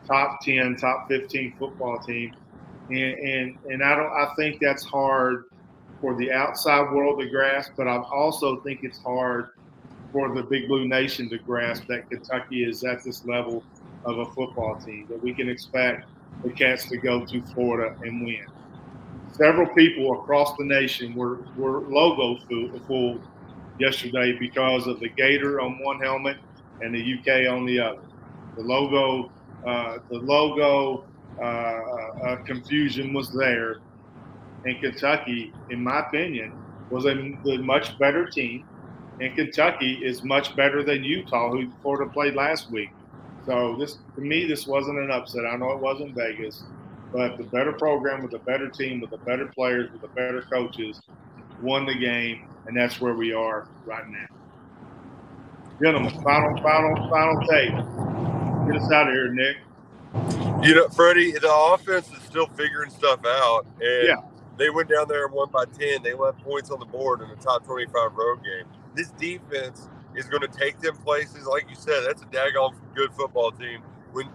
top 0.07 0.41
10, 0.41 0.75
top 0.77 1.07
15 1.07 1.55
football 1.57 1.99
team. 1.99 2.35
And, 2.89 2.97
and, 2.97 3.57
and 3.69 3.83
I 3.83 3.95
don't, 3.95 4.11
I 4.11 4.33
think 4.35 4.59
that's 4.61 4.83
hard 4.83 5.45
for 6.01 6.15
the 6.15 6.31
outside 6.31 6.91
world 6.91 7.19
to 7.21 7.29
grasp, 7.29 7.71
but 7.77 7.87
I 7.87 7.97
also 7.97 8.57
think 8.61 8.83
it's 8.83 8.99
hard 8.99 9.49
for 10.11 10.33
the 10.33 10.43
Big 10.43 10.67
Blue 10.67 10.87
Nation 10.87 11.29
to 11.29 11.37
grasp 11.37 11.87
that 11.87 12.09
Kentucky 12.09 12.63
is 12.63 12.83
at 12.83 13.03
this 13.03 13.25
level 13.25 13.63
of 14.05 14.19
a 14.19 14.25
football 14.33 14.75
team, 14.75 15.07
that 15.09 15.21
we 15.23 15.33
can 15.33 15.49
expect 15.49 16.05
the 16.43 16.49
Cats 16.51 16.87
to 16.89 16.97
go 16.97 17.25
to 17.25 17.41
Florida 17.53 17.95
and 18.03 18.25
win. 18.25 18.45
Several 19.31 19.67
people 19.73 20.21
across 20.21 20.55
the 20.57 20.65
nation 20.65 21.15
were, 21.15 21.39
were 21.55 21.79
logo 21.81 22.37
fooled 22.87 23.21
yesterday 23.79 24.37
because 24.37 24.85
of 24.87 24.99
the 24.99 25.09
gator 25.09 25.59
on 25.61 25.81
one 25.81 25.99
helmet 25.99 26.37
and 26.81 26.93
the 26.93 26.99
UK 26.99 27.51
on 27.51 27.65
the 27.65 27.79
other. 27.79 28.01
The 28.55 28.61
logo, 28.61 29.31
uh, 29.65 29.99
the 30.09 30.17
logo 30.17 31.05
uh, 31.39 31.43
uh, 31.43 32.35
confusion 32.43 33.13
was 33.13 33.31
there, 33.31 33.77
and 34.65 34.79
Kentucky, 34.79 35.53
in 35.69 35.83
my 35.83 35.99
opinion, 35.99 36.53
was 36.89 37.05
a, 37.05 37.15
much 37.57 37.97
better 37.97 38.25
team. 38.25 38.65
And 39.19 39.35
Kentucky 39.35 39.99
is 40.03 40.23
much 40.23 40.55
better 40.55 40.83
than 40.83 41.03
Utah, 41.03 41.51
who 41.51 41.69
Florida 41.81 42.11
played 42.11 42.35
last 42.35 42.71
week. 42.71 42.89
So 43.45 43.75
this, 43.77 43.97
to 44.15 44.21
me, 44.21 44.45
this 44.45 44.65
wasn't 44.65 44.99
an 44.99 45.11
upset. 45.11 45.45
I 45.45 45.55
know 45.55 45.71
it 45.71 45.79
wasn't 45.79 46.15
Vegas, 46.15 46.63
but 47.11 47.37
the 47.37 47.43
better 47.43 47.73
program 47.73 48.23
with 48.23 48.33
a 48.33 48.39
better 48.39 48.69
team, 48.69 49.01
with 49.01 49.11
the 49.11 49.17
better 49.17 49.45
players, 49.47 49.91
with 49.91 50.01
the 50.01 50.07
better 50.09 50.41
coaches, 50.51 51.01
won 51.61 51.85
the 51.85 51.95
game, 51.95 52.47
and 52.67 52.75
that's 52.75 52.99
where 52.99 53.13
we 53.13 53.33
are 53.33 53.67
right 53.85 54.07
now. 54.09 54.27
Gentlemen, 55.81 56.11
final, 56.23 56.61
final, 56.61 57.09
final 57.09 57.41
take. 57.47 58.02
Get 58.65 58.81
us 58.81 58.91
out 58.91 59.07
of 59.07 59.13
here, 59.13 59.33
Nick. 59.33 59.57
You 60.63 60.75
know, 60.75 60.87
Freddie, 60.89 61.31
the 61.31 61.53
offense 61.53 62.09
is 62.11 62.23
still 62.23 62.47
figuring 62.47 62.89
stuff 62.89 63.19
out. 63.25 63.65
And 63.81 64.07
yeah. 64.07 64.15
they 64.57 64.69
went 64.69 64.89
down 64.89 65.07
there 65.07 65.25
and 65.25 65.33
won 65.33 65.49
by 65.51 65.65
10. 65.65 66.03
They 66.03 66.13
left 66.13 66.41
points 66.43 66.71
on 66.71 66.79
the 66.79 66.85
board 66.85 67.21
in 67.21 67.29
the 67.29 67.35
top 67.35 67.65
25 67.65 68.13
road 68.13 68.43
game. 68.43 68.65
This 68.95 69.09
defense 69.11 69.89
is 70.15 70.25
going 70.27 70.41
to 70.41 70.47
take 70.47 70.79
them 70.79 70.95
places. 70.97 71.45
Like 71.45 71.69
you 71.69 71.75
said, 71.75 72.03
that's 72.07 72.21
a 72.21 72.25
daggone 72.27 72.75
good 72.95 73.11
football 73.13 73.51
team. 73.51 73.81
When 74.13 74.29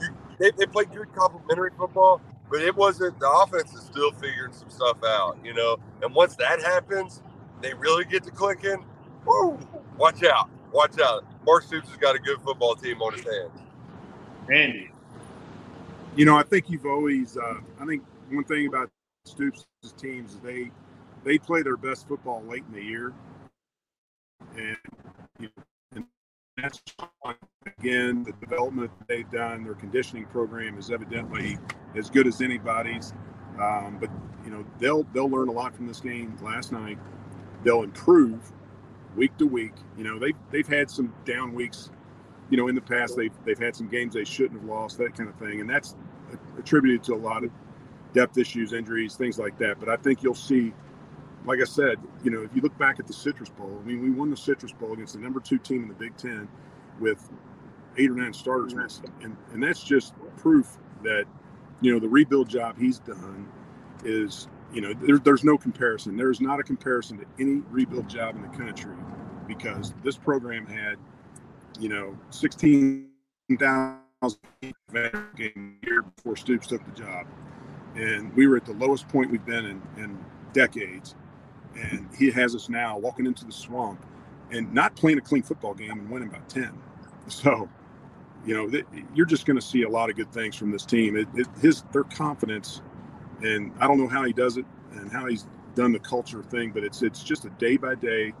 you, 0.00 0.08
they, 0.38 0.52
they 0.52 0.66
played 0.66 0.92
good 0.92 1.12
complementary 1.14 1.70
football, 1.76 2.20
but 2.50 2.60
it 2.60 2.76
wasn't, 2.76 3.18
the 3.18 3.30
offense 3.30 3.72
is 3.74 3.82
still 3.82 4.12
figuring 4.12 4.52
some 4.52 4.70
stuff 4.70 4.98
out, 5.04 5.38
you 5.42 5.54
know. 5.54 5.78
And 6.02 6.14
once 6.14 6.36
that 6.36 6.60
happens, 6.60 7.22
they 7.60 7.74
really 7.74 8.04
get 8.04 8.22
to 8.24 8.30
clicking. 8.30 8.84
Woo, 9.24 9.58
watch 9.96 10.22
out 10.22 10.50
watch 10.72 10.98
out. 11.00 11.24
Mark 11.46 11.64
Stoops 11.64 11.88
has 11.88 11.96
got 11.98 12.16
a 12.16 12.18
good 12.18 12.40
football 12.40 12.74
team 12.74 13.00
on 13.02 13.12
his 13.12 13.22
hands. 13.22 13.61
Andy. 14.50 14.90
You 16.16 16.26
know, 16.26 16.36
I 16.36 16.42
think 16.42 16.70
you've 16.70 16.86
always, 16.86 17.36
uh, 17.38 17.60
I 17.80 17.86
think 17.86 18.02
one 18.30 18.44
thing 18.44 18.66
about 18.68 18.90
Stoops' 19.26 19.66
teams 19.98 20.34
is 20.34 20.40
they 20.40 20.70
they 21.24 21.38
play 21.38 21.62
their 21.62 21.76
best 21.76 22.08
football 22.08 22.42
late 22.44 22.64
in 22.68 22.74
the 22.74 22.82
year, 22.84 23.12
and, 24.56 24.76
and 25.94 26.04
that's 26.56 26.82
again 27.80 28.24
the 28.24 28.32
development 28.40 28.90
they've 29.08 29.30
done. 29.30 29.64
Their 29.64 29.74
conditioning 29.74 30.26
program 30.26 30.78
is 30.78 30.90
evidently 30.90 31.58
as 31.96 32.10
good 32.10 32.26
as 32.26 32.40
anybody's. 32.42 33.12
Um, 33.60 33.98
but 34.00 34.10
you 34.44 34.50
know 34.50 34.64
they'll 34.80 35.04
they'll 35.14 35.30
learn 35.30 35.48
a 35.48 35.52
lot 35.52 35.74
from 35.74 35.86
this 35.86 36.00
game 36.00 36.36
last 36.42 36.72
night. 36.72 36.98
They'll 37.64 37.84
improve 37.84 38.40
week 39.16 39.36
to 39.38 39.46
week. 39.46 39.74
You 39.98 40.04
know 40.04 40.18
they've 40.18 40.36
they've 40.50 40.68
had 40.68 40.90
some 40.90 41.14
down 41.24 41.54
weeks. 41.54 41.90
You 42.52 42.58
know 42.58 42.68
in 42.68 42.74
the 42.74 42.82
past 42.82 43.16
they've 43.16 43.32
they've 43.46 43.58
had 43.58 43.74
some 43.74 43.88
games 43.88 44.12
they 44.12 44.24
shouldn't 44.24 44.60
have 44.60 44.68
lost 44.68 44.98
that 44.98 45.16
kind 45.16 45.26
of 45.26 45.34
thing, 45.36 45.62
and 45.62 45.70
that's 45.70 45.96
attributed 46.58 47.02
to 47.04 47.14
a 47.14 47.16
lot 47.16 47.44
of 47.44 47.50
depth 48.12 48.36
issues, 48.36 48.74
injuries, 48.74 49.14
things 49.16 49.38
like 49.38 49.56
that. 49.56 49.80
But 49.80 49.88
I 49.88 49.96
think 49.96 50.22
you'll 50.22 50.34
see, 50.34 50.74
like 51.46 51.60
I 51.60 51.64
said, 51.64 51.96
you 52.22 52.30
know 52.30 52.42
if 52.42 52.54
you 52.54 52.60
look 52.60 52.76
back 52.76 53.00
at 53.00 53.06
the 53.06 53.14
Citrus 53.14 53.48
Bowl, 53.48 53.80
I 53.82 53.86
mean 53.86 54.02
we 54.02 54.10
won 54.10 54.28
the 54.28 54.36
Citrus 54.36 54.72
Bowl 54.72 54.92
against 54.92 55.14
the 55.14 55.20
number 55.20 55.40
two 55.40 55.56
team 55.56 55.84
in 55.84 55.88
the 55.88 55.94
Big 55.94 56.14
Ten 56.18 56.46
with 57.00 57.26
eight 57.96 58.10
or 58.10 58.16
nine 58.16 58.34
starters 58.34 58.74
missing, 58.74 59.10
and 59.22 59.34
and 59.54 59.62
that's 59.62 59.82
just 59.82 60.12
proof 60.36 60.76
that 61.02 61.24
you 61.80 61.90
know 61.90 61.98
the 61.98 62.08
rebuild 62.08 62.50
job 62.50 62.76
he's 62.78 62.98
done 62.98 63.48
is 64.04 64.46
you 64.74 64.82
know 64.82 64.92
there, 64.92 65.16
there's 65.16 65.42
no 65.42 65.56
comparison 65.56 66.18
there's 66.18 66.40
not 66.40 66.60
a 66.60 66.62
comparison 66.62 67.16
to 67.18 67.24
any 67.38 67.62
rebuild 67.70 68.10
job 68.10 68.36
in 68.36 68.42
the 68.42 68.58
country 68.58 68.94
because 69.46 69.94
this 70.04 70.18
program 70.18 70.66
had 70.66 70.98
you 71.82 71.88
know 71.88 72.16
16,000 72.30 73.98
game 75.36 75.78
year 75.82 76.02
before 76.02 76.36
Stoops 76.36 76.66
took 76.68 76.84
the 76.84 76.92
job. 76.92 77.26
And 77.96 78.34
we 78.34 78.46
were 78.46 78.56
at 78.56 78.64
the 78.64 78.72
lowest 78.72 79.08
point 79.08 79.30
we've 79.30 79.44
been 79.44 79.66
in, 79.66 79.82
in 79.98 80.18
decades. 80.52 81.14
And 81.74 82.08
he 82.16 82.30
has 82.30 82.54
us 82.54 82.68
now 82.68 82.96
walking 82.98 83.26
into 83.26 83.44
the 83.44 83.52
swamp 83.52 84.04
and 84.50 84.72
not 84.72 84.94
playing 84.94 85.18
a 85.18 85.20
clean 85.20 85.42
football 85.42 85.74
game 85.74 85.90
and 85.90 86.08
winning 86.08 86.28
by 86.28 86.38
10 86.48 86.72
so 87.28 87.68
you 88.44 88.54
know, 88.54 88.68
th- 88.68 88.84
you're 89.14 89.26
just 89.26 89.46
going 89.46 89.58
to 89.58 89.64
see 89.64 89.82
a 89.82 89.88
lot 89.88 90.10
of 90.10 90.16
good 90.16 90.32
things 90.32 90.56
from 90.56 90.70
this 90.70 90.84
team. 90.84 91.16
It, 91.16 91.28
it, 91.34 91.46
his 91.60 91.82
their 91.92 92.04
confidence, 92.04 92.82
and 93.40 93.72
I 93.78 93.86
don't 93.86 93.98
know 93.98 94.08
how 94.08 94.24
he 94.24 94.32
does 94.32 94.56
it 94.56 94.64
and 94.92 95.10
how 95.10 95.26
he's 95.26 95.46
done 95.74 95.92
the 95.92 95.98
culture 95.98 96.42
thing, 96.42 96.70
but 96.70 96.82
it's 96.82 97.02
it's 97.02 97.22
just 97.22 97.44
a 97.44 97.50
day 97.50 97.76
by 97.76 97.94
day 97.94 98.32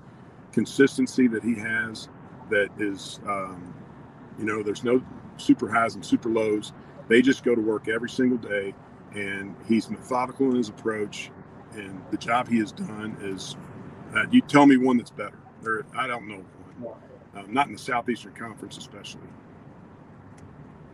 consistency 0.52 1.28
that 1.28 1.42
he 1.42 1.54
has 1.54 2.08
that 2.52 2.70
is, 2.78 3.20
um, 3.26 3.74
you 4.38 4.44
know, 4.44 4.62
there's 4.62 4.84
no 4.84 5.02
super 5.36 5.68
highs 5.68 5.94
and 5.94 6.04
super 6.04 6.28
lows. 6.28 6.72
They 7.08 7.20
just 7.20 7.44
go 7.44 7.54
to 7.54 7.60
work 7.60 7.88
every 7.88 8.08
single 8.08 8.38
day, 8.38 8.74
and 9.14 9.54
he's 9.68 9.90
methodical 9.90 10.50
in 10.50 10.56
his 10.56 10.68
approach. 10.68 11.30
And 11.74 12.02
the 12.10 12.16
job 12.16 12.48
he 12.48 12.58
has 12.58 12.72
done 12.72 13.16
is, 13.20 13.56
uh, 14.14 14.24
you 14.30 14.40
tell 14.42 14.66
me 14.66 14.76
one 14.76 14.98
that's 14.98 15.10
better. 15.10 15.38
There, 15.62 15.84
I 15.96 16.06
don't 16.06 16.28
know 16.28 16.44
one. 16.78 16.98
Uh, 17.34 17.42
not 17.48 17.66
in 17.66 17.72
the 17.72 17.78
Southeastern 17.78 18.34
Conference, 18.34 18.76
especially 18.76 19.20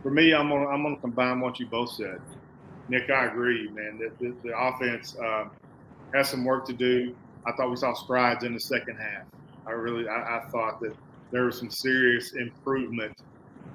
for 0.01 0.11
me, 0.11 0.33
I'm 0.33 0.49
gonna 0.49 0.67
I'm 0.67 0.83
gonna 0.83 0.97
combine 0.97 1.39
what 1.39 1.59
you 1.59 1.65
both 1.65 1.91
said. 1.91 2.21
Nick, 2.87 3.09
I 3.09 3.25
agree, 3.25 3.69
man. 3.69 3.99
The, 3.99 4.11
the, 4.19 4.35
the 4.43 4.57
offense 4.57 5.15
uh, 5.17 5.45
has 6.13 6.29
some 6.29 6.43
work 6.43 6.65
to 6.67 6.73
do. 6.73 7.15
I 7.45 7.51
thought 7.51 7.69
we 7.69 7.75
saw 7.75 7.93
strides 7.93 8.43
in 8.43 8.53
the 8.53 8.59
second 8.59 8.97
half. 8.97 9.23
I 9.67 9.71
really 9.71 10.07
I, 10.07 10.37
I, 10.37 10.49
thought 10.49 10.79
that 10.81 10.95
there 11.31 11.45
was 11.45 11.57
some 11.57 11.69
serious 11.69 12.33
improvement. 12.33 13.17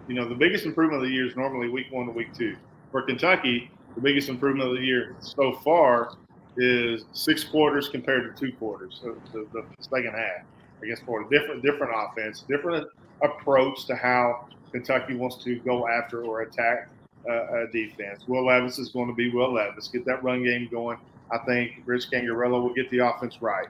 You 0.08 0.14
know, 0.14 0.28
the 0.28 0.34
biggest 0.34 0.64
improvement 0.64 1.02
of 1.02 1.08
the 1.08 1.14
year 1.14 1.26
is 1.26 1.36
normally 1.36 1.68
week 1.68 1.86
one 1.90 2.06
to 2.06 2.12
week 2.12 2.34
two. 2.34 2.56
For 2.90 3.02
Kentucky, 3.02 3.70
the 3.94 4.00
biggest 4.00 4.28
improvement 4.28 4.68
of 4.70 4.76
the 4.76 4.82
year 4.82 5.16
so 5.20 5.52
far 5.64 6.16
is 6.56 7.04
six 7.12 7.42
quarters 7.44 7.88
compared 7.88 8.34
to 8.34 8.46
two 8.46 8.52
quarters. 8.56 9.00
So 9.02 9.16
the, 9.32 9.46
the 9.52 9.64
second 9.80 10.12
half, 10.12 10.44
I 10.82 10.86
guess, 10.86 11.00
for 11.00 11.22
a 11.22 11.28
different 11.30 11.62
different 11.62 11.92
offense, 11.94 12.44
different 12.48 12.86
approach 13.22 13.86
to 13.86 13.96
how 13.96 14.48
Kentucky 14.72 15.14
wants 15.14 15.42
to 15.44 15.56
go 15.60 15.88
after 15.88 16.24
or 16.24 16.42
attack 16.42 16.88
uh, 17.28 17.62
a 17.62 17.66
defense. 17.72 18.26
Will 18.26 18.46
Levis 18.46 18.78
is 18.78 18.90
going 18.90 19.08
to 19.08 19.14
be 19.14 19.30
Will 19.30 19.52
Levis. 19.52 19.88
Get 19.88 20.04
that 20.06 20.22
run 20.22 20.44
game 20.44 20.68
going. 20.70 20.98
I 21.30 21.38
think 21.38 21.82
Rich 21.86 22.10
Scangarello 22.10 22.62
will 22.62 22.74
get 22.74 22.90
the 22.90 22.98
offense 22.98 23.40
right. 23.40 23.68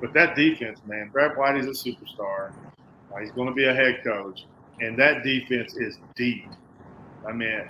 But 0.00 0.12
that 0.14 0.36
defense, 0.36 0.80
man, 0.86 1.10
Brad 1.12 1.36
White 1.36 1.56
is 1.56 1.66
a 1.66 1.70
superstar. 1.70 2.52
He's 3.20 3.30
going 3.32 3.48
to 3.48 3.54
be 3.54 3.64
a 3.64 3.74
head 3.74 4.02
coach, 4.04 4.46
and 4.80 4.98
that 4.98 5.22
defense 5.22 5.76
is 5.76 5.98
deep. 6.16 6.46
I 7.26 7.32
mean, 7.32 7.68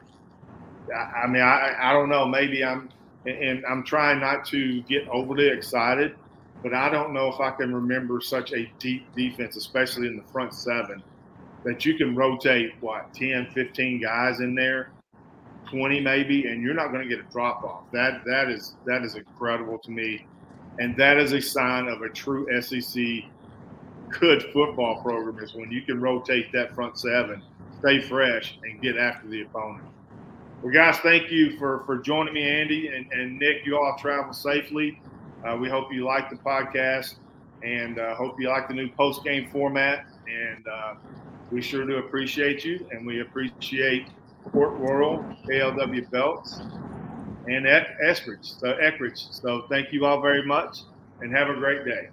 I, 0.95 0.99
I 0.99 1.27
mean, 1.27 1.43
I, 1.43 1.75
I 1.79 1.93
don't 1.93 2.09
know. 2.09 2.27
Maybe 2.27 2.65
I'm, 2.65 2.89
and 3.27 3.65
I'm 3.67 3.85
trying 3.85 4.21
not 4.21 4.45
to 4.47 4.83
get 4.83 5.09
overly 5.09 5.49
excited, 5.49 6.17
but 6.63 6.75
I 6.75 6.91
don't 6.91 7.13
know 7.13 7.29
if 7.29 7.41
I 7.41 7.51
can 7.51 7.75
remember 7.75 8.21
such 8.21 8.53
a 8.53 8.71
deep 8.79 9.05
defense, 9.15 9.57
especially 9.57 10.07
in 10.07 10.17
the 10.17 10.25
front 10.33 10.55
seven, 10.55 11.03
that 11.65 11.85
you 11.85 11.97
can 11.97 12.15
rotate 12.15 12.73
what 12.81 13.13
10 13.15 13.49
15 13.55 14.01
guys 14.01 14.41
in 14.41 14.55
there 14.55 14.91
20 15.71 16.01
maybe 16.01 16.47
and 16.47 16.63
you're 16.63 16.75
not 16.75 16.93
going 16.93 17.03
to 17.03 17.09
get 17.09 17.25
a 17.25 17.31
drop 17.31 17.65
off 17.65 17.91
that 17.93 18.25
that 18.25 18.51
is 18.51 18.75
that 18.85 19.03
is 19.03 19.15
incredible 19.15 19.79
to 19.79 19.91
me 19.91 20.27
and 20.79 20.97
that 20.97 21.17
is 21.17 21.33
a 21.33 21.41
sign 21.41 21.89
of 21.89 22.03
a 22.03 22.09
true 22.09 22.47
sec 22.61 23.25
good 24.21 24.43
football 24.53 25.03
program 25.03 25.43
is 25.43 25.55
when 25.55 25.71
you 25.71 25.83
can 25.83 26.01
rotate 26.01 26.51
that 26.53 26.75
front 26.75 26.99
seven 26.99 27.43
stay 27.79 28.01
fresh 28.01 28.59
and 28.63 28.81
get 28.81 28.97
after 28.97 29.29
the 29.29 29.43
opponent 29.43 29.85
well 30.63 30.73
guys 30.73 30.99
thank 30.99 31.31
you 31.31 31.57
for 31.59 31.83
for 31.87 31.99
joining 31.99 32.35
me 32.35 32.49
andy 32.49 32.89
and, 32.89 33.11
and 33.13 33.39
nick 33.39 33.65
you 33.65 33.77
all 33.77 33.97
travel 33.99 34.33
safely 34.33 35.01
uh, 35.45 35.57
we 35.57 35.69
hope 35.69 35.93
you 35.93 36.05
like 36.05 36.31
the 36.31 36.37
podcast 36.37 37.17
and 37.63 37.99
uh, 37.99 38.15
hope 38.15 38.41
you 38.41 38.49
like 38.49 38.69
the 38.69 38.75
new 38.75 38.89
post 38.91 39.25
game 39.25 39.49
format 39.51 40.07
and 40.29 40.67
uh, 40.69 40.95
we 41.53 41.61
sure 41.61 41.87
do 41.87 41.99
appreciate 41.99 42.65
you, 42.65 42.85
and 42.91 43.07
we 43.07 43.21
appreciate 43.21 44.09
Port 44.51 44.73
Royal, 44.79 45.23
KLW 45.47 46.11
Belts, 46.11 46.61
and 47.47 47.67
Eskridge. 47.67 48.59
So 48.59 48.73
Eskridge. 48.75 49.33
So 49.33 49.67
thank 49.69 49.93
you 49.93 50.07
all 50.07 50.23
very 50.23 50.45
much, 50.47 50.79
and 51.21 51.31
have 51.37 51.51
a 51.51 51.55
great 51.55 51.85
day. 51.85 52.09